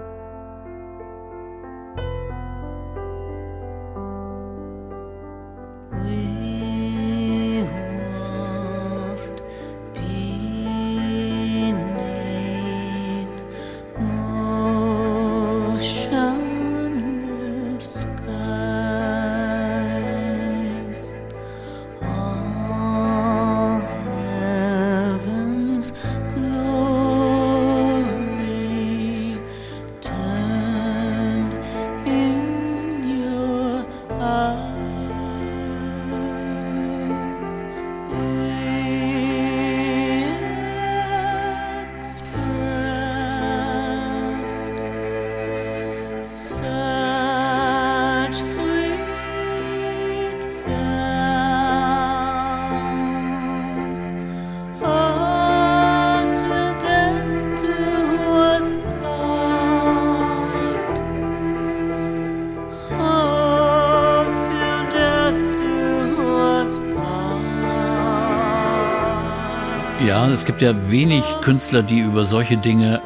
Es 70.31 70.45
gibt 70.45 70.63
ja 70.63 70.91
wenig 70.91 71.23
Künstler, 71.43 71.83
die 71.83 72.01
über 72.01 72.25
solche 72.25 72.57
Dinge 72.57 73.01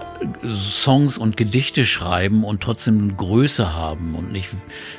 Songs 0.49 1.17
und 1.17 1.37
Gedichte 1.37 1.87
schreiben 1.87 2.45
und 2.45 2.63
trotzdem 2.63 3.17
Größe 3.17 3.75
haben 3.75 4.15
und 4.15 4.33
nicht, 4.33 4.51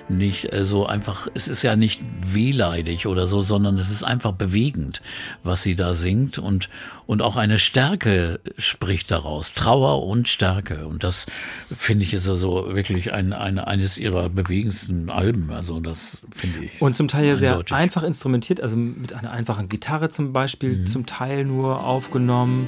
nicht 0.08 0.54
also 0.54 0.86
einfach, 0.86 1.28
es 1.34 1.48
ist 1.48 1.62
ja 1.62 1.76
nicht 1.76 2.02
wehleidig 2.34 3.08
oder 3.08 3.28
so, 3.28 3.42
sondern 3.42 3.78
es 3.78 3.90
ist 3.90 4.04
einfach 4.04 4.34
bewegend, 4.34 5.02
was 5.44 5.62
sie 5.62 5.76
da 5.76 5.94
singt 5.94 6.38
und, 6.38 6.70
und 7.06 7.22
auch 7.22 7.36
eine 7.36 7.60
Stärke 7.60 8.40
spricht 8.58 9.12
daraus, 9.12 9.54
Trauer 9.54 10.06
und 10.06 10.30
Stärke 10.30 10.88
und 10.88 11.04
das 11.04 11.26
finde 11.72 12.06
ich 12.06 12.14
ist 12.14 12.30
also 12.30 12.74
wirklich 12.74 13.14
ein, 13.14 13.34
eine, 13.34 13.68
eines 13.68 13.98
ihrer 13.98 14.30
bewegendsten 14.30 15.10
Alben, 15.10 15.52
also 15.52 15.80
das 15.80 16.18
finde 16.32 16.66
ich. 16.66 16.82
Und 16.82 16.96
zum 16.96 17.08
Teil 17.08 17.26
ja 17.26 17.36
sehr 17.36 17.64
einfach 17.72 18.04
instrumentiert, 18.04 18.62
also 18.62 18.76
mit 18.76 19.14
einer 19.14 19.32
einfachen 19.32 19.70
Gitarre 19.70 20.10
zum 20.10 20.34
Beispiel, 20.34 20.80
mhm. 20.80 20.88
zum 20.88 21.06
Teil 21.06 21.46
nur 21.46 21.84
aufgenommen. 21.84 22.68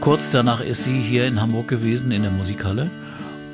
Kurz 0.00 0.30
danach 0.30 0.60
ist 0.60 0.84
sie 0.84 0.98
hier 0.98 1.26
in 1.26 1.40
Hamburg 1.40 1.68
gewesen, 1.68 2.10
in 2.12 2.22
der 2.22 2.30
Musikhalle. 2.30 2.90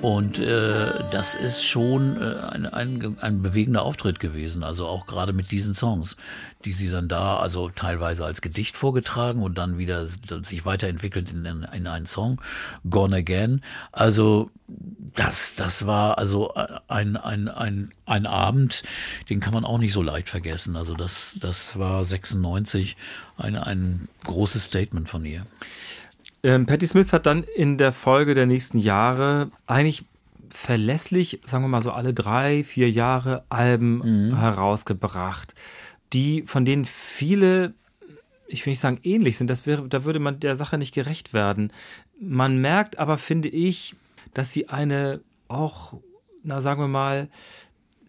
Und 0.04 0.38
äh, 0.38 1.02
das 1.12 1.34
ist 1.34 1.64
schon 1.64 2.20
äh, 2.20 2.34
ein, 2.50 2.66
ein, 2.66 3.16
ein 3.22 3.40
bewegender 3.40 3.84
Auftritt 3.84 4.20
gewesen. 4.20 4.62
Also 4.62 4.86
auch 4.86 5.06
gerade 5.06 5.32
mit 5.32 5.50
diesen 5.50 5.72
Songs, 5.72 6.18
die 6.66 6.72
sie 6.72 6.90
dann 6.90 7.08
da, 7.08 7.38
also 7.38 7.70
teilweise 7.70 8.26
als 8.26 8.42
Gedicht 8.42 8.76
vorgetragen 8.76 9.42
und 9.42 9.56
dann 9.56 9.78
wieder 9.78 10.06
sich 10.42 10.66
weiterentwickelt 10.66 11.30
in, 11.30 11.46
in 11.46 11.86
einen 11.86 12.04
Song, 12.04 12.38
Gone 12.90 13.16
Again. 13.16 13.62
Also 13.92 14.50
das, 15.14 15.54
das 15.56 15.86
war 15.86 16.18
also 16.18 16.52
ein, 16.86 17.16
ein, 17.16 17.48
ein, 17.48 17.90
ein 18.04 18.26
Abend, 18.26 18.82
den 19.30 19.40
kann 19.40 19.54
man 19.54 19.64
auch 19.64 19.78
nicht 19.78 19.94
so 19.94 20.02
leicht 20.02 20.28
vergessen. 20.28 20.76
Also 20.76 20.92
das, 20.94 21.32
das 21.40 21.78
war 21.78 22.04
96 22.04 22.94
ein, 23.38 23.56
ein 23.56 24.08
großes 24.24 24.64
Statement 24.64 25.08
von 25.08 25.24
ihr. 25.24 25.46
Ähm, 26.44 26.66
Patti 26.66 26.87
Smith 26.87 27.12
hat 27.14 27.24
dann 27.24 27.42
in 27.42 27.78
der 27.78 27.90
Folge 27.90 28.35
der 28.35 28.44
nächsten 28.44 28.76
Jahre 28.76 29.50
eigentlich 29.66 30.04
verlässlich, 30.50 31.40
sagen 31.46 31.64
wir 31.64 31.68
mal 31.68 31.83
so 31.83 31.90
alle 31.90 32.12
drei, 32.12 32.62
vier 32.62 32.90
Jahre 32.90 33.44
Alben 33.48 34.28
mhm. 34.28 34.37
herausgebracht, 34.37 35.54
die 36.12 36.42
von 36.42 36.66
denen 36.66 36.84
viele, 36.84 37.72
ich 38.47 38.64
will 38.64 38.72
nicht 38.72 38.80
sagen 38.80 39.01
ähnlich 39.03 39.38
sind, 39.38 39.49
das 39.49 39.66
wäre, 39.66 39.88
da 39.88 40.05
würde 40.05 40.18
man 40.18 40.38
der 40.38 40.55
Sache 40.55 40.76
nicht 40.76 40.95
gerecht 40.95 41.32
werden. 41.32 41.72
Man 42.20 42.59
merkt 42.59 42.99
aber, 42.99 43.16
finde 43.16 43.49
ich, 43.49 43.97
dass 44.34 44.53
sie 44.53 44.68
eine 44.68 45.20
auch, 45.49 45.95
na 46.42 46.61
sagen 46.61 46.80
wir 46.80 46.88
mal, 46.88 47.28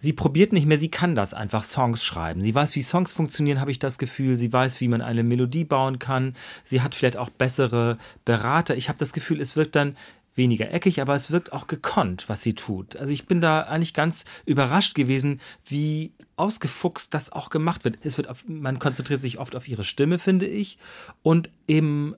sie 0.05 0.13
probiert 0.13 0.53
nicht 0.53 0.67
mehr, 0.67 0.79
sie 0.79 0.89
kann 0.89 1.15
das 1.15 1.33
einfach 1.33 1.63
Songs 1.63 2.03
schreiben. 2.03 2.41
Sie 2.41 2.55
weiß, 2.55 2.75
wie 2.75 2.83
Songs 2.83 3.11
funktionieren, 3.11 3.59
habe 3.59 3.71
ich 3.71 3.79
das 3.79 3.97
Gefühl. 3.97 4.37
Sie 4.37 4.53
weiß, 4.53 4.79
wie 4.79 4.87
man 4.87 5.01
eine 5.01 5.23
Melodie 5.23 5.65
bauen 5.65 5.99
kann. 5.99 6.35
Sie 6.63 6.81
hat 6.81 6.95
vielleicht 6.95 7.17
auch 7.17 7.29
bessere 7.29 7.97
Berater. 8.23 8.77
Ich 8.77 8.87
habe 8.87 8.99
das 8.99 9.11
Gefühl, 9.11 9.41
es 9.41 9.55
wirkt 9.55 9.75
dann 9.75 9.95
weniger 10.35 10.71
eckig, 10.71 11.01
aber 11.01 11.15
es 11.15 11.31
wirkt 11.31 11.53
auch 11.53 11.67
gekonnt, 11.67 12.29
was 12.29 12.43
sie 12.43 12.53
tut. 12.53 12.95
Also 12.97 13.11
ich 13.11 13.25
bin 13.25 13.41
da 13.41 13.61
eigentlich 13.61 13.93
ganz 13.93 14.25
überrascht 14.45 14.93
gewesen, 14.95 15.41
wie 15.65 16.11
ausgefuchst 16.37 17.13
das 17.13 17.31
auch 17.31 17.49
gemacht 17.49 17.83
wird. 17.85 17.97
Es 18.03 18.17
wird 18.17 18.29
auf, 18.29 18.45
man 18.47 18.79
konzentriert 18.79 19.21
sich 19.21 19.39
oft 19.39 19.55
auf 19.55 19.67
ihre 19.67 19.83
Stimme, 19.83 20.19
finde 20.19 20.45
ich, 20.45 20.77
und 21.23 21.49
eben 21.67 22.15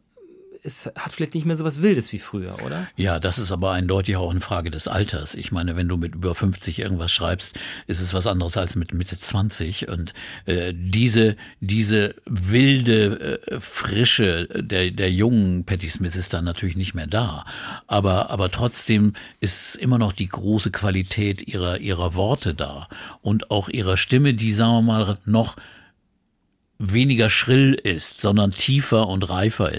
es 0.67 0.91
hat 0.97 1.13
vielleicht 1.13 1.33
nicht 1.33 1.45
mehr 1.45 1.55
so 1.55 1.63
was 1.63 1.81
Wildes 1.81 2.11
wie 2.11 2.19
früher, 2.19 2.61
oder? 2.63 2.87
Ja, 2.97 3.19
das 3.19 3.39
ist 3.39 3.51
aber 3.51 3.71
eindeutig 3.71 4.17
auch 4.17 4.29
eine 4.29 4.41
Frage 4.41 4.69
des 4.69 4.87
Alters. 4.87 5.33
Ich 5.33 5.51
meine, 5.51 5.77
wenn 5.77 5.87
du 5.87 5.95
mit 5.95 6.15
über 6.15 6.35
50 6.35 6.79
irgendwas 6.79 7.11
schreibst, 7.11 7.57
ist 7.87 8.01
es 8.01 8.13
was 8.13 8.27
anderes 8.27 8.57
als 8.57 8.75
mit 8.75 8.93
Mitte 8.93 9.17
20. 9.17 9.87
Und 9.87 10.13
äh, 10.45 10.73
diese, 10.75 11.37
diese 11.61 12.15
wilde 12.25 13.39
äh, 13.47 13.59
Frische 13.61 14.47
der, 14.53 14.91
der 14.91 15.11
jungen 15.11 15.63
Patti 15.63 15.89
Smith 15.89 16.15
ist 16.15 16.33
dann 16.33 16.43
natürlich 16.43 16.75
nicht 16.75 16.93
mehr 16.93 17.07
da. 17.07 17.45
Aber, 17.87 18.29
aber 18.29 18.51
trotzdem 18.51 19.13
ist 19.39 19.75
immer 19.75 19.97
noch 19.97 20.11
die 20.11 20.27
große 20.27 20.71
Qualität 20.71 21.47
ihrer, 21.47 21.79
ihrer 21.79 22.13
Worte 22.13 22.53
da. 22.53 22.89
Und 23.21 23.51
auch 23.51 23.69
ihrer 23.69 23.95
Stimme, 23.95 24.33
die, 24.33 24.51
sagen 24.51 24.73
wir 24.73 24.81
mal, 24.81 25.17
noch 25.25 25.55
weniger 26.79 27.29
schrill 27.29 27.73
ist, 27.73 28.21
sondern 28.21 28.51
tiefer 28.51 29.07
und 29.07 29.29
reifer 29.29 29.71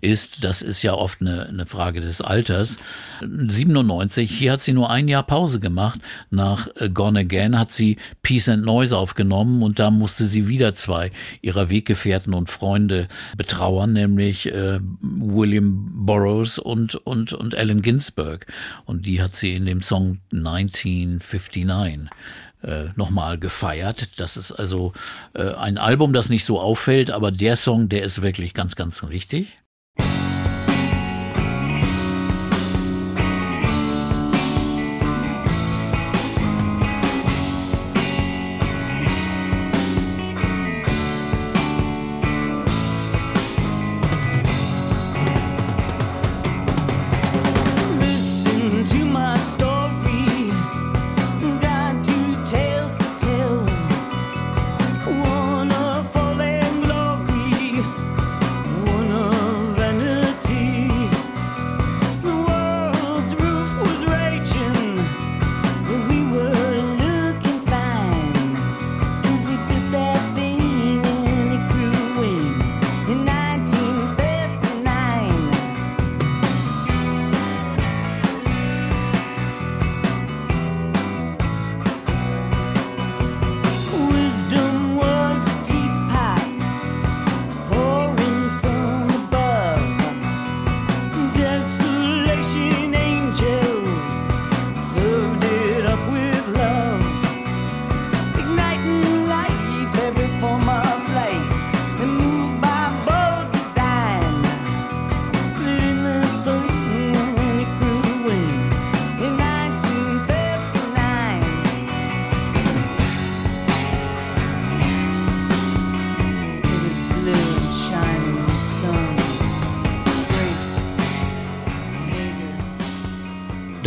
ist, 0.00 0.44
das 0.44 0.62
ist 0.62 0.82
ja 0.82 0.94
oft 0.94 1.20
eine, 1.20 1.46
eine 1.46 1.66
Frage 1.66 2.00
des 2.00 2.20
Alters. 2.20 2.78
97, 3.20 4.30
hier 4.30 4.52
hat 4.52 4.62
sie 4.62 4.72
nur 4.72 4.90
ein 4.90 5.08
Jahr 5.08 5.24
Pause 5.24 5.60
gemacht. 5.60 6.00
Nach 6.30 6.68
äh, 6.76 6.88
Gone 6.88 7.20
Again 7.20 7.58
hat 7.58 7.72
sie 7.72 7.96
Peace 8.22 8.48
and 8.48 8.64
Noise 8.64 8.96
aufgenommen 8.96 9.62
und 9.62 9.78
da 9.78 9.90
musste 9.90 10.24
sie 10.24 10.48
wieder 10.48 10.74
zwei 10.74 11.10
ihrer 11.42 11.68
Weggefährten 11.68 12.32
und 12.32 12.48
Freunde 12.48 13.08
betrauern, 13.36 13.92
nämlich 13.92 14.46
äh, 14.46 14.80
William 15.00 16.06
Burroughs 16.06 16.58
und, 16.58 16.94
und, 16.94 17.32
und 17.34 17.54
Allen 17.54 17.82
Ginsberg. 17.82 18.46
Und 18.86 19.06
die 19.06 19.20
hat 19.20 19.36
sie 19.36 19.54
in 19.54 19.66
dem 19.66 19.82
Song 19.82 20.18
1959 20.32 21.68
äh, 22.62 22.86
nochmal 22.96 23.38
gefeiert. 23.38 24.20
Das 24.20 24.36
ist 24.36 24.52
also 24.52 24.92
äh, 25.34 25.54
ein 25.54 25.78
Album, 25.78 26.12
das 26.12 26.28
nicht 26.28 26.44
so 26.44 26.60
auffällt, 26.60 27.10
aber 27.10 27.30
der 27.30 27.56
Song, 27.56 27.88
der 27.88 28.02
ist 28.02 28.22
wirklich 28.22 28.54
ganz, 28.54 28.76
ganz 28.76 29.02
wichtig. 29.08 29.58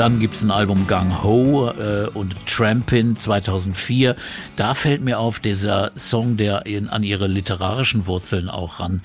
Dann 0.01 0.19
gibt 0.19 0.33
es 0.33 0.41
ein 0.41 0.49
Album 0.49 0.87
Gang 0.87 1.21
Ho 1.21 1.69
äh, 1.69 2.07
und 2.15 2.35
Trampin 2.47 3.15
2004. 3.15 4.15
Da 4.55 4.73
fällt 4.73 5.03
mir 5.03 5.19
auf 5.19 5.37
dieser 5.37 5.91
Song, 5.95 6.37
der 6.37 6.65
in, 6.65 6.87
an 6.87 7.03
ihre 7.03 7.27
literarischen 7.27 8.07
Wurzeln 8.07 8.49
auch 8.49 8.79
ran 8.79 9.01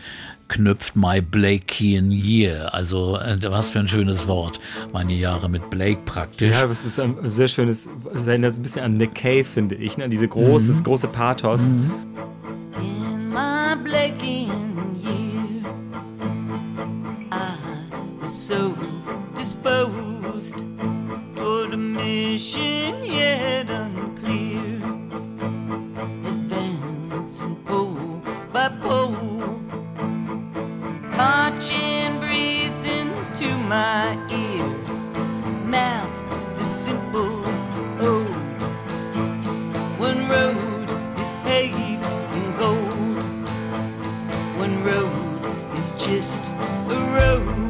knüpft 0.48 0.96
My 0.96 1.20
Blakean 1.20 2.10
Year. 2.10 2.72
Also 2.72 3.18
äh, 3.18 3.36
was 3.42 3.72
für 3.72 3.80
ein 3.80 3.88
schönes 3.88 4.26
Wort. 4.26 4.58
Meine 4.94 5.12
Jahre 5.12 5.50
mit 5.50 5.68
Blake 5.68 6.00
praktisch. 6.06 6.54
Ja, 6.54 6.66
das 6.66 6.86
ist 6.86 6.98
ein 6.98 7.14
sehr 7.24 7.48
schönes, 7.48 7.90
es 8.14 8.26
erinnert 8.26 8.56
ein 8.56 8.62
bisschen 8.62 8.82
an 8.82 8.96
Nick 8.96 9.16
Cave, 9.16 9.44
finde 9.44 9.74
ich. 9.74 9.98
Ne? 9.98 10.08
Diese 10.08 10.26
großes, 10.26 10.78
mhm. 10.78 10.84
große 10.84 11.08
Pathos. 11.08 11.60
Mhm. 11.60 11.92
In 12.80 13.28
my 13.28 13.76
Blakean 13.84 14.96
year 15.02 15.62
I 17.30 17.52
was 18.18 18.48
so 18.48 18.74
disposed 19.36 20.15
toward 20.36 21.72
a 21.72 21.76
mission 21.78 23.02
yet 23.02 23.70
unclear. 23.70 24.82
Advancing 26.26 27.56
pole 27.64 28.20
by 28.52 28.68
pole, 28.68 29.62
marching 31.16 32.20
breathed 32.20 32.84
into 32.84 33.48
my 33.56 34.12
ear, 34.30 34.68
mouthed 35.64 36.28
the 36.58 36.64
simple 36.64 37.42
ode. 37.98 38.28
One 39.98 40.28
road 40.28 40.90
is 41.18 41.32
paved 41.44 42.12
in 42.36 42.54
gold, 42.56 43.22
one 44.58 44.84
road 44.84 45.74
is 45.74 45.92
just 45.92 46.50
a 46.90 46.98
road. 47.16 47.65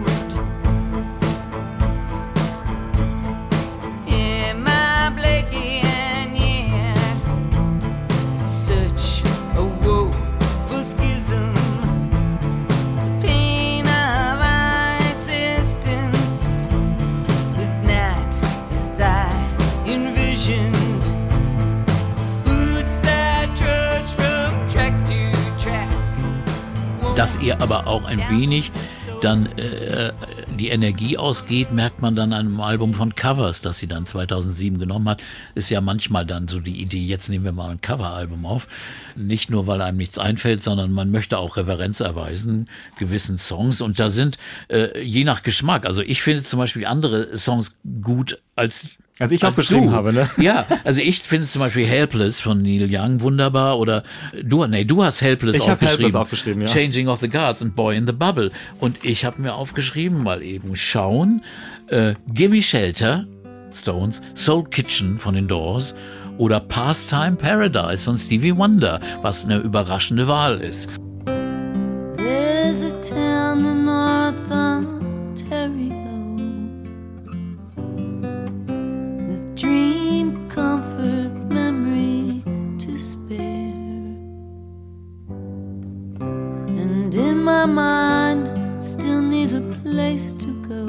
Auch 27.87 28.05
ein 28.05 28.19
wenig 28.31 28.71
dann 29.23 29.47
äh, 29.59 30.13
die 30.59 30.69
Energie 30.69 31.17
ausgeht, 31.19 31.73
merkt 31.73 32.03
man 32.03 32.17
dann 32.17 32.33
an 32.33 32.47
einem 32.47 32.61
Album 32.61 32.95
von 32.95 33.15
Covers, 33.15 33.61
das 33.61 33.79
sie 33.79 33.87
dann 33.87 34.07
2007 34.07 34.79
genommen 34.79 35.09
hat. 35.09 35.23
Ist 35.55 35.71
ja 35.71 35.81
manchmal 35.81 36.27
dann 36.27 36.49
so 36.49 36.61
die 36.61 36.81
Idee, 36.81 37.05
jetzt 37.05 37.29
nehmen 37.29 37.45
wir 37.45 37.53
mal 37.53 37.71
ein 37.71 37.81
Coveralbum 37.81 38.45
auf. 38.47 38.69
Nicht 39.15 39.51
nur, 39.51 39.67
weil 39.67 39.81
einem 39.81 39.99
nichts 39.99 40.19
einfällt, 40.19 40.63
sondern 40.63 40.93
man 40.93 41.11
möchte 41.11 41.39
auch 41.39 41.57
Reverenz 41.57 42.01
erweisen 42.01 42.69
gewissen 42.99 43.39
Songs. 43.39 43.81
Und 43.81 43.99
da 43.99 44.11
sind 44.11 44.39
äh, 44.69 45.01
je 45.01 45.25
nach 45.25 45.43
Geschmack, 45.43 45.87
also 45.87 46.03
ich 46.03 46.23
finde 46.23 46.43
zum 46.43 46.59
Beispiel 46.59 46.87
andere 46.87 47.37
Songs 47.39 47.77
gut 48.03 48.39
als 48.55 48.97
also 49.19 49.35
ich 49.35 49.45
auch 49.45 49.55
geschrieben 49.55 49.93
habe, 49.93 50.13
ne? 50.13 50.29
Ja, 50.37 50.67
also 50.85 51.01
ich 51.01 51.21
finde 51.23 51.47
zum 51.47 51.61
Beispiel 51.61 51.87
Helpless 51.87 52.41
von 52.41 52.61
Neil 52.63 52.87
Young 52.91 53.21
wunderbar 53.21 53.79
oder 53.79 54.03
du, 54.43 54.67
nee, 54.67 54.85
du 54.85 55.03
hast 55.03 55.23
Helpless 55.23 55.57
ich 55.57 55.63
auch 55.63 55.79
geschrieben. 55.79 55.89
Helpless 55.89 56.15
aufgeschrieben, 56.15 56.63
ja. 56.63 56.69
Changing 56.69 57.09
of 57.09 57.21
the 57.21 57.29
Guards 57.29 57.63
und 57.63 57.75
Boy 57.75 57.97
in 57.97 58.07
the 58.07 58.13
Bubble. 58.13 58.51
Und 58.79 59.05
ich 59.05 59.25
habe 59.25 59.41
mir 59.41 59.55
aufgeschrieben, 59.55 60.23
mal 60.23 60.43
eben 60.43 60.77
schauen, 60.77 61.43
äh, 61.89 62.15
Gimme 62.29 62.63
Shelter, 62.63 63.27
Stones, 63.75 64.21
Soul 64.35 64.65
Kitchen 64.65 65.19
von 65.19 65.35
den 65.35 65.49
Doors 65.49 65.95
oder 66.39 66.61
Pastime 66.61 67.37
Paradise 67.37 68.05
von 68.05 68.19
Stevie 68.19 68.57
Wonder, 68.57 69.01
was 69.23 69.45
eine 69.45 69.59
überraschende 69.59 70.29
Wahl 70.29 70.61
ist. 70.61 70.91
Dream, 79.57 80.47
comfort, 80.51 81.31
memory 81.51 82.43
to 82.79 82.97
spare. 82.99 83.39
And 86.83 87.15
in 87.15 87.43
my 87.43 87.65
mind, 87.65 88.85
still 88.85 89.23
need 89.23 89.53
a 89.55 89.63
place 89.83 90.35
to 90.35 90.53
go. 90.69 90.85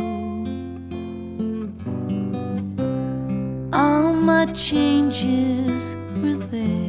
All 3.72 4.14
my 4.14 4.46
changes 4.48 5.96
were 6.22 6.36
there. 6.52 6.87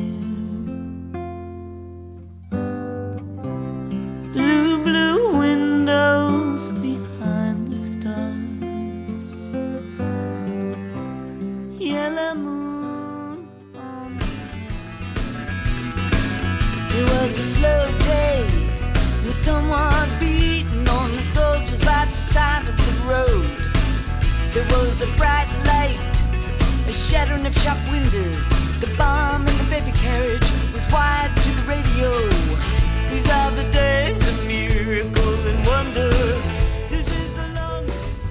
Was 25.01 25.09
a 25.09 25.17
bright 25.17 25.49
light, 25.65 26.89
a 26.89 26.93
shattering 26.93 27.47
of 27.47 27.55
shop 27.59 27.79
windows. 27.91 28.49
The 28.81 28.93
bomb 28.99 29.47
in 29.47 29.59
the 29.59 29.65
baby 29.71 29.93
carriage 29.99 30.51
was 30.73 30.91
wired 30.91 31.37
to 31.37 31.51
the 31.51 31.63
radio. 31.63 32.11
These 33.09 33.31
are 33.31 33.51
the 33.53 33.69
days 33.71 34.29
of 34.29 34.47
miracle 34.47 35.35
and 35.51 35.67
wonder. 35.67 36.11
This 36.89 37.09
is 37.11 37.33
the 37.35 37.49
longest 37.55 38.31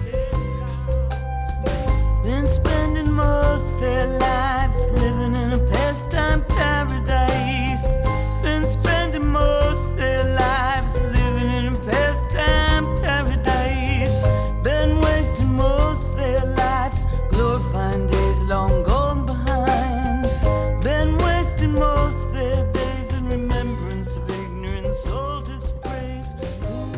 Been 2.23 2.47
spending 2.47 3.11
most 3.11 3.79
their 3.79 4.07
lives 4.19 4.89
living 4.91 5.35
in 5.35 5.53
a 5.53 5.59
pastime 5.71 6.43
paradise. 6.45 6.76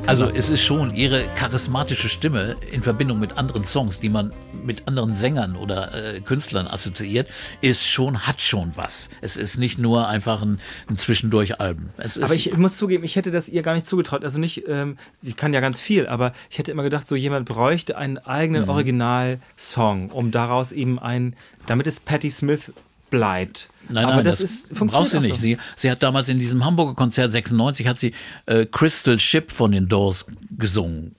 Also 0.09 0.25
es 0.25 0.49
ist 0.49 0.63
schon 0.63 0.95
ihre 0.95 1.23
charismatische 1.35 2.09
Stimme 2.09 2.55
in 2.71 2.81
Verbindung 2.81 3.19
mit 3.19 3.37
anderen 3.37 3.63
Songs, 3.63 3.99
die 3.99 4.09
man 4.09 4.33
mit 4.65 4.87
anderen 4.87 5.15
Sängern 5.15 5.55
oder 5.55 5.93
äh, 6.15 6.19
Künstlern 6.21 6.65
assoziiert, 6.67 7.29
ist 7.61 7.85
schon, 7.85 8.25
hat 8.25 8.41
schon 8.41 8.71
was. 8.75 9.09
Es 9.21 9.37
ist 9.37 9.57
nicht 9.57 9.77
nur 9.77 10.07
einfach 10.07 10.41
ein, 10.41 10.59
ein 10.89 10.97
Zwischendurch-Album. 10.97 11.89
Es 11.97 12.17
ist- 12.17 12.23
Aber 12.23 12.33
ich 12.33 12.57
muss 12.57 12.75
zugeben, 12.75 13.03
ich 13.03 13.17
hätte 13.17 13.29
das 13.29 13.49
ihr 13.49 13.61
gar 13.61 13.75
nicht 13.75 13.85
zugetraut. 13.85 14.23
Also 14.23 14.39
nicht, 14.39 14.63
ähm, 14.67 14.97
sie 15.21 15.33
kann 15.33 15.53
ja 15.53 15.59
ganz 15.59 15.79
viel, 15.79 16.07
aber 16.07 16.33
ich 16.49 16.57
hätte 16.57 16.71
immer 16.71 16.83
gedacht, 16.83 17.07
so 17.07 17.15
jemand 17.15 17.45
bräuchte 17.47 17.95
einen 17.95 18.17
eigenen 18.17 18.63
Mhm. 18.63 18.69
Originalsong, 18.69 20.09
um 20.09 20.31
daraus 20.31 20.71
eben 20.71 20.97
ein, 20.97 21.35
damit 21.67 21.85
es 21.85 21.99
Patti 21.99 22.31
Smith 22.31 22.73
bleibt. 23.11 23.69
Nein, 23.89 24.05
aber 24.05 24.15
nein, 24.17 24.25
das, 24.25 24.39
das, 24.39 24.51
ist 24.51 24.77
funktioniert 24.77 24.91
brauchst 24.91 25.13
du 25.13 25.19
nicht. 25.19 25.35
So. 25.35 25.41
Sie, 25.41 25.57
sie 25.75 25.91
hat 25.91 26.03
damals 26.03 26.29
in 26.29 26.39
diesem 26.39 26.63
Hamburger 26.63 26.93
Konzert 26.93 27.31
96 27.31 27.87
hat 27.87 27.97
sie 27.97 28.13
äh, 28.45 28.65
Crystal 28.65 29.19
Ship 29.19 29.51
von 29.51 29.71
den 29.71 29.87
Doors 29.87 30.27
gesungen. 30.57 31.15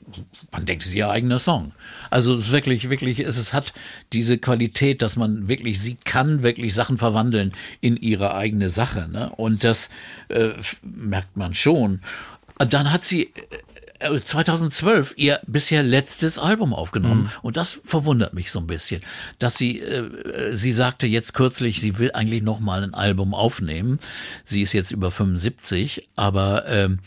Man 0.53 0.67
denkt, 0.67 0.83
es 0.83 0.91
ist 0.91 0.95
ihr 0.95 1.09
eigener 1.09 1.39
Song. 1.39 1.73
Also 2.11 2.35
es 2.35 2.47
ist 2.47 2.53
wirklich, 2.53 2.91
wirklich, 2.91 3.19
es, 3.21 3.37
es 3.37 3.53
hat 3.53 3.73
diese 4.13 4.39
Qualität, 4.39 5.03
dass 5.03 5.17
man 5.17 5.49
wirklich, 5.49 5.81
sie 5.81 5.97
kann 6.05 6.43
wirklich 6.43 6.75
Sachen 6.75 6.99
verwandeln 6.99 7.53
in 7.81 7.97
ihre 7.97 8.35
eigene 8.35 8.71
Sache. 8.71 9.09
Ne? 9.11 9.31
Und 9.31 9.65
das 9.65 9.91
äh, 10.29 10.51
merkt 10.83 11.37
man 11.37 11.55
schon. 11.55 12.01
Dann 12.59 12.93
hat 12.93 13.05
sie 13.05 13.25
äh, 13.25 13.31
2012 14.01 15.15
ihr 15.17 15.41
bisher 15.47 15.83
letztes 15.83 16.39
Album 16.39 16.73
aufgenommen 16.73 17.31
und 17.43 17.57
das 17.57 17.81
verwundert 17.85 18.33
mich 18.33 18.51
so 18.51 18.59
ein 18.59 18.67
bisschen, 18.67 19.03
dass 19.39 19.59
sie 19.59 19.79
äh, 19.79 19.99
äh, 20.01 20.57
sie 20.57 20.73
sagte 20.73 21.07
jetzt 21.07 21.35
kürzlich, 21.35 21.81
sie 21.81 21.99
will 21.99 22.11
eigentlich 22.13 22.43
noch 22.43 22.61
mal 22.61 22.83
ein 22.83 22.95
Album 22.95 23.35
aufnehmen. 23.35 23.99
Sie 24.45 24.63
ist 24.63 24.73
jetzt 24.73 24.91
über 24.91 25.11
75, 25.11 26.09
aber 26.17 26.67
ähm, 26.67 27.01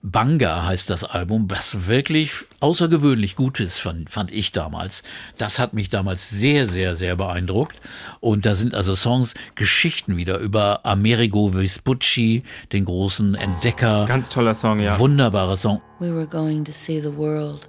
Banga 0.00 0.64
heißt 0.64 0.90
das 0.90 1.02
Album, 1.02 1.50
was 1.50 1.88
wirklich 1.88 2.32
außergewöhnlich 2.60 3.34
gut 3.34 3.58
ist, 3.58 3.80
fand, 3.80 4.10
fand 4.10 4.30
ich 4.30 4.52
damals. 4.52 5.02
Das 5.38 5.58
hat 5.58 5.74
mich 5.74 5.88
damals 5.88 6.30
sehr, 6.30 6.68
sehr, 6.68 6.94
sehr 6.94 7.16
beeindruckt. 7.16 7.76
Und 8.20 8.46
da 8.46 8.54
sind 8.54 8.74
also 8.74 8.94
Songs, 8.94 9.34
Geschichten 9.56 10.16
wieder 10.16 10.38
über 10.38 10.86
Amerigo 10.86 11.52
Vespucci, 11.52 12.44
den 12.72 12.84
großen 12.84 13.34
Entdecker. 13.34 14.04
Ganz 14.06 14.28
toller 14.28 14.54
Song, 14.54 14.78
ja. 14.78 15.00
Wunderbarer 15.00 15.56
Song. 15.56 15.82
We 15.98 16.14
were 16.14 16.28
going 16.28 16.64
to 16.64 16.72
see 16.72 17.00
the 17.00 17.14
world. 17.16 17.68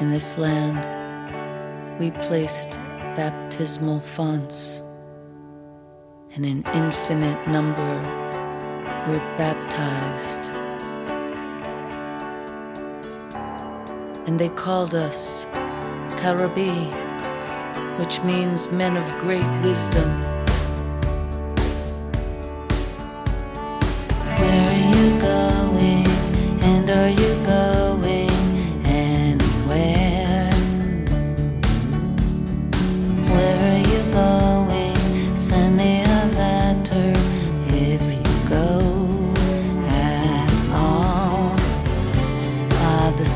In 0.00 0.12
this 0.12 0.36
land, 0.38 0.86
we 1.98 2.12
placed 2.28 2.78
baptismal 3.16 4.00
fonts, 4.00 4.84
and 6.36 6.44
in 6.44 6.64
infinite 6.74 7.38
number 7.48 8.23
were 9.06 9.18
baptized. 9.36 10.50
And 14.26 14.38
they 14.38 14.48
called 14.48 14.94
us 14.94 15.44
Karabi, 16.20 16.90
which 17.98 18.22
means 18.22 18.70
men 18.70 18.96
of 18.96 19.18
great 19.18 19.46
wisdom. 19.62 20.08
Where 24.38 24.70
are 24.70 24.82
you 24.96 25.20
going? 25.20 26.06
And 26.62 26.88
are 26.88 27.10
you 27.10 27.44
going 27.44 27.83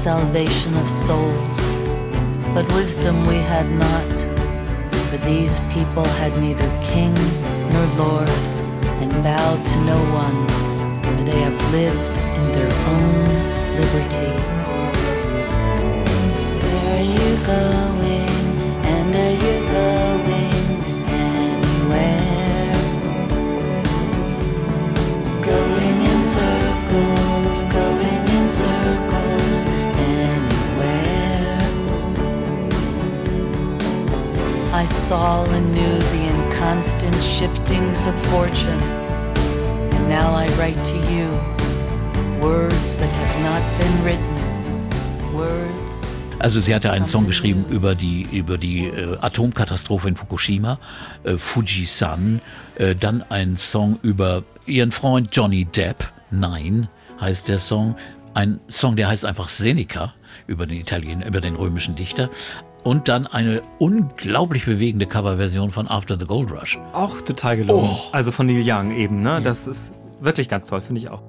salvation 0.09 0.75
of 0.79 0.89
souls. 0.89 1.61
But 2.55 2.65
wisdom 2.73 3.15
we 3.27 3.37
had 3.53 3.71
not, 3.71 4.15
for 5.11 5.19
these 5.19 5.61
people 5.75 6.07
had 6.21 6.33
neither 6.41 6.71
king 6.81 7.13
nor 7.73 7.87
lord, 8.03 8.31
and 9.03 9.13
bowed 9.23 9.63
to 9.63 9.77
no 9.85 10.01
one, 10.25 10.39
for 11.05 11.23
they 11.25 11.41
have 11.41 11.61
lived 11.73 12.17
in 12.39 12.45
their 12.53 12.73
own 12.93 13.77
liberty. 13.81 14.58
Write 40.69 40.85
to 40.85 40.99
you 41.11 41.29
words 42.41 42.99
that 42.99 43.11
have 43.11 43.43
not 43.43 43.62
been 43.79 44.05
written, 44.05 45.35
words. 45.35 46.07
Also 46.41 46.61
sie 46.61 46.75
hatte 46.75 46.91
einen 46.93 47.07
Song 47.07 47.27
geschrieben 47.27 47.64
über 47.71 47.95
die 47.95 48.27
über 48.33 48.59
die 48.59 48.87
äh, 48.87 49.16
Atomkatastrophe 49.21 50.09
in 50.09 50.16
Fukushima, 50.16 50.79
äh, 51.25 51.37
Fuji-san, 51.39 52.41
äh, 52.77 52.95
dann 52.95 53.25
ein 53.31 53.57
Song 53.57 53.99
über 54.03 54.43
ihren 54.66 54.93
Freund 54.93 55.29
Johnny 55.33 55.64
Depp, 55.64 56.12
Nein 56.31 56.89
heißt 57.19 57.49
der 57.49 57.59
Song, 57.59 57.97
ein 58.35 58.61
Song, 58.69 58.95
der 58.95 59.09
heißt 59.09 59.25
einfach 59.25 59.49
Seneca 59.49 60.12
über 60.47 60.66
den 60.66 60.79
Italiener, 60.81 61.27
über 61.27 61.41
den 61.41 61.57
römischen 61.57 61.97
Dichter 61.97 62.29
und 62.85 63.09
dann 63.09 63.27
eine 63.27 63.62
unglaublich 63.79 64.66
bewegende 64.66 65.07
Coverversion 65.07 65.71
von 65.71 65.89
After 65.89 66.19
the 66.19 66.27
Gold 66.27 66.53
Rush. 66.53 66.79
Auch 66.93 67.21
total 67.23 67.57
gelungen. 67.57 67.91
Oh. 67.91 68.09
Also 68.12 68.33
von 68.33 68.47
Neil 68.47 68.62
Young 68.64 68.95
eben, 68.95 69.23
ne? 69.23 69.41
Das 69.43 69.66
ist 69.66 69.95
wirklich 70.21 70.49
ganz 70.49 70.66
toll, 70.66 70.81
finde 70.81 71.01
ich 71.01 71.09
auch. 71.09 71.23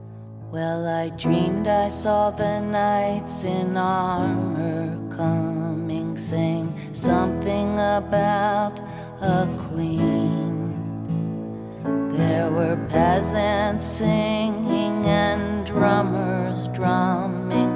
Well, 0.52 0.88
I 0.88 1.12
dreamed 1.12 1.68
I 1.68 1.90
saw 1.90 2.32
the 2.32 2.60
knights 2.60 3.44
in 3.44 3.78
armor 3.78 4.98
coming, 5.16 6.18
saying 6.18 6.74
something 6.92 7.78
about 7.78 8.82
a 9.22 9.48
queen. 9.70 10.74
There 12.12 12.50
were 12.50 12.78
peasants 12.90 13.86
singing 13.86 15.06
and 15.06 15.68
drummers 15.68 16.68
drumming. 16.70 17.72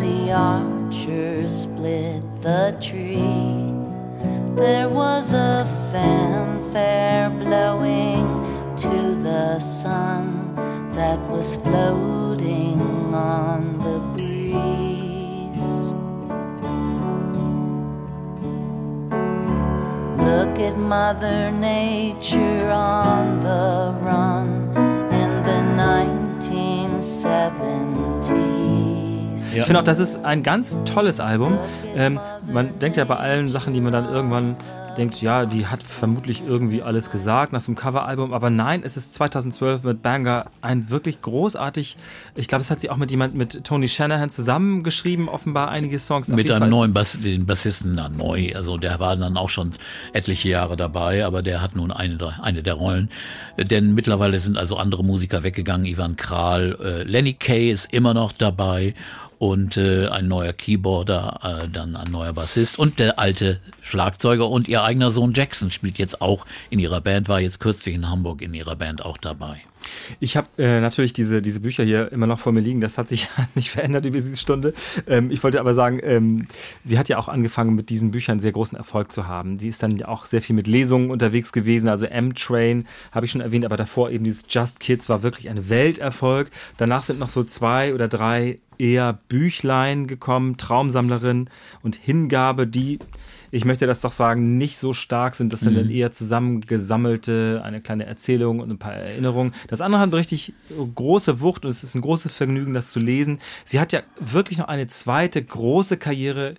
The 0.00 0.32
archers 0.32 1.62
split 1.62 2.22
the 2.42 2.76
tree. 2.80 3.72
There 4.56 4.88
was 4.88 5.32
a 5.32 5.64
fanfare 5.92 7.30
blowing 7.30 8.45
to 8.76 9.14
the 9.22 9.58
sun 9.58 10.54
that 10.92 11.18
was 11.30 11.56
floating 11.56 12.78
on 13.14 13.78
the 13.78 13.98
breeze. 14.12 15.94
Look 20.18 20.58
at 20.58 20.76
Mother 20.76 21.50
Nature 21.52 22.70
on 22.70 23.40
the 23.40 23.94
run 24.02 24.48
in 25.10 25.42
the 25.44 25.62
1970s. 25.80 28.30
Ich 29.54 29.64
finde 29.64 29.80
auch, 29.80 29.84
das 29.84 29.98
ist 29.98 30.22
ein 30.22 30.42
ganz 30.42 30.76
tolles 30.84 31.18
Album. 31.18 31.56
Ähm, 31.96 32.20
man 32.52 32.78
denkt 32.78 32.98
ja 32.98 33.06
bei 33.06 33.16
allen 33.16 33.48
Sachen, 33.48 33.72
die 33.72 33.80
man 33.80 33.94
dann 33.94 34.04
irgendwann 34.06 34.54
denkt, 34.96 35.20
ja, 35.22 35.46
die 35.46 35.66
hat 35.66 35.82
vermutlich 35.82 36.42
irgendwie 36.46 36.82
alles 36.82 37.10
gesagt 37.10 37.52
nach 37.52 37.62
dem 37.62 37.74
Coveralbum, 37.74 38.32
aber 38.32 38.50
nein, 38.50 38.82
es 38.84 38.96
ist 38.96 39.14
2012 39.14 39.82
mit 39.84 40.02
Banger. 40.02 40.46
Ein 40.62 40.90
wirklich 40.90 41.22
großartig, 41.22 41.96
ich 42.34 42.48
glaube, 42.48 42.62
es 42.62 42.70
hat 42.70 42.80
sie 42.80 42.90
auch 42.90 42.96
mit 42.96 43.10
jemand, 43.10 43.34
mit 43.34 43.64
Tony 43.64 43.88
Shanahan 43.88 44.30
zusammengeschrieben, 44.30 45.28
offenbar 45.28 45.68
einige 45.68 45.98
Songs. 45.98 46.28
Mit 46.28 46.50
einem 46.50 46.70
neuen 46.70 46.92
Bass, 46.92 47.18
den 47.20 47.46
Bassisten, 47.46 47.94
na, 47.94 48.08
neu, 48.08 48.52
also 48.54 48.78
der 48.78 48.98
war 49.00 49.16
dann 49.16 49.36
auch 49.36 49.50
schon 49.50 49.72
etliche 50.12 50.48
Jahre 50.48 50.76
dabei, 50.76 51.24
aber 51.24 51.42
der 51.42 51.62
hat 51.62 51.76
nun 51.76 51.92
eine, 51.92 52.18
eine 52.42 52.62
der 52.62 52.74
Rollen, 52.74 53.10
denn 53.58 53.94
mittlerweile 53.94 54.40
sind 54.40 54.56
also 54.56 54.76
andere 54.76 55.04
Musiker 55.04 55.42
weggegangen, 55.42 55.86
Ivan 55.86 56.16
Kral, 56.16 56.76
äh, 56.82 57.02
Lenny 57.02 57.34
Kay 57.34 57.70
ist 57.70 57.92
immer 57.92 58.14
noch 58.14 58.32
dabei 58.32 58.94
und 59.38 59.76
äh, 59.76 60.08
ein 60.08 60.28
neuer 60.28 60.52
Keyboarder, 60.52 61.64
äh, 61.64 61.68
dann 61.68 61.96
ein 61.96 62.10
neuer 62.10 62.32
Bassist 62.32 62.78
und 62.78 62.98
der 62.98 63.18
alte 63.18 63.60
Schlagzeuger 63.82 64.48
und 64.48 64.68
ihr 64.68 64.82
eigener 64.82 65.10
Sohn 65.10 65.34
Jackson 65.34 65.70
spielt 65.70 65.98
jetzt 65.98 66.20
auch 66.20 66.46
in 66.70 66.78
ihrer 66.78 67.00
Band, 67.00 67.28
war 67.28 67.40
jetzt 67.40 67.60
kürzlich 67.60 67.94
in 67.94 68.08
Hamburg 68.08 68.42
in 68.42 68.54
ihrer 68.54 68.76
Band 68.76 69.04
auch 69.04 69.18
dabei. 69.18 69.60
Ich 70.20 70.36
habe 70.36 70.48
äh, 70.58 70.80
natürlich 70.80 71.12
diese, 71.12 71.42
diese 71.42 71.60
Bücher 71.60 71.84
hier 71.84 72.10
immer 72.12 72.26
noch 72.26 72.38
vor 72.38 72.52
mir 72.52 72.60
liegen. 72.60 72.80
Das 72.80 72.98
hat 72.98 73.08
sich 73.08 73.28
nicht 73.54 73.70
verändert 73.70 74.04
über 74.04 74.20
diese 74.20 74.36
Stunde. 74.36 74.74
Ähm, 75.06 75.30
ich 75.30 75.42
wollte 75.42 75.60
aber 75.60 75.74
sagen, 75.74 76.00
ähm, 76.02 76.46
sie 76.84 76.98
hat 76.98 77.08
ja 77.08 77.18
auch 77.18 77.28
angefangen, 77.28 77.74
mit 77.74 77.90
diesen 77.90 78.10
Büchern 78.10 78.40
sehr 78.40 78.52
großen 78.52 78.76
Erfolg 78.76 79.12
zu 79.12 79.26
haben. 79.26 79.58
Sie 79.58 79.68
ist 79.68 79.82
dann 79.82 80.02
auch 80.02 80.26
sehr 80.26 80.42
viel 80.42 80.56
mit 80.56 80.66
Lesungen 80.66 81.10
unterwegs 81.10 81.52
gewesen. 81.52 81.88
Also 81.88 82.06
M-Train 82.06 82.86
habe 83.12 83.26
ich 83.26 83.32
schon 83.32 83.40
erwähnt, 83.40 83.64
aber 83.64 83.76
davor 83.76 84.10
eben 84.10 84.24
dieses 84.24 84.44
Just 84.48 84.80
Kids 84.80 85.08
war 85.08 85.22
wirklich 85.22 85.48
ein 85.48 85.68
Welterfolg. 85.68 86.50
Danach 86.76 87.02
sind 87.02 87.18
noch 87.18 87.28
so 87.28 87.44
zwei 87.44 87.94
oder 87.94 88.08
drei 88.08 88.58
eher 88.78 89.18
Büchlein 89.28 90.06
gekommen, 90.06 90.56
Traumsammlerin 90.56 91.48
und 91.82 91.96
Hingabe, 91.96 92.66
die 92.66 92.98
ich 93.50 93.64
möchte 93.64 93.86
das 93.86 94.00
doch 94.00 94.12
sagen, 94.12 94.58
nicht 94.58 94.78
so 94.78 94.92
stark 94.92 95.34
sind. 95.34 95.52
Das 95.52 95.60
sind 95.60 95.74
mhm. 95.74 95.78
dann 95.78 95.90
eher 95.90 96.12
zusammengesammelte, 96.12 97.60
eine 97.64 97.80
kleine 97.80 98.06
Erzählung 98.06 98.60
und 98.60 98.70
ein 98.70 98.78
paar 98.78 98.94
Erinnerungen. 98.94 99.52
Das 99.68 99.80
andere 99.80 100.00
hat 100.00 100.14
richtig 100.14 100.52
große 100.94 101.40
Wucht 101.40 101.64
und 101.64 101.70
es 101.70 101.82
ist 101.82 101.94
ein 101.94 102.00
großes 102.00 102.34
Vergnügen, 102.34 102.74
das 102.74 102.90
zu 102.90 103.00
lesen. 103.00 103.40
Sie 103.64 103.80
hat 103.80 103.92
ja 103.92 104.02
wirklich 104.18 104.58
noch 104.58 104.68
eine 104.68 104.86
zweite 104.88 105.42
große 105.42 105.96
Karriere 105.96 106.54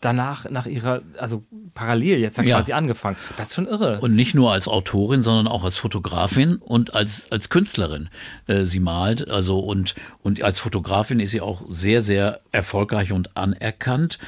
danach 0.00 0.48
nach 0.50 0.66
ihrer, 0.66 1.00
also 1.18 1.42
parallel 1.74 2.18
jetzt 2.18 2.36
ja 2.36 2.44
quasi 2.44 2.72
angefangen. 2.72 3.16
Das 3.36 3.48
ist 3.48 3.54
schon 3.54 3.66
irre. 3.66 3.98
Und 4.00 4.14
nicht 4.14 4.34
nur 4.34 4.52
als 4.52 4.68
Autorin, 4.68 5.22
sondern 5.22 5.48
auch 5.48 5.64
als 5.64 5.76
Fotografin 5.78 6.56
und 6.56 6.94
als, 6.94 7.30
als 7.32 7.48
Künstlerin. 7.48 8.08
Äh, 8.46 8.64
sie 8.64 8.80
malt, 8.80 9.28
also 9.28 9.58
und, 9.58 9.94
und 10.22 10.42
als 10.42 10.60
Fotografin 10.60 11.18
ist 11.18 11.30
sie 11.30 11.40
auch 11.40 11.64
sehr, 11.70 12.02
sehr 12.02 12.40
erfolgreich 12.52 13.12
und 13.12 13.36
anerkannt 13.36 14.18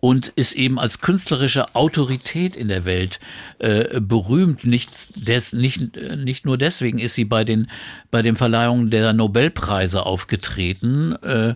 und 0.00 0.28
ist 0.28 0.54
eben 0.54 0.78
als 0.78 1.00
künstlerische 1.00 1.74
Autorität 1.74 2.56
in 2.56 2.68
der 2.68 2.84
Welt 2.84 3.18
äh, 3.58 4.00
berühmt. 4.00 4.64
Nicht, 4.64 5.28
des, 5.28 5.52
nicht, 5.52 5.96
nicht 6.16 6.46
nur 6.46 6.56
deswegen 6.56 6.98
ist 6.98 7.14
sie 7.14 7.24
bei 7.24 7.44
den 7.44 7.68
bei 8.10 8.22
den 8.22 8.36
Verleihungen 8.36 8.90
der 8.90 9.12
Nobelpreise 9.12 10.06
aufgetreten. 10.06 11.14
Äh, 11.22 11.54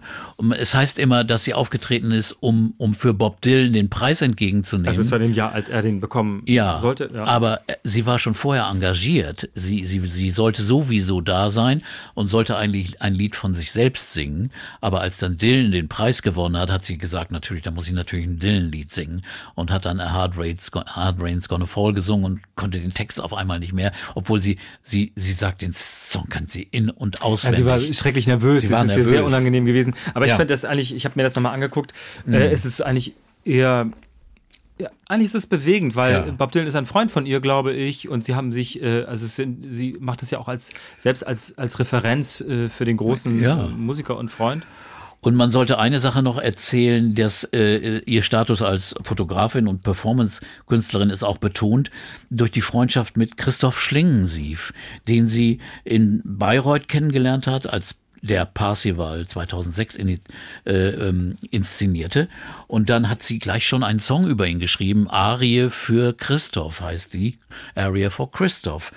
es 0.59 0.75
heißt 0.75 0.99
immer, 0.99 1.25
dass 1.25 1.45
sie 1.45 1.55
aufgetreten 1.55 2.11
ist, 2.11 2.33
um, 2.33 2.75
um 2.77 2.95
für 2.95 3.15
Bob 3.15 3.41
Dylan 3.41 3.73
den 3.73 3.89
Preis 3.89 4.21
entgegenzunehmen. 4.21 4.89
Also 4.89 5.11
war 5.11 5.19
dem 5.19 5.33
Jahr, 5.35 5.53
als 5.53 5.71
er 5.71 5.81
den 5.81 6.01
bekommen 6.01 6.43
ja, 6.47 6.79
sollte. 6.81 7.09
Ja, 7.15 7.25
aber 7.25 7.61
sie 7.85 8.05
war 8.05 8.19
schon 8.19 8.35
vorher 8.35 8.67
engagiert. 8.67 9.49
Sie, 9.55 9.87
sie, 9.87 10.01
sie 10.01 10.31
sollte 10.31 10.63
sowieso 10.63 11.23
da 11.23 11.51
sein 11.51 11.83
und 12.15 12.29
sollte 12.29 12.57
eigentlich 12.57 13.01
ein 13.01 13.15
Lied 13.15 13.35
von 13.35 13.55
sich 13.55 13.73
selbst 13.73 14.13
singen. 14.13 14.51
Aber 14.83 15.01
als 15.01 15.17
dann 15.19 15.39
Dylan 15.39 15.73
den 15.73 15.89
Preis 15.89 16.21
gewonnen 16.21 16.59
hat, 16.59 16.71
hat 16.71 16.85
sie 16.85 16.99
gesagt, 16.99 17.33
natürlich, 17.33 17.63
da 17.63 17.71
muss 17.71 17.87
ich 17.87 17.95
natürlich 17.95 18.27
ein 18.33 18.39
Dylan-Lied 18.39 18.93
singen 18.93 19.23
und 19.55 19.71
hat 19.71 19.85
dann 19.85 20.01
A 20.01 20.13
Hard, 20.13 20.39
Rain's, 20.39 20.71
Hard 20.75 21.21
Rain's 21.21 21.49
Gonna 21.49 21.67
Fall 21.67 21.93
gesungen 21.93 22.25
und 22.25 22.41
konnte 22.57 22.81
den 22.81 22.93
Text 22.93 23.21
auf 23.21 23.35
einmal 23.35 23.59
nicht 23.59 23.73
mehr, 23.73 23.93
obwohl 24.15 24.41
sie, 24.41 24.59
sie, 24.83 25.13
sie 25.17 25.33
sagt, 25.33 25.63
den 25.63 25.73
Song 25.73 26.29
kann 26.29 26.47
sie 26.47 26.63
in- 26.63 26.91
und 26.91 27.23
auswendig. 27.23 27.65
Ja, 27.65 27.79
sie 27.79 27.87
war 27.87 27.93
schrecklich 27.93 28.27
nervös, 28.27 28.63
sie 28.63 28.69
das 28.69 28.79
war 28.79 28.85
nervös. 28.85 29.09
sehr 29.09 29.25
unangenehm 29.25 29.65
gewesen. 29.65 29.95
Aber 30.15 30.27
ja. 30.27 30.33
ich 30.33 30.37
finde 30.37 30.53
das 30.53 30.65
eigentlich, 30.65 30.95
ich 30.95 31.05
habe 31.05 31.15
mir 31.17 31.23
das 31.23 31.35
nochmal 31.35 31.55
angeguckt, 31.55 31.93
mhm. 32.25 32.35
äh, 32.35 32.51
es 32.51 32.65
ist 32.65 32.81
eigentlich 32.81 33.15
eher 33.45 33.91
ja, 34.79 34.89
eigentlich 35.07 35.27
ist 35.27 35.35
es 35.35 35.47
bewegend, 35.47 35.95
weil 35.95 36.13
ja. 36.13 36.21
Bob 36.37 36.51
Dylan 36.51 36.67
ist 36.67 36.75
ein 36.75 36.87
Freund 36.87 37.11
von 37.11 37.25
ihr, 37.25 37.41
glaube 37.41 37.73
ich, 37.73 38.09
und 38.09 38.25
sie 38.25 38.35
haben 38.35 38.51
sich, 38.53 38.83
äh, 38.83 39.05
also 39.05 39.27
sind, 39.27 39.65
sie 39.71 39.97
macht 40.01 40.23
das 40.23 40.31
ja 40.31 40.39
auch 40.39 40.49
als 40.49 40.73
selbst 40.99 41.25
als 41.25 41.57
als 41.57 41.79
Referenz 41.79 42.41
äh, 42.41 42.69
für 42.69 42.85
den 42.85 42.97
großen 42.97 43.41
ja. 43.41 43.69
Musiker 43.69 44.17
und 44.17 44.31
Freund. 44.31 44.65
Und 45.25 45.37
man 45.37 45.53
sollte 45.53 45.79
eine 45.79 46.01
Sache 46.01 46.21
noch 46.21 46.37
erzählen, 46.37 47.15
dass 47.15 47.45
äh, 47.45 47.99
ihr 48.07 48.23
Status 48.23 48.61
als 48.61 48.97
Fotografin 49.03 49.69
und 49.69 49.85
Performance-Künstlerin 49.85 51.11
ist 51.11 51.23
auch 51.23 51.39
betont 51.39 51.93
durch 52.29 52.51
die 52.51 52.61
Freundschaft 52.61 53.17
mit 53.17 53.37
Christoph 53.37 53.81
Schlingensief, 53.81 54.75
den 55.07 55.29
sie 55.29 55.61
in 55.85 56.23
Bayreuth 56.25 56.89
kennengelernt 56.89 57.47
hat 57.47 57.73
als 57.73 58.01
der 58.23 58.47
Parsival 58.47 59.27
2006 59.27 59.97
in, 59.97 60.21
äh, 60.65 60.73
ähm, 60.73 61.39
inszenierte. 61.51 62.29
Und 62.69 62.89
dann 62.89 63.09
hat 63.09 63.23
sie 63.23 63.39
gleich 63.39 63.67
schon 63.67 63.83
einen 63.83 64.01
Song 64.01 64.27
über 64.29 64.47
ihn 64.47 64.61
geschrieben. 64.61 65.09
Arie 65.09 65.71
für 65.71 66.17
Christoph 66.17 66.81
heißt 66.81 67.15
die. 67.15 67.39
Area 67.75 68.11
for 68.11 68.31
Christoph 68.31 68.93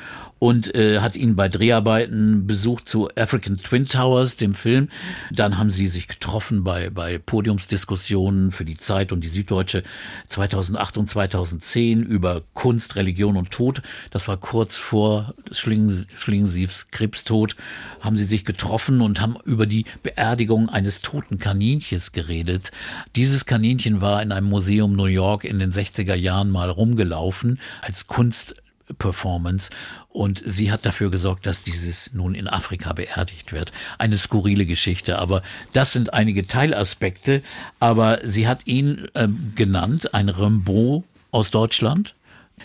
und 0.45 0.75
äh, 0.75 0.99
hat 0.99 1.15
ihn 1.15 1.35
bei 1.35 1.49
Dreharbeiten 1.49 2.45
besucht 2.45 2.87
zu 2.87 3.09
African 3.15 3.57
Twin 3.57 3.85
Towers, 3.85 4.37
dem 4.37 4.53
Film. 4.53 4.89
Dann 5.31 5.57
haben 5.57 5.71
sie 5.71 5.87
sich 5.87 6.07
getroffen 6.07 6.63
bei, 6.63 6.91
bei 6.91 7.17
Podiumsdiskussionen 7.17 8.51
für 8.51 8.63
die 8.63 8.77
Zeit 8.77 9.11
und 9.11 9.23
die 9.23 9.27
Süddeutsche 9.27 9.81
2008 10.27 10.99
und 10.99 11.09
2010 11.09 12.03
über 12.03 12.43
Kunst, 12.53 12.95
Religion 12.95 13.37
und 13.37 13.49
Tod. 13.49 13.81
Das 14.11 14.27
war 14.27 14.37
kurz 14.37 14.77
vor 14.77 15.33
Schling, 15.49 16.05
Schlingensiefs 16.15 16.91
Krebstod. 16.91 17.55
Haben 17.99 18.19
sie 18.19 18.25
sich 18.25 18.45
getroffen 18.45 19.01
und 19.01 19.21
haben 19.21 19.37
über 19.45 19.65
die 19.65 19.85
Beerdigung 20.03 20.69
eines 20.69 21.01
toten 21.01 21.39
Kaninchens 21.39 22.11
geredet. 22.11 22.71
Dieses 23.15 23.47
Kaninchen 23.47 23.99
war 23.99 24.21
in 24.21 24.31
einem 24.31 24.49
Museum 24.49 24.95
New 24.95 25.05
York 25.05 25.43
in 25.43 25.57
den 25.57 25.71
60er 25.71 26.13
Jahren 26.13 26.51
mal 26.51 26.69
rumgelaufen 26.69 27.59
als 27.81 28.05
Kunst 28.05 28.53
Performance 28.97 29.71
und 30.09 30.43
sie 30.45 30.71
hat 30.71 30.85
dafür 30.85 31.09
gesorgt, 31.09 31.45
dass 31.45 31.63
dieses 31.63 32.13
nun 32.13 32.35
in 32.35 32.47
Afrika 32.47 32.93
beerdigt 32.93 33.51
wird. 33.51 33.71
Eine 33.97 34.17
skurrile 34.17 34.65
Geschichte, 34.65 35.19
aber 35.19 35.41
das 35.73 35.91
sind 35.91 36.13
einige 36.13 36.47
Teilaspekte. 36.47 37.41
Aber 37.79 38.19
sie 38.23 38.47
hat 38.47 38.65
ihn 38.65 39.07
äh, 39.13 39.27
genannt, 39.55 40.13
ein 40.13 40.29
Rimbaud 40.29 41.03
aus 41.31 41.49
Deutschland. 41.51 42.15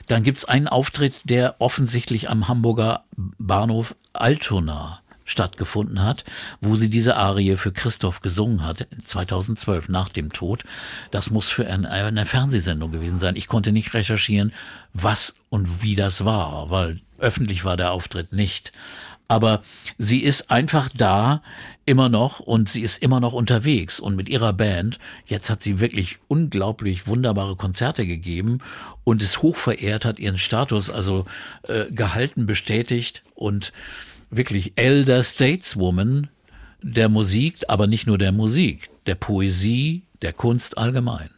Dann 0.07 0.23
gibt's 0.23 0.45
einen 0.45 0.69
Auftritt, 0.69 1.15
der 1.25 1.57
offensichtlich 1.59 2.31
am 2.31 2.49
Hamburger 2.49 3.05
Bahnhof 3.17 3.95
Altona 4.13 5.01
stattgefunden 5.31 6.03
hat, 6.03 6.25
wo 6.61 6.77
sie 6.77 6.91
diese 6.91 7.17
Arie 7.17 7.57
für 7.57 7.73
Christoph 7.73 8.21
gesungen 8.21 8.65
hat, 8.65 8.87
2012 9.05 9.89
nach 9.89 10.09
dem 10.09 10.33
Tod. 10.33 10.65
Das 11.11 11.31
muss 11.31 11.49
für 11.49 11.67
eine, 11.67 11.91
eine 11.91 12.27
Fernsehsendung 12.27 12.91
gewesen 12.91 13.19
sein. 13.19 13.37
Ich 13.37 13.47
konnte 13.47 13.73
nicht 13.73 13.95
recherchieren, 13.95 14.53
was 14.93 15.37
und 15.49 15.83
wie 15.83 15.95
das 15.95 16.25
war, 16.25 16.71
weil 16.71 17.01
öffentlich 17.19 17.65
war 17.65 17.77
der 17.77 17.93
Auftritt 17.93 18.33
nicht. 18.33 18.73
Aber 19.29 19.63
sie 19.97 20.25
ist 20.25 20.51
einfach 20.51 20.89
da 20.93 21.43
immer 21.87 22.09
noch 22.09 22.41
und 22.41 22.69
sie 22.69 22.83
ist 22.83 23.01
immer 23.01 23.21
noch 23.21 23.33
unterwegs 23.33 24.01
und 24.01 24.17
mit 24.17 24.29
ihrer 24.29 24.53
Band. 24.53 24.99
Jetzt 25.27 25.51
hat 25.51 25.63
sie 25.63 25.79
wirklich 25.79 26.19
unglaublich 26.27 27.07
wunderbare 27.07 27.55
Konzerte 27.55 28.07
gegeben 28.07 28.59
und 29.05 29.23
ist 29.23 29.43
hoch 29.43 29.57
verehrt, 29.57 30.05
hat 30.05 30.19
ihren 30.19 30.39
Status 30.39 30.91
also 30.91 31.27
äh, 31.69 31.85
gehalten, 31.93 32.47
bestätigt 32.47 33.23
und 33.35 33.73
wirklich 34.31 34.73
Elder 34.77 35.23
Stateswoman 35.23 36.29
der 36.83 37.09
Musik, 37.09 37.59
aber 37.69 37.87
nicht 37.87 38.07
nur 38.07 38.19
der 38.19 38.33
Musik, 38.33 38.89
der 39.07 39.15
Poesie, 39.15 40.03
der 40.23 40.33
Kunst 40.33 40.79
allgemein. 40.79 41.31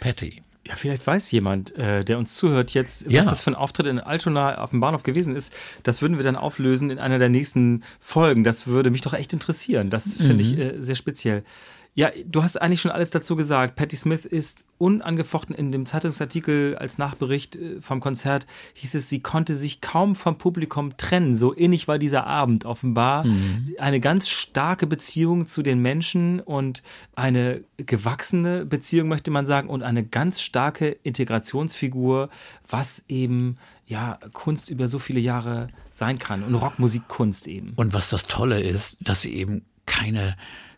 Patty. 0.00 0.42
Ja, 0.64 0.74
vielleicht 0.74 1.06
weiß 1.06 1.30
jemand, 1.30 1.76
äh, 1.76 2.04
der 2.04 2.18
uns 2.18 2.34
zuhört 2.34 2.72
jetzt, 2.74 3.06
was 3.06 3.12
Ja. 3.12 3.24
das 3.24 3.40
für 3.40 3.50
ein 3.52 3.54
Auftritt 3.54 3.86
in 3.86 4.00
Altona 4.00 4.58
auf 4.58 4.70
dem 4.70 4.80
Bahnhof 4.80 5.04
gewesen 5.04 5.36
ist. 5.36 5.52
Das 5.84 6.02
würden 6.02 6.16
wir 6.16 6.24
dann 6.24 6.34
auflösen 6.34 6.90
in 6.90 6.98
einer 6.98 7.20
der 7.20 7.28
nächsten 7.28 7.84
Folgen. 8.00 8.42
Das 8.42 8.66
würde 8.66 8.90
mich 8.90 9.00
doch 9.00 9.12
echt 9.14 9.32
interessieren. 9.32 9.90
Das 9.90 10.12
finde 10.14 10.42
ich 10.42 10.58
äh, 10.58 10.74
sehr 10.80 10.96
speziell. 10.96 11.44
Ja, 11.96 12.10
du 12.26 12.42
hast 12.42 12.60
eigentlich 12.60 12.82
schon 12.82 12.90
alles 12.90 13.08
dazu 13.08 13.36
gesagt. 13.36 13.74
Patti 13.74 13.96
Smith 13.96 14.26
ist 14.26 14.66
unangefochten 14.76 15.54
in 15.54 15.72
dem 15.72 15.86
Zeitungsartikel 15.86 16.76
als 16.76 16.98
Nachbericht 16.98 17.56
äh, 17.56 17.80
vom 17.80 18.00
Konzert 18.00 18.46
hieß 18.74 18.96
es, 18.96 19.08
sie 19.08 19.20
konnte 19.20 19.56
sich 19.56 19.80
kaum 19.80 20.14
vom 20.14 20.36
Publikum 20.36 20.98
trennen. 20.98 21.34
So 21.36 21.52
innig 21.52 21.88
war 21.88 21.98
dieser 21.98 22.26
Abend 22.26 22.66
offenbar. 22.66 23.24
Eine 23.78 24.00
ganz 24.00 24.28
starke 24.28 24.86
Beziehung 24.86 25.46
zu 25.46 25.62
den 25.62 25.80
Menschen 25.80 26.40
und 26.40 26.82
eine 27.14 27.64
gewachsene 27.78 28.66
Beziehung, 28.66 29.08
möchte 29.08 29.30
man 29.30 29.46
sagen, 29.46 29.70
und 29.70 29.82
eine 29.82 30.04
ganz 30.04 30.42
starke 30.42 30.98
Integrationsfigur, 31.02 32.28
was 32.68 33.04
eben 33.08 33.56
ja 33.86 34.18
Kunst 34.34 34.68
über 34.68 34.86
so 34.86 34.98
viele 34.98 35.20
Jahre 35.20 35.68
sein 35.90 36.18
kann 36.18 36.42
und 36.42 36.54
Rockmusik 36.56 37.08
Kunst 37.08 37.48
eben. 37.48 37.72
Und 37.76 37.94
was 37.94 38.10
das 38.10 38.24
Tolle 38.24 38.60
ist, 38.60 38.98
dass 39.00 39.22
sie 39.22 39.32
eben 39.32 39.64
keine 39.86 40.36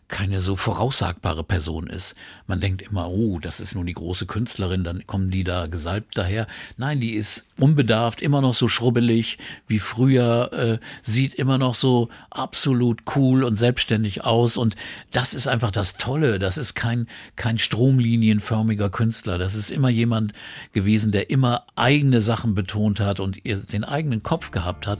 keine 0.09 0.41
so 0.41 0.55
voraussagbare 0.55 1.43
Person 1.43 1.87
ist. 1.87 2.15
Man 2.47 2.59
denkt 2.59 2.81
immer, 2.81 3.09
oh, 3.09 3.39
das 3.39 3.59
ist 3.59 3.75
nun 3.75 3.85
die 3.85 3.93
große 3.93 4.25
Künstlerin, 4.25 4.83
dann 4.83 5.05
kommen 5.05 5.29
die 5.29 5.43
da 5.43 5.67
gesalbt 5.67 6.17
daher. 6.17 6.47
Nein, 6.77 6.99
die 6.99 7.13
ist 7.13 7.45
unbedarft, 7.59 8.21
immer 8.21 8.41
noch 8.41 8.55
so 8.55 8.67
schrubbelig 8.67 9.37
wie 9.67 9.79
früher, 9.79 10.51
äh, 10.51 10.79
sieht 11.03 11.35
immer 11.35 11.57
noch 11.59 11.75
so 11.75 12.09
absolut 12.31 13.03
cool 13.15 13.43
und 13.43 13.55
selbstständig 13.55 14.25
aus. 14.25 14.57
Und 14.57 14.75
das 15.11 15.33
ist 15.35 15.47
einfach 15.47 15.71
das 15.71 15.95
Tolle. 15.97 16.39
Das 16.39 16.57
ist 16.57 16.73
kein, 16.73 17.07
kein 17.35 17.59
stromlinienförmiger 17.59 18.89
Künstler. 18.89 19.37
Das 19.37 19.53
ist 19.53 19.69
immer 19.69 19.89
jemand 19.89 20.33
gewesen, 20.73 21.11
der 21.11 21.29
immer 21.29 21.65
eigene 21.75 22.21
Sachen 22.21 22.55
betont 22.55 22.99
hat 22.99 23.19
und 23.19 23.45
den 23.45 23.83
eigenen 23.83 24.23
Kopf 24.23 24.49
gehabt 24.49 24.87
hat 24.87 24.99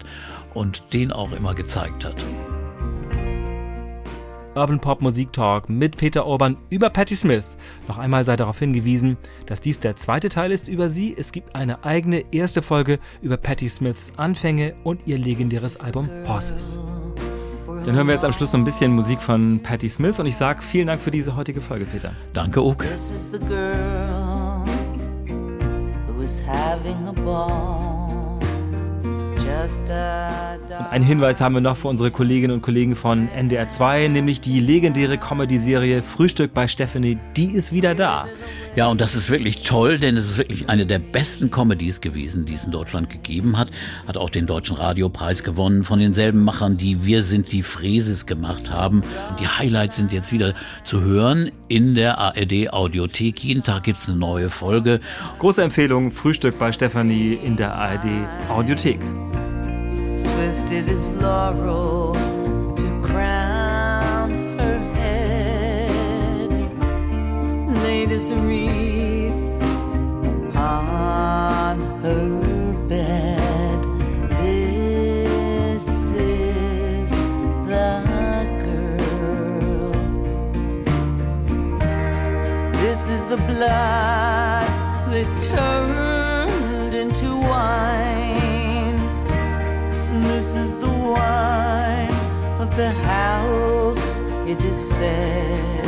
und 0.53 0.93
den 0.93 1.11
auch 1.11 1.31
immer 1.31 1.55
gezeigt 1.55 2.05
hat. 2.05 2.15
Urban 4.59 4.79
Pop 4.81 5.01
Musik 5.01 5.31
Talk 5.31 5.69
mit 5.69 5.95
Peter 5.95 6.27
Urban 6.27 6.57
über 6.69 6.89
Patti 6.89 7.15
Smith. 7.15 7.45
Noch 7.87 7.97
einmal 7.97 8.25
sei 8.25 8.35
darauf 8.35 8.59
hingewiesen, 8.59 9.15
dass 9.45 9.61
dies 9.61 9.79
der 9.79 9.95
zweite 9.95 10.27
Teil 10.27 10.51
ist 10.51 10.67
über 10.67 10.89
sie. 10.89 11.15
Es 11.17 11.31
gibt 11.31 11.55
eine 11.55 11.85
eigene 11.85 12.25
erste 12.33 12.61
Folge 12.61 12.99
über 13.21 13.37
Patti 13.37 13.69
Smiths 13.69 14.11
Anfänge 14.17 14.75
und 14.83 15.07
ihr 15.07 15.17
legendäres 15.17 15.79
Album 15.79 16.09
Horses. 16.27 16.77
Dann 17.85 17.95
hören 17.95 18.07
wir 18.07 18.13
jetzt 18.13 18.25
am 18.25 18.33
Schluss 18.33 18.51
noch 18.51 18.59
ein 18.59 18.65
bisschen 18.65 18.91
Musik 18.91 19.21
von 19.21 19.63
Patti 19.63 19.87
Smith 19.87 20.19
und 20.19 20.25
ich 20.25 20.35
sage 20.35 20.61
vielen 20.61 20.87
Dank 20.87 20.99
für 20.99 21.11
diese 21.11 21.37
heutige 21.37 21.61
Folge, 21.61 21.85
Peter. 21.85 22.11
Danke, 22.33 22.61
Uke. 22.61 22.85
This 22.85 23.11
is 23.11 23.29
the 23.31 23.39
girl 23.39 24.65
who 26.05 26.21
is 26.21 26.41
having 26.45 27.07
a 27.07 27.13
ball. 27.13 27.98
Und 29.49 30.91
einen 30.91 31.03
Hinweis 31.03 31.41
haben 31.41 31.55
wir 31.55 31.61
noch 31.61 31.77
für 31.77 31.87
unsere 31.87 32.11
Kolleginnen 32.11 32.53
und 32.53 32.61
Kollegen 32.61 32.95
von 32.95 33.29
NDR 33.29 33.69
2, 33.69 34.07
nämlich 34.07 34.41
die 34.41 34.59
legendäre 34.59 35.17
Comedy-Serie 35.17 36.01
Frühstück 36.01 36.53
bei 36.53 36.67
Stephanie, 36.67 37.17
die 37.35 37.51
ist 37.51 37.71
wieder 37.71 37.95
da. 37.95 38.27
Ja, 38.75 38.87
und 38.87 39.01
das 39.01 39.15
ist 39.15 39.29
wirklich 39.29 39.63
toll, 39.63 39.99
denn 39.99 40.15
es 40.15 40.25
ist 40.25 40.37
wirklich 40.37 40.69
eine 40.69 40.85
der 40.85 40.99
besten 40.99 41.51
Comedies 41.51 42.01
gewesen, 42.01 42.45
die 42.45 42.53
es 42.53 42.65
in 42.65 42.71
Deutschland 42.71 43.09
gegeben 43.09 43.57
hat. 43.57 43.69
Hat 44.07 44.17
auch 44.17 44.29
den 44.29 44.45
Deutschen 44.45 44.75
Radiopreis 44.75 45.43
gewonnen 45.43 45.83
von 45.83 45.99
denselben 45.99 46.43
Machern, 46.43 46.77
die 46.77 47.05
Wir 47.05 47.23
sind 47.23 47.51
die 47.51 47.63
Fräses 47.63 48.25
gemacht 48.25 48.71
haben. 48.71 49.01
Und 49.29 49.39
die 49.39 49.47
Highlights 49.47 49.97
sind 49.97 50.11
jetzt 50.13 50.31
wieder 50.31 50.53
zu 50.83 51.01
hören 51.01 51.51
in 51.67 51.95
der 51.95 52.17
ARD 52.19 52.71
Audiothek. 52.71 53.43
Jeden 53.43 53.63
Tag 53.63 53.83
gibt's 53.83 54.07
eine 54.07 54.17
neue 54.17 54.49
Folge. 54.49 54.99
Große 55.39 55.63
Empfehlung, 55.63 56.11
Frühstück 56.11 56.57
bei 56.59 56.71
Stephanie 56.71 57.33
in 57.33 57.55
der 57.55 57.73
ARD 57.73 58.07
Audiothek. 58.49 58.99
twisted 60.39 60.87
his 60.87 61.11
laurel 61.21 62.28
laid 68.09 68.19
his 68.19 68.33
wreath 68.33 69.61
upon 70.49 71.79
her 72.01 72.73
bed. 72.87 73.83
This 74.41 75.87
is 76.13 77.11
the 77.67 78.03
girl. 78.63 79.91
This 82.73 83.09
is 83.09 83.25
the 83.25 83.37
blood 83.37 84.67
that 85.11 85.27
turned 85.53 86.93
into 86.93 87.35
wine. 87.35 88.97
This 90.23 90.55
is 90.55 90.75
the 90.75 90.89
wine 90.89 92.11
of 92.59 92.75
the 92.75 92.91
house, 92.91 94.19
it 94.47 94.61
is 94.63 94.77
said. 94.97 95.78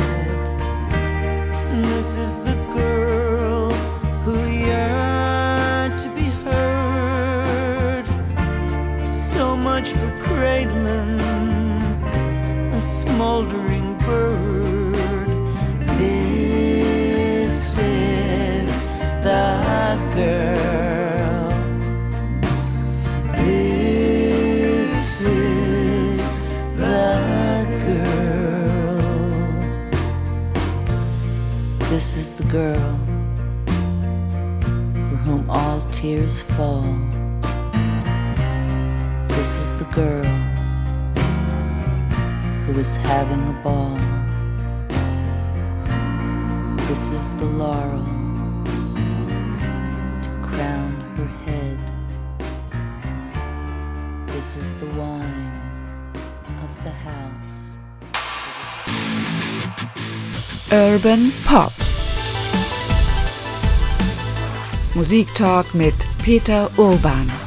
Having 43.12 43.46
a 43.46 43.56
ball. 43.62 43.96
This 46.88 47.10
is 47.10 47.34
the 47.34 47.44
laurel 47.44 48.06
to 50.24 50.30
crown 50.48 50.92
her 51.16 51.30
head. 51.44 51.78
This 54.28 54.56
is 54.56 54.72
the 54.80 54.86
wine 55.00 55.52
of 56.64 56.72
the 56.84 56.94
house. 57.08 57.76
Urban 60.72 61.32
Pop. 61.44 61.72
Musiktalk 64.94 65.74
mit 65.74 65.98
Peter 66.22 66.68
Urban. 66.78 67.41